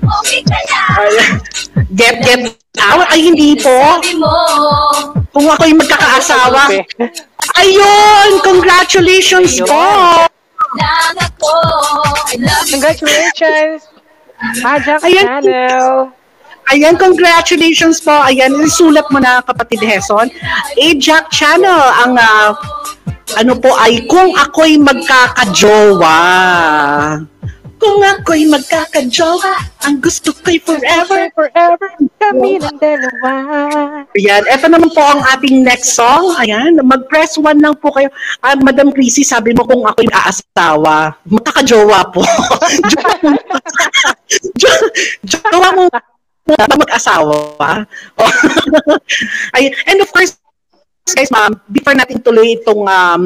[0.00, 0.58] Okay ka
[1.00, 1.14] Ay,
[1.94, 2.40] get, get
[2.82, 3.06] out.
[3.10, 4.00] Ay, hindi po.
[5.30, 6.66] Kung ako'y magkakaasawa.
[6.68, 6.82] Okay.
[7.58, 8.42] Ayun!
[8.42, 9.68] Congratulations Ayun.
[9.68, 9.86] po!
[10.78, 11.50] Lang ako
[12.30, 13.90] I love you Congratulations.
[14.62, 15.42] Ajak Ayan.
[15.42, 16.14] Channel.
[16.70, 18.14] Ayan, congratulations po.
[18.14, 20.30] Ayan, isulat mo na kapatid Heson.
[20.78, 22.54] Ajax Channel, ang ah,
[23.36, 26.18] ano po ay kung ako'y magkakajowa.
[27.80, 29.54] Kung ako'y magkakajowa,
[29.88, 31.32] ang gusto ko'y forever.
[31.32, 31.88] Forever
[32.20, 33.32] kami ng dalawa.
[34.12, 36.36] Ayan, eto naman po ang ating next song.
[36.36, 38.12] Ayan, mag-press one lang po kayo.
[38.44, 41.16] Ah, Madam Chrissy, sabi mo kung ako'y aasawa.
[41.24, 42.20] Magkakajowa po.
[44.60, 44.90] Jo-
[45.24, 45.82] Jowa mo
[46.56, 47.86] mag-asawa?
[49.56, 50.36] Ay, and of course,
[51.14, 53.24] guys, ma'am, before natin tuloy itong um,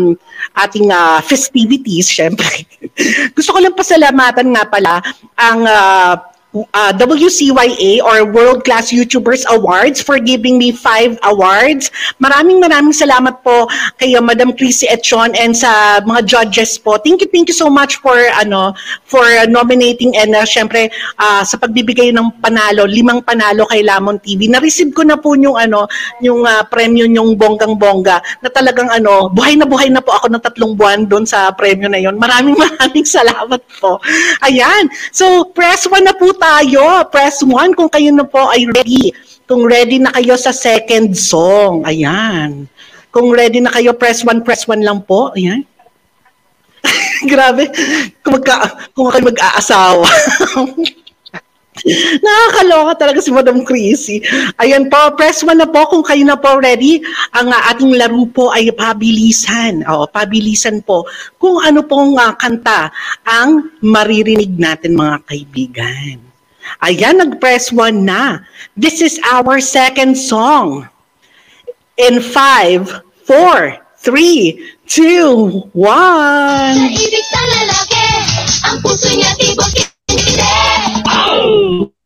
[0.59, 2.67] ating ah, festivities, syempre,
[3.37, 4.95] gusto ko lang pasalamatan nga pala
[5.39, 11.91] ang ah, uh, WCYA or World Class YouTubers Awards for giving me five awards.
[12.23, 13.67] Maraming maraming salamat po
[13.99, 16.97] kay uh, Madam Chrissy Etchon and sa mga judges po.
[17.03, 21.59] Thank you, thank you so much for ano for nominating and uh, syempre uh, sa
[21.59, 24.47] pagbibigay ng panalo, limang panalo kay Lamon TV.
[24.47, 25.91] Na-receive ko na po yung ano
[26.23, 30.43] yung uh, premyo yung bonggang-bongga na talagang ano, buhay na buhay na po ako ng
[30.43, 32.17] tatlong buwan doon sa premyo na yon.
[32.19, 33.99] Maraming maraming salamat po.
[34.45, 34.91] Ayan.
[35.11, 37.09] So, press 1 na po tayo.
[37.09, 39.17] Press 1 kung kayo na po ay ready.
[39.49, 41.89] Kung ready na kayo sa second song.
[41.89, 42.69] Ayan.
[43.09, 45.33] Kung ready na kayo, press 1, press 1 lang po.
[45.33, 45.65] Ayan.
[47.31, 47.71] Grabe.
[48.21, 50.09] Kung, magka, kung kayo mag-aasawa.
[52.25, 54.23] Nakakaloka talaga si Madam Chrissy.
[54.63, 57.05] Ayan po, press 1 na po kung kayo na po ready.
[57.37, 59.85] Ang uh, ating laro po ay pabilisan.
[59.87, 61.05] O, pabilisan po.
[61.37, 62.89] Kung ano pong uh, kanta
[63.27, 66.24] ang maririnig natin mga kaibigan.
[66.85, 68.45] Ayan, nag-press 1 na.
[68.77, 70.89] This is our second song.
[71.97, 72.91] In 5,
[73.25, 76.77] 4, 3, 2, 1.
[76.77, 78.07] Naibig sa lalaki,
[78.69, 79.71] ang puso niya tibok
[80.11, 80.43] hindi.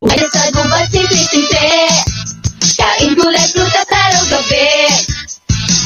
[0.09, 1.91] Ay sa gubat simple-simple,
[2.79, 4.71] kain gulay prutas araw-gabi.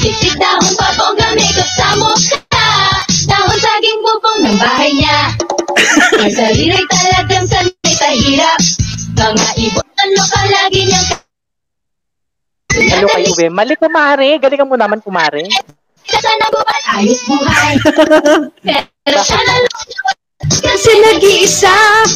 [0.03, 2.69] Sisig dahon papong gamit sa mukha,
[3.25, 5.21] dahon saging bubong ng bahay niya.
[6.23, 7.82] Ang sariray talagang sanay
[8.13, 8.61] sa hirap,
[9.17, 11.09] mga ibon ano ka lagi niyang
[12.73, 13.53] Hello kayo, Be.
[13.53, 14.37] Mali kumare.
[14.41, 15.45] Galing ka mo naman kumare.
[16.09, 17.75] Kasi nabubat ayos buhay.
[19.05, 19.55] Pero siya na
[20.41, 21.73] Kasi nag-iisa.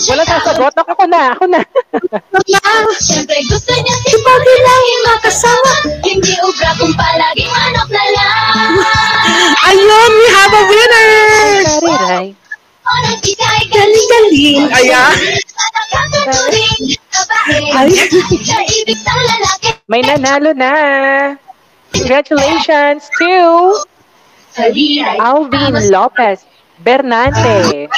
[0.09, 0.73] Wala sasagot.
[0.73, 1.37] Ako, ako na.
[1.37, 1.61] Ako na.
[2.97, 5.73] Siyempre gusto niya si Pagkinahin makasama
[6.05, 8.73] Hindi ubra kung palaging manok na lang
[9.69, 11.09] Ayun, we have a winner!
[11.85, 12.46] Kariray.
[13.73, 14.63] Galing-galing.
[14.71, 15.17] Ayan.
[17.75, 17.91] Ay.
[19.91, 20.73] May nanalo na.
[21.95, 23.33] Congratulations to
[25.19, 26.47] Alvin Lopez
[26.83, 27.89] Bernante.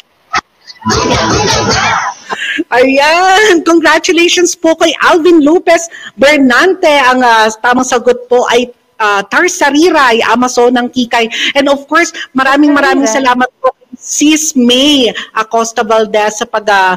[2.68, 5.88] Ayan, congratulations po kay Alvin Lopez
[6.20, 6.90] Bernante.
[6.90, 8.68] Ang ah, tamang sagot po ay
[9.00, 11.30] uh, Tarsariray, Amazon ng Kikay.
[11.56, 16.94] And of course, maraming maraming salamat po Sis May Acosta Valdez sa pag ah,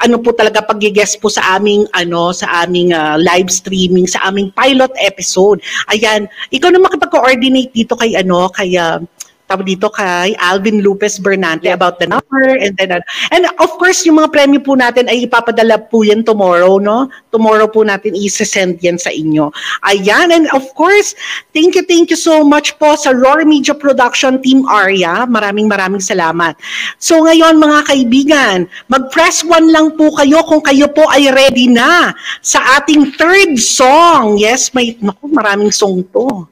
[0.00, 4.48] ano po talaga pag-guest po sa aming ano sa aming ah, live streaming sa aming
[4.54, 5.60] pilot episode.
[5.92, 9.02] Ayan, ikaw na makipag-coordinate dito kay ano kay ah,
[9.50, 11.74] tawag dito kay Alvin Lopez Bernante Yes.
[11.74, 13.02] about the number and then uh,
[13.34, 17.10] and of course yung mga premyo po natin ay ipapadala po yan tomorrow no?
[17.34, 19.50] Tomorrow po natin i-send yan sa inyo.
[19.82, 21.18] Ayan and of course
[21.50, 25.26] thank you thank you so much po sa Roar Media Production Team Arya.
[25.26, 26.54] Maraming maraming salamat.
[27.02, 28.56] So ngayon mga kaibigan
[28.86, 34.38] mag-press one lang po kayo kung kayo po ay ready na sa ating third song.
[34.38, 36.46] Yes may naku maraming song to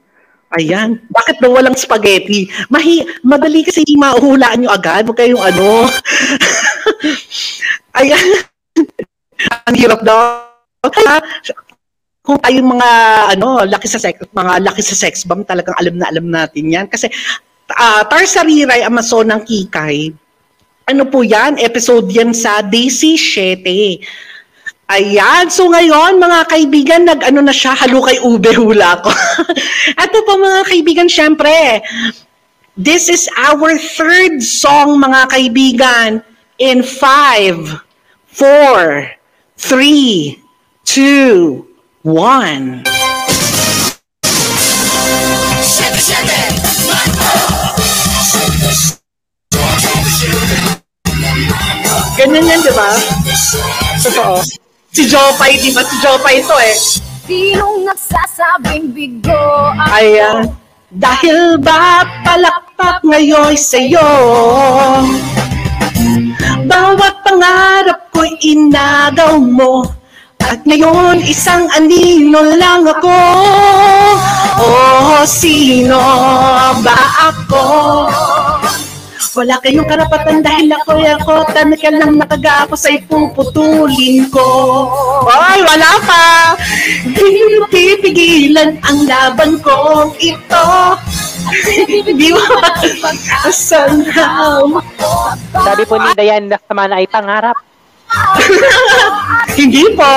[0.57, 0.97] Ayan.
[1.13, 2.49] Bakit daw walang spaghetti?
[2.73, 5.05] Mahi, madali kasi mahuhulaan nyo agad.
[5.05, 5.85] Huwag kayong ano.
[8.01, 8.27] Ayan.
[9.69, 10.49] Ang hirap daw.
[10.89, 11.21] Kaya,
[12.29, 12.91] kung tayong mga
[13.37, 16.85] ano, laki sa sex, mga laki sa sex bomb, talagang alam na alam natin 'yan
[16.85, 17.09] kasi
[17.73, 20.13] uh, Tarsariray Amazon ng Kikay.
[20.93, 21.57] Ano po 'yan?
[21.57, 24.28] Episode 'yan sa Daisy 7.
[24.89, 25.53] Ayan.
[25.53, 29.13] So ngayon, mga kaibigan, nag-ano na siya, halo kay ube hula ko.
[30.01, 31.85] Ito po mga kaibigan, syempre,
[32.73, 36.25] this is our third song, mga kaibigan,
[36.57, 37.85] in five,
[38.33, 39.13] four,
[39.61, 40.41] three,
[40.89, 41.69] two,
[42.01, 42.81] one.
[52.17, 52.89] Ganyan yan, di ba?
[54.01, 54.68] Totoo.
[54.89, 55.85] Si Jopay, di ba?
[55.85, 56.77] Si Jopay ito eh.
[57.29, 59.37] Sinong nagsasabing bigo
[59.77, 60.39] ang Ayan.
[60.89, 64.09] Dahil ba palakpak ngayon sa'yo
[66.65, 69.85] Bawat pangarap ko'y inagaw mo
[70.41, 73.21] At ngayon isang anino lang ako
[74.57, 76.01] Oh, sino
[76.81, 77.65] ba ako?
[79.39, 84.51] Wala kayong karapatan dahil ako ako Tanay ka lang nakagapo sa ipuputulin ko
[85.31, 86.59] Ay, wala pa!
[87.07, 90.67] Hindi mo pipigilan ang laban ko ito
[92.19, 92.47] Di ba?
[93.55, 94.83] Somehow
[95.55, 97.55] Sabi po ni Dayan, sama na ay pangarap.
[99.55, 100.13] Hindi po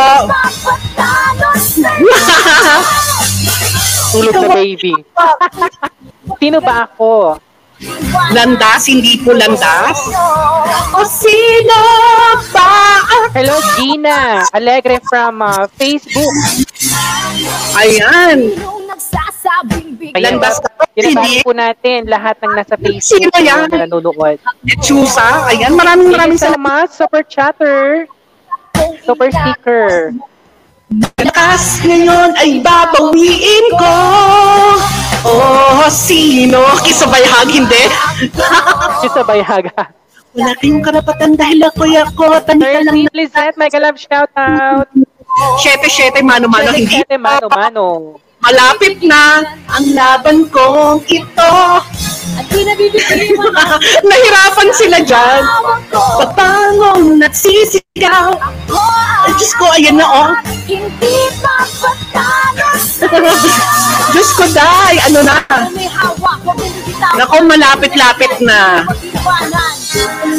[4.11, 4.91] Tulog na baby.
[6.41, 7.37] Sino ba ako?
[8.31, 9.97] Landas, hindi po landas
[10.93, 11.81] O sino
[12.53, 13.01] ba?
[13.33, 14.45] Hello, Gina.
[14.53, 16.29] Alegre from uh, Facebook.
[17.73, 18.53] Ayan.
[20.11, 21.41] Ayan, Landas ka pa, Binabati hindi.
[21.41, 23.71] po natin lahat ng nasa Facebook Sino yan?
[23.71, 24.37] na nanonood.
[24.83, 25.47] Chusa.
[25.49, 26.85] Ayan, maraming maraming salamat.
[26.85, 28.05] much, Super Chatter.
[29.01, 30.11] Super Sticker.
[31.23, 33.95] Lakas ngayon ay babawiin ko.
[35.21, 36.61] Oh, sino?
[36.81, 37.83] Kisabay hag, hindi.
[39.05, 39.93] Isa Bayaga.
[40.31, 42.39] Wala kayong karapatan dahil ako'y ako.
[42.47, 44.87] Tanika lang Mercy Lizette, mega love shout out.
[45.59, 47.03] Shete-shete, mano-mano, hindi.
[47.03, 47.87] Sete mano mano.
[48.41, 51.51] Malapit na ang laban kong ito.
[52.31, 53.75] At pinabibigay mo na
[54.07, 55.41] Nahirapan sila dyan.
[55.43, 56.01] tawag ko
[57.99, 58.39] Ako
[59.21, 60.31] Ay, Diyos ko, ayan na oh.
[60.63, 63.03] Hindi papatalos
[64.15, 64.95] Diyos ko, day.
[65.11, 65.43] Ano na?
[67.19, 68.87] Nako, malapit-lapit na.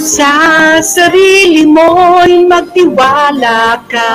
[0.01, 0.33] Sa
[0.81, 4.11] sarili mo'y magtiwala ka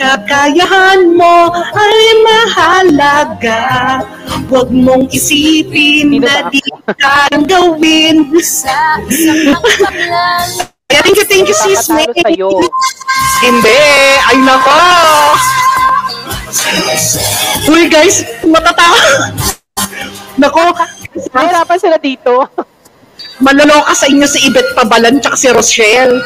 [0.00, 3.60] Kakayahan mo ay mahalaga
[4.48, 6.64] Huwag mong isipin na di
[6.96, 9.52] kayang gawin Sa isang
[10.88, 12.48] thank you, thank you, sis sa'yo.
[13.38, 13.78] Hindi,
[14.24, 14.72] ay nako
[17.68, 18.96] Uy guys, matatawa
[20.38, 20.64] Nako,
[21.34, 22.46] Nahirapan sila dito.
[23.38, 26.18] maloloka sa inyo si Ibet Pabalan tsaka si Rochelle.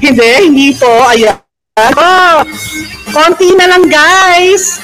[0.00, 0.90] hindi, hindi po.
[1.06, 1.38] Ayan.
[1.94, 2.42] Oh,
[3.10, 4.78] konti na lang guys.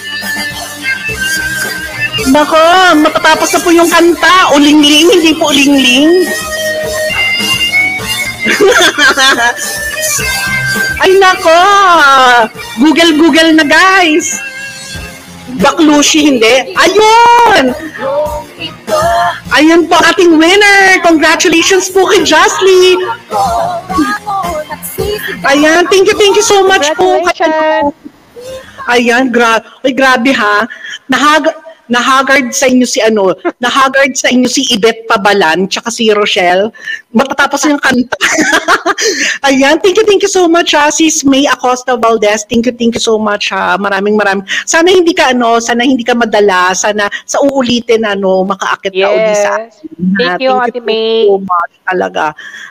[2.29, 2.61] Nako,
[3.01, 4.53] matatapos na po yung kanta.
[4.53, 6.29] Ulingling, hindi po ulingling.
[11.01, 11.61] Ay nako,
[12.77, 14.37] Google-Google na guys.
[15.61, 16.77] Baklushi, hindi.
[16.77, 17.65] Ayun!
[19.51, 21.01] Ayun po ating winner.
[21.05, 23.81] Congratulations po kay nagsisigaw
[25.51, 27.21] Ayan, thank you, thank you so much po.
[28.89, 30.69] Ayan, gra Ay, grabe ha.
[31.09, 31.49] Nahag
[31.91, 36.73] nahagard sa inyo si ano, nahagard sa inyo si Ibet Pabalan tsaka si Rochelle.
[37.13, 38.17] Matatapos yung kanta.
[39.51, 42.47] Ayan, thank you, thank you so much ha, sis May Acosta Valdez.
[42.47, 43.77] Thank you, thank you so much ha.
[43.77, 44.47] Maraming maraming.
[44.65, 49.35] Sana hindi ka ano, sana hindi ka madala, sana sa uulitin ano, makaakit ka uli
[49.37, 49.83] sa Yes.
[50.17, 51.27] Thank you, Ate thank May.
[51.27, 52.25] so much talaga.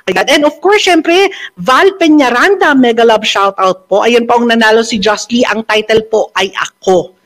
[0.07, 0.25] Ayan.
[0.31, 1.29] And of course, syempre,
[1.59, 4.07] Val Peñaranda, mega love shoutout po.
[4.07, 5.43] Ayan po ang nanalo si Justly.
[5.45, 7.18] Ang title po ay Ako.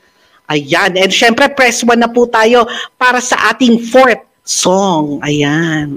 [0.48, 0.92] Ayan.
[1.00, 2.68] And syempre, press one na po tayo
[3.00, 5.24] para sa ating fourth song.
[5.24, 5.96] Ayan.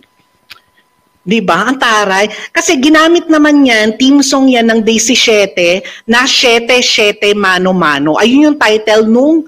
[1.28, 1.68] Di ba?
[1.68, 2.32] Ang taray.
[2.56, 8.16] Kasi ginamit naman yan, team song yan ng Day 17 na 7-7 Mano-Mano.
[8.16, 9.44] Ayun yung title nung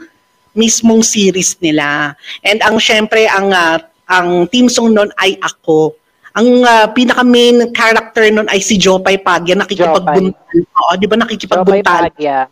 [0.51, 2.19] mismong series nila.
[2.43, 3.79] And ang syempre, ang, ah,
[4.11, 5.95] ang team song nun ay ako.
[6.35, 10.35] Ang ah, pinaka main character nun ay si Jopay Pagya, nakikipagbuntal.
[10.59, 12.11] Oo, di ba Jopay nakikipagbuntal?
[12.11, 12.51] Pagya.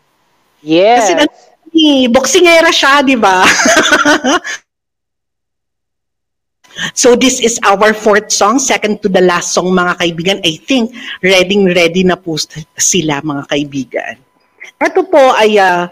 [0.64, 1.04] Yes.
[1.04, 1.14] Kasi
[1.74, 3.44] eh, boksingera siya, di ba?
[7.02, 10.38] so this is our fourth song, second to the last song mga kaibigan.
[10.46, 10.94] I think
[11.26, 12.38] ready ready na po
[12.78, 14.16] sila mga kaibigan.
[14.78, 15.90] Ito po ay ah,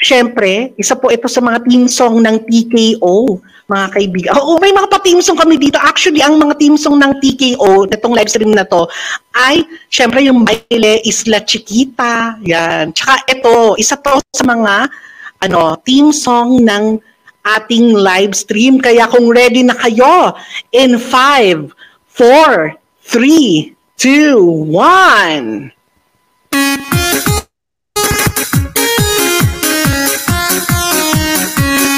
[0.00, 3.40] syempre, isa po ito sa mga team song ng TKO,
[3.70, 4.34] mga kaibigan.
[4.34, 5.78] Oo, may mga pa-team song kami dito.
[5.78, 8.90] Actually, ang mga team song ng TKO, itong live stream na to,
[9.38, 12.90] ay syempre yung Baile Isla Chiquita, yan.
[12.90, 14.90] Tsaka ito, isa to sa mga
[15.46, 16.98] ano, team song ng
[17.46, 18.82] ating live stream.
[18.82, 20.34] Kaya kung ready na kayo,
[20.74, 21.70] in 5,
[22.18, 22.74] 4,
[23.06, 25.70] 3, 2, 1.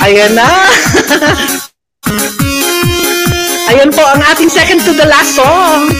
[0.03, 0.51] Ayan na.
[3.71, 5.95] Ayan po ang ating second to the last song.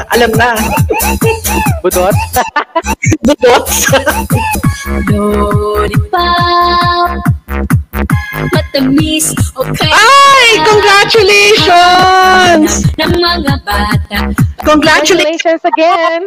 [0.18, 0.58] Alam na.
[1.86, 2.16] Budot.
[3.26, 3.86] Budots.
[5.06, 7.10] Lollipop
[8.50, 10.58] Matamis o kaya Ay!
[10.66, 12.90] Congratulations!
[12.98, 14.34] ng mga bata!
[14.66, 16.26] Congratulations again.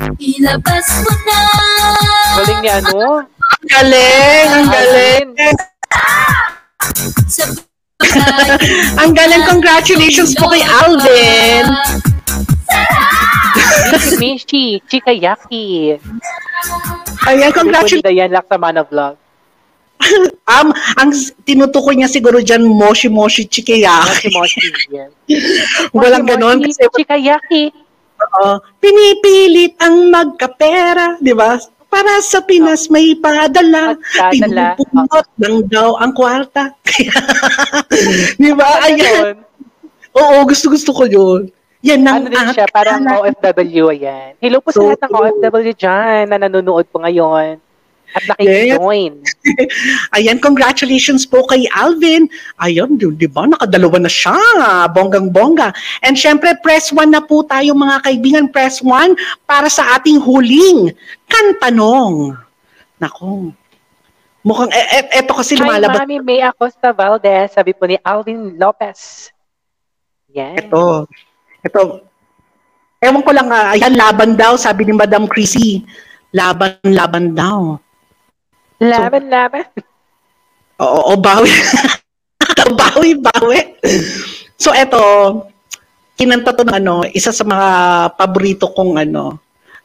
[0.00, 1.38] Ilabas mo na
[2.40, 3.20] Galing ni ano.
[3.20, 4.48] Ang galing!
[4.48, 5.28] Ang galing!
[8.96, 9.42] Ang galing!
[9.44, 11.68] Congratulations po kay Alvin!
[14.16, 16.00] Mishi, Chikayaki.
[17.28, 18.00] Ayan, Congratulations.
[18.00, 19.20] Dayan Laksamana Vlog.
[20.50, 21.14] Um, ang
[21.46, 24.34] tinutukoy niya siguro dyan, Moshi Moshi Chikeyaki.
[24.34, 24.90] Moshi Moshi.
[24.90, 25.14] Yes.
[25.94, 26.58] Walang Moshi ganon.
[26.58, 27.70] Kasi Chikayaki.
[28.20, 28.60] Oo.
[28.78, 31.56] pinipilit ang magkapera, di ba?
[31.90, 33.98] para sa Pinas may padala.
[33.98, 34.78] Magdadala.
[34.78, 36.70] Pinupulot lang daw ang kwarta.
[38.40, 38.78] Di ba?
[38.78, 39.36] Ano Ayan.
[40.14, 41.50] Oo, gusto-gusto ko yun.
[41.82, 43.02] Yan ang Ano din siya, parang.
[43.02, 44.38] OFW, ayan.
[44.38, 47.58] Hello po sa So lahat ng OFW dyan na nanonood po ngayon.
[48.16, 49.22] At nakikijoin.
[50.16, 52.26] Ayan, congratulations po kay Alvin.
[52.58, 53.46] Ayun, di, di ba?
[53.46, 54.36] Nakadalawa na siya.
[54.90, 55.70] Bonggang-bongga.
[56.02, 58.44] And syempre, press 1 na po tayo mga kaibigan.
[58.50, 59.14] Press 1
[59.46, 60.90] para sa ating huling
[61.30, 62.34] kantanong.
[62.98, 63.54] Nako.
[64.40, 66.00] Mukhang, e, e- eto kasi Hi, lumalabas.
[66.00, 67.52] Mami May Acosta Valdez.
[67.52, 69.28] Sabi po ni Alvin Lopez.
[70.32, 70.66] Yan.
[70.66, 71.04] Ito.
[71.60, 72.10] Ito.
[73.00, 75.84] Ewan ko lang, ah, ayan, laban daw, sabi ni Madam Chrissy.
[76.36, 77.80] Laban, laban daw.
[78.80, 79.66] Laban, laban.
[80.80, 81.52] Oo, o bawi.
[82.80, 83.60] bawi, bawi.
[84.56, 85.00] So eto,
[86.16, 87.68] kinanta to ng ano, isa sa mga
[88.16, 89.36] paborito kong ano,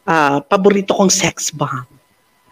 [0.08, 1.84] ah, paborito kong sex bomb.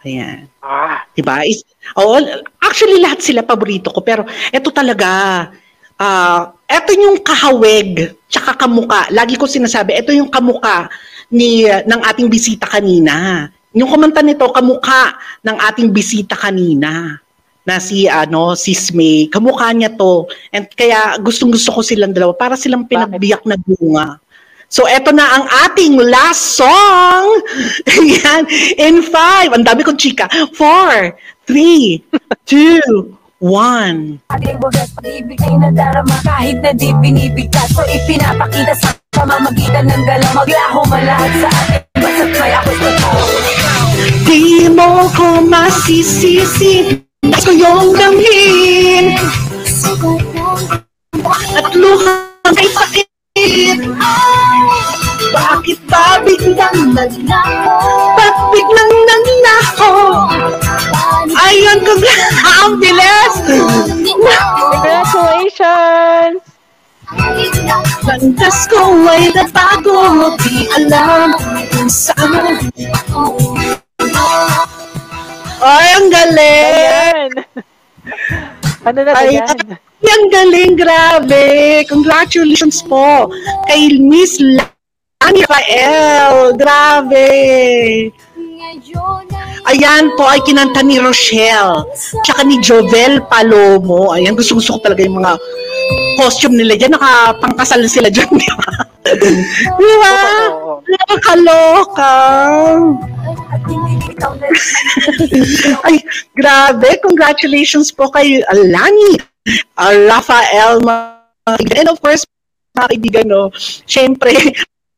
[0.04, 0.44] Ayan.
[0.60, 1.40] Ah, Diba?
[1.48, 1.64] Is,
[1.96, 2.20] oo,
[2.60, 5.08] actually lahat sila paborito ko pero eto talaga
[5.96, 9.08] ah eto yung kahawig tsaka kamuka.
[9.16, 10.92] Lagi ko sinasabi, eto yung kamuka
[11.32, 13.48] ni ng ating bisita kanina.
[13.74, 17.18] Yung kumanta nito kamuka ng ating bisita kanina
[17.66, 19.26] na si ano si Smay.
[19.26, 20.30] Kamukha niya to.
[20.54, 24.22] And kaya gustong-gusto ko silang dalawa para silang pinagbiyak na bunga.
[24.74, 27.26] So, eto na ang ating last song.
[28.22, 28.42] Yan.
[28.74, 29.54] In five.
[29.54, 30.26] Ang dami kong chika.
[30.50, 31.14] Four,
[31.46, 32.02] three,
[32.50, 34.18] two, one.
[34.32, 40.32] Ating bugas pag-ibig ay nadarama kahit na di binibigkas So ipinapakita sa pamamagitan ng galaw
[40.32, 43.53] Maglaho man lahat sa atin Basta't may
[44.24, 47.00] Di mo ko masisisi.
[47.24, 49.16] Gusto yung damhin.
[51.54, 53.78] At luhang ay sakit.
[55.34, 57.74] Bakit ba biglang nagnako?
[58.14, 59.92] Ba't biglang nagnako?
[61.34, 62.02] Ayun, kung
[62.62, 63.34] ang bilis.
[64.04, 66.38] congratulations!
[68.04, 71.32] Landas ko ay nabago, di alam
[71.72, 72.68] kung saan.
[75.64, 77.30] Ay, ang galing!
[78.84, 79.48] Ano na ba yan?
[79.48, 81.44] ay, ang galing, grabe!
[81.88, 83.32] Congratulations po
[83.64, 86.52] kay Miss Lani Rafael.
[86.52, 87.28] Grabe!
[89.64, 91.88] Ayan po ay kinanta ni Rochelle.
[92.22, 94.12] Tsaka ni Jovel Palomo.
[94.12, 95.32] Ayan, gusto gusto ko talaga yung mga
[96.20, 96.92] costume nila dyan.
[96.94, 98.68] Nakapangkasal sila dyan, di ba?
[99.16, 99.30] di.
[100.84, 102.14] Nakakaloka.
[105.88, 105.96] Ay,
[106.36, 106.88] grabe.
[107.00, 109.34] Congratulations po kay Lani
[109.76, 110.80] uh, Rafael.
[111.48, 112.24] And of course,
[112.74, 113.52] mga kaibigan, no,
[113.86, 114.32] syempre,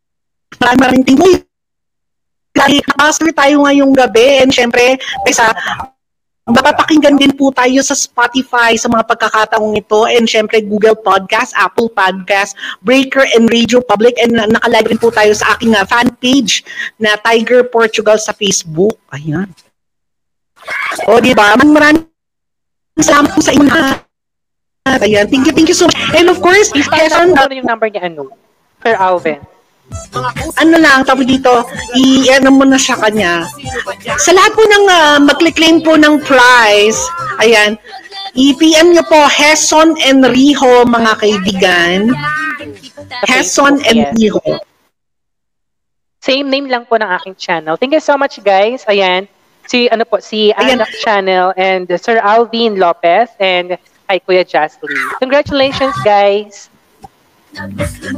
[0.62, 1.42] maraming tingin.
[2.56, 4.96] Dahil nakasal tayo ngayong gabi and syempre,
[5.28, 5.52] sa
[6.46, 11.90] mapapakinggan din po tayo sa Spotify sa mga pagkakataong ito and syempre Google Podcast, Apple
[11.90, 12.54] Podcast,
[12.86, 16.62] Breaker and Radio Public and na- nakalive rin po tayo sa aking uh, fan page
[17.02, 18.94] na Tiger Portugal sa Facebook.
[19.10, 19.50] Ayan.
[21.10, 21.58] O, di ba?
[21.58, 22.06] Maraming
[23.02, 23.98] salamat po sa inyo lahat.
[25.02, 25.26] Ayan.
[25.26, 25.98] Thank you, thank you so much.
[26.14, 28.30] And of course, Please, Quezon, ano yung number niya, ano?
[28.86, 29.42] Sir Alvin.
[30.56, 31.64] Ano lang, tawag dito,
[31.94, 33.46] i-ano mo na siya kanya.
[34.18, 36.98] Sa lahat po ng uh, mag-claim po ng prize,
[37.40, 37.76] ayan,
[38.36, 41.98] i-PM nyo po Heson Enrijo, mga kaibigan.
[43.28, 44.12] Heson Facebook, yes.
[44.12, 44.40] Enrijo.
[46.26, 47.78] Same name lang po ng aking channel.
[47.78, 48.82] Thank you so much, guys.
[48.90, 49.30] Ayan.
[49.70, 50.50] Si, ano po, si.
[50.54, 53.78] Anak Channel and Sir Alvin Lopez and
[54.10, 54.94] kay Kuya Jasly.
[55.22, 56.70] Congratulations, guys.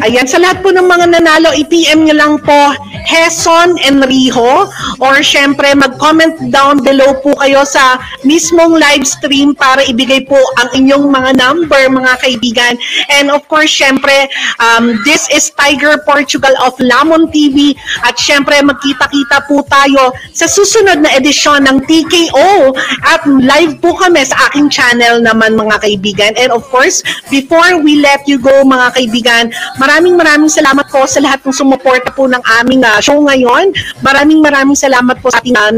[0.03, 2.75] Ayan, sa lahat po ng mga nanalo, i-PM nyo lang po
[3.07, 4.67] Heson Enrijo
[4.99, 10.75] or syempre mag-comment down below po kayo sa mismong live stream para ibigay po ang
[10.75, 12.75] inyong mga number, mga kaibigan.
[13.15, 14.27] And of course, syempre,
[14.59, 20.99] um, this is Tiger Portugal of Lamon TV at syempre magkita-kita po tayo sa susunod
[20.99, 22.75] na edisyon ng TKO
[23.07, 26.35] at live po kami sa aking channel naman mga kaibigan.
[26.35, 29.28] And of course, before we let you go mga kaibigan,
[29.77, 33.71] maraming maraming salamat po sa lahat ng sumuporta po ng aming ah, show ngayon.
[34.01, 35.73] Maraming maraming salamat po sa ating ah,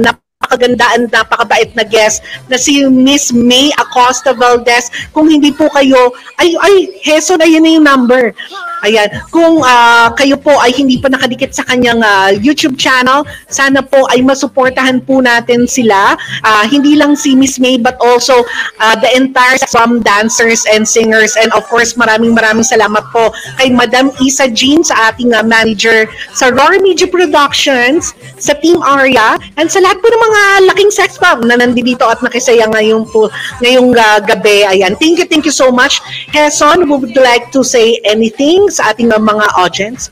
[0.51, 4.91] napakaganda napakabait na guest na si Miss May Acosta Valdez.
[5.15, 6.11] Kung hindi po kayo,
[6.43, 6.75] ay, ay,
[7.07, 8.35] Heson, ayun na yung number.
[8.81, 13.85] Ayan, kung ah, kayo po ay hindi pa nakadikit sa kanyang ah, YouTube channel, sana
[13.85, 16.17] po ay masuportahan po natin sila.
[16.41, 18.41] Ah, hindi lang si Miss May but also
[18.81, 23.29] ah, the entire some dancers and singers and of course maraming maraming salamat po
[23.61, 29.37] kay Madam Isa Jean sa ating ah, manager sa Roar Media Productions, sa Team Aria,
[29.61, 33.29] and sa lahat po ng mga malaking sex bomb na nandito at nakisaya ngayong, po,
[33.61, 34.65] ngayong uh, gabi.
[34.65, 34.97] Ayan.
[34.97, 36.01] Thank you, thank you so much.
[36.33, 40.09] Heson, would you like to say anything sa ating mga audience?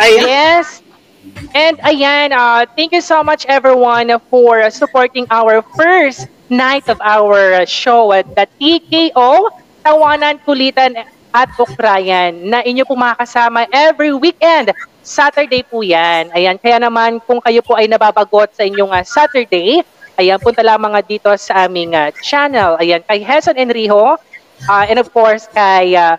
[0.00, 0.24] Ayan.
[0.24, 0.84] Yes.
[1.54, 7.66] And ayan, uh, thank you so much everyone for supporting our first night of our
[7.66, 9.50] show at the TKO,
[9.84, 10.98] Tawanan, Kulitan
[11.34, 14.70] at Ukrayan na inyo po makakasama every weekend.
[15.04, 16.32] Saturday po yan.
[16.32, 19.84] Ayan, kaya naman kung kayo po ay nababagot sa inyong uh, Saturday,
[20.16, 22.80] ayan, punta lamang nga dito sa aming uh, channel.
[22.80, 24.16] Ayan, kay Heson Enrijo,
[24.66, 26.16] uh, and of course kay uh,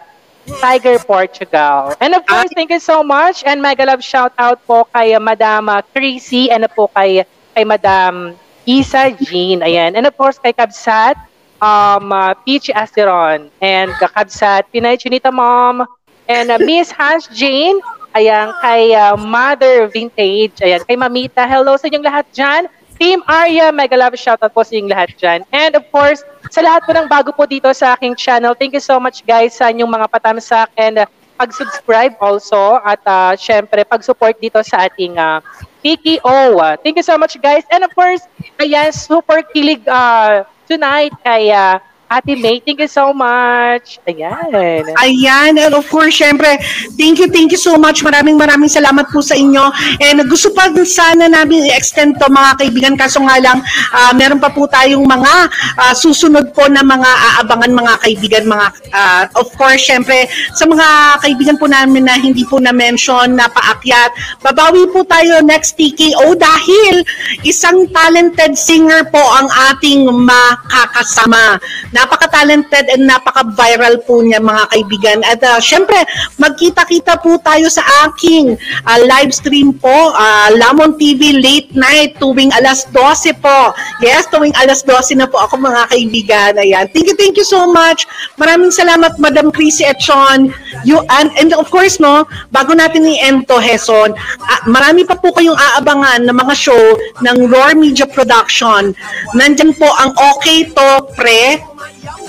[0.62, 1.98] Tiger Portugal.
[1.98, 3.42] And of course, thank you so much.
[3.42, 7.26] And mega love shout out po kay Madam uh, Chrissy and po kay,
[7.58, 8.38] kay Madam
[8.70, 9.66] Isa Jean.
[9.66, 9.98] Ayan.
[9.98, 11.18] And of course, kay Kabsat,
[11.58, 13.50] um, uh, Peach Asteron.
[13.58, 15.82] And Kabsat, Pinay Chinita Mom.
[16.30, 17.82] And uh, Miss Hans Jane.
[18.16, 20.64] Ayan, kay uh, Mother Vintage.
[20.64, 21.44] Ayan, kay Mamita.
[21.44, 22.64] Hello sa inyong lahat dyan.
[22.96, 25.40] Team Arya, mega love shoutout po sa inyong lahat dyan.
[25.52, 28.80] And of course, sa lahat po ng bago po dito sa aking channel, thank you
[28.80, 34.40] so much guys sa inyong mga patamsak and uh, pag-subscribe also at uh, syempre pag-support
[34.40, 35.44] dito sa ating uh,
[35.84, 36.56] PKO.
[36.80, 37.68] Thank you so much guys.
[37.68, 38.24] And of course,
[38.64, 43.98] ayan, super kilig uh, tonight kay uh, Ate May, thank you so much.
[44.06, 44.86] Ayan.
[45.02, 46.62] Ayan, and of course, syempre,
[46.94, 48.06] thank you, thank you so much.
[48.06, 49.74] Maraming maraming salamat po sa inyo.
[50.06, 53.58] And gusto pa sana namin i-extend to mga kaibigan, kaso nga lang,
[53.90, 55.34] uh, meron pa po tayong mga
[55.82, 60.86] uh, susunod po na mga aabangan mga kaibigan, mga, uh, of course, syempre, sa mga
[61.26, 64.14] kaibigan po namin na hindi po na-mention, na paakyat,
[64.46, 67.02] babawi po tayo next TKO dahil
[67.42, 71.58] isang talented singer po ang ating makakasama
[71.96, 75.20] napaka-talented and napaka-viral po niya mga kaibigan.
[75.24, 75.96] At uh, syempre,
[76.36, 82.52] magkita-kita po tayo sa aking uh, live stream po, uh, Lamon TV late night tuwing
[82.60, 83.72] alas 12 po.
[84.04, 86.52] Yes, tuwing alas 12 na po ako mga kaibigan.
[86.60, 86.92] Ayan.
[86.92, 88.04] Thank you, thank you so much.
[88.36, 90.52] Maraming salamat Madam Chrissy at Sean.
[90.84, 94.12] You, and, and of course, no, bago natin i-end to, Heson,
[94.44, 96.84] uh, marami pa po kayong aabangan na mga show
[97.24, 98.92] ng Roar Media Production.
[99.38, 101.75] Nandyan po ang Okay To Pre,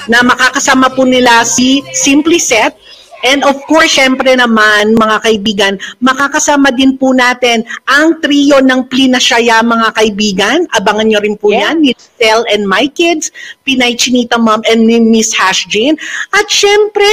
[0.07, 2.75] na makakasama po nila si Simply Set
[3.25, 5.73] And of course, syempre naman, mga kaibigan,
[6.05, 10.59] makakasama din po natin ang trio ng Plina Shaya, mga kaibigan.
[10.77, 11.73] Abangan nyo rin po Yeah.
[11.73, 13.33] yan, ni Stel and My Kids,
[13.67, 15.99] Pinay Chinita Mom, and ni Miss Hash Jane.
[16.31, 17.07] At syempre,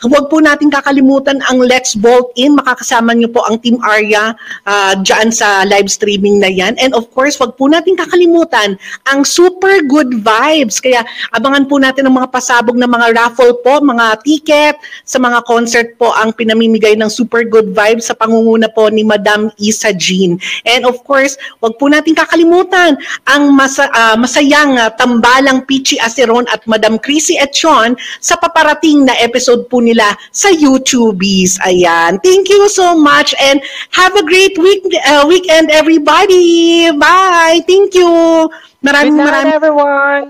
[0.00, 2.56] huwag po natin kakalimutan ang Let's Bolt In.
[2.56, 4.32] Makakasama nyo po ang Team Arya
[4.64, 6.80] uh, dyan sa live streaming na yan.
[6.80, 10.80] And of course, huwag po natin kakalimutan ang super good vibes.
[10.80, 11.04] Kaya
[11.36, 15.92] abangan po natin ang mga pasabog na mga raffle po, mga ticket sa mga concert
[16.00, 20.40] po ang pinamimigay ng super good vibes sa pangunguna po ni Madam Isa Jean.
[20.64, 22.96] And of course, wag po natin kakalimutan
[23.28, 29.14] ang masa, ah, masayang ah, tambalang Pichi Aceron at Madam Chrissy Etchon sa paparating na
[29.18, 31.58] episode po nila sa YouTubies.
[31.66, 32.22] Ayan.
[32.22, 33.58] Thank you so much and
[33.90, 36.90] have a great week uh, weekend everybody.
[36.94, 37.62] Bye.
[37.66, 38.46] Thank you.
[38.80, 40.22] Good Maraming night, maraming everyone.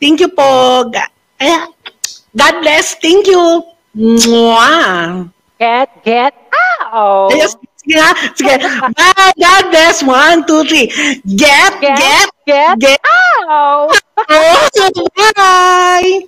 [0.00, 0.88] Thank you po.
[0.88, 2.96] God bless.
[2.96, 3.62] Thank you.
[3.96, 5.28] Mwah.
[5.60, 6.34] Get, get
[6.92, 7.32] out.
[7.32, 7.56] Yes,
[7.86, 8.10] sige nga.
[8.34, 8.54] Sige.
[8.94, 9.32] Bye.
[9.38, 10.02] God bless.
[10.02, 10.86] One, two, three.
[11.38, 13.00] Get, Get, get, get, get.
[13.06, 13.94] out.
[14.28, 14.68] Oh,
[15.36, 16.26] bye.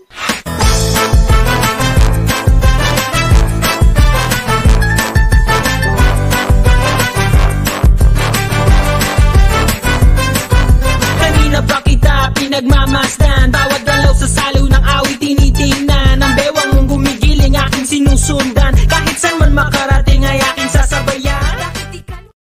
[11.19, 17.57] Kanina pa kita pinagmamasdan Bawat galaw sa salo ng awit tinitingnan Ang bewang mong gumigiling
[17.57, 20.09] aking sinusundan Kahit saan man makarating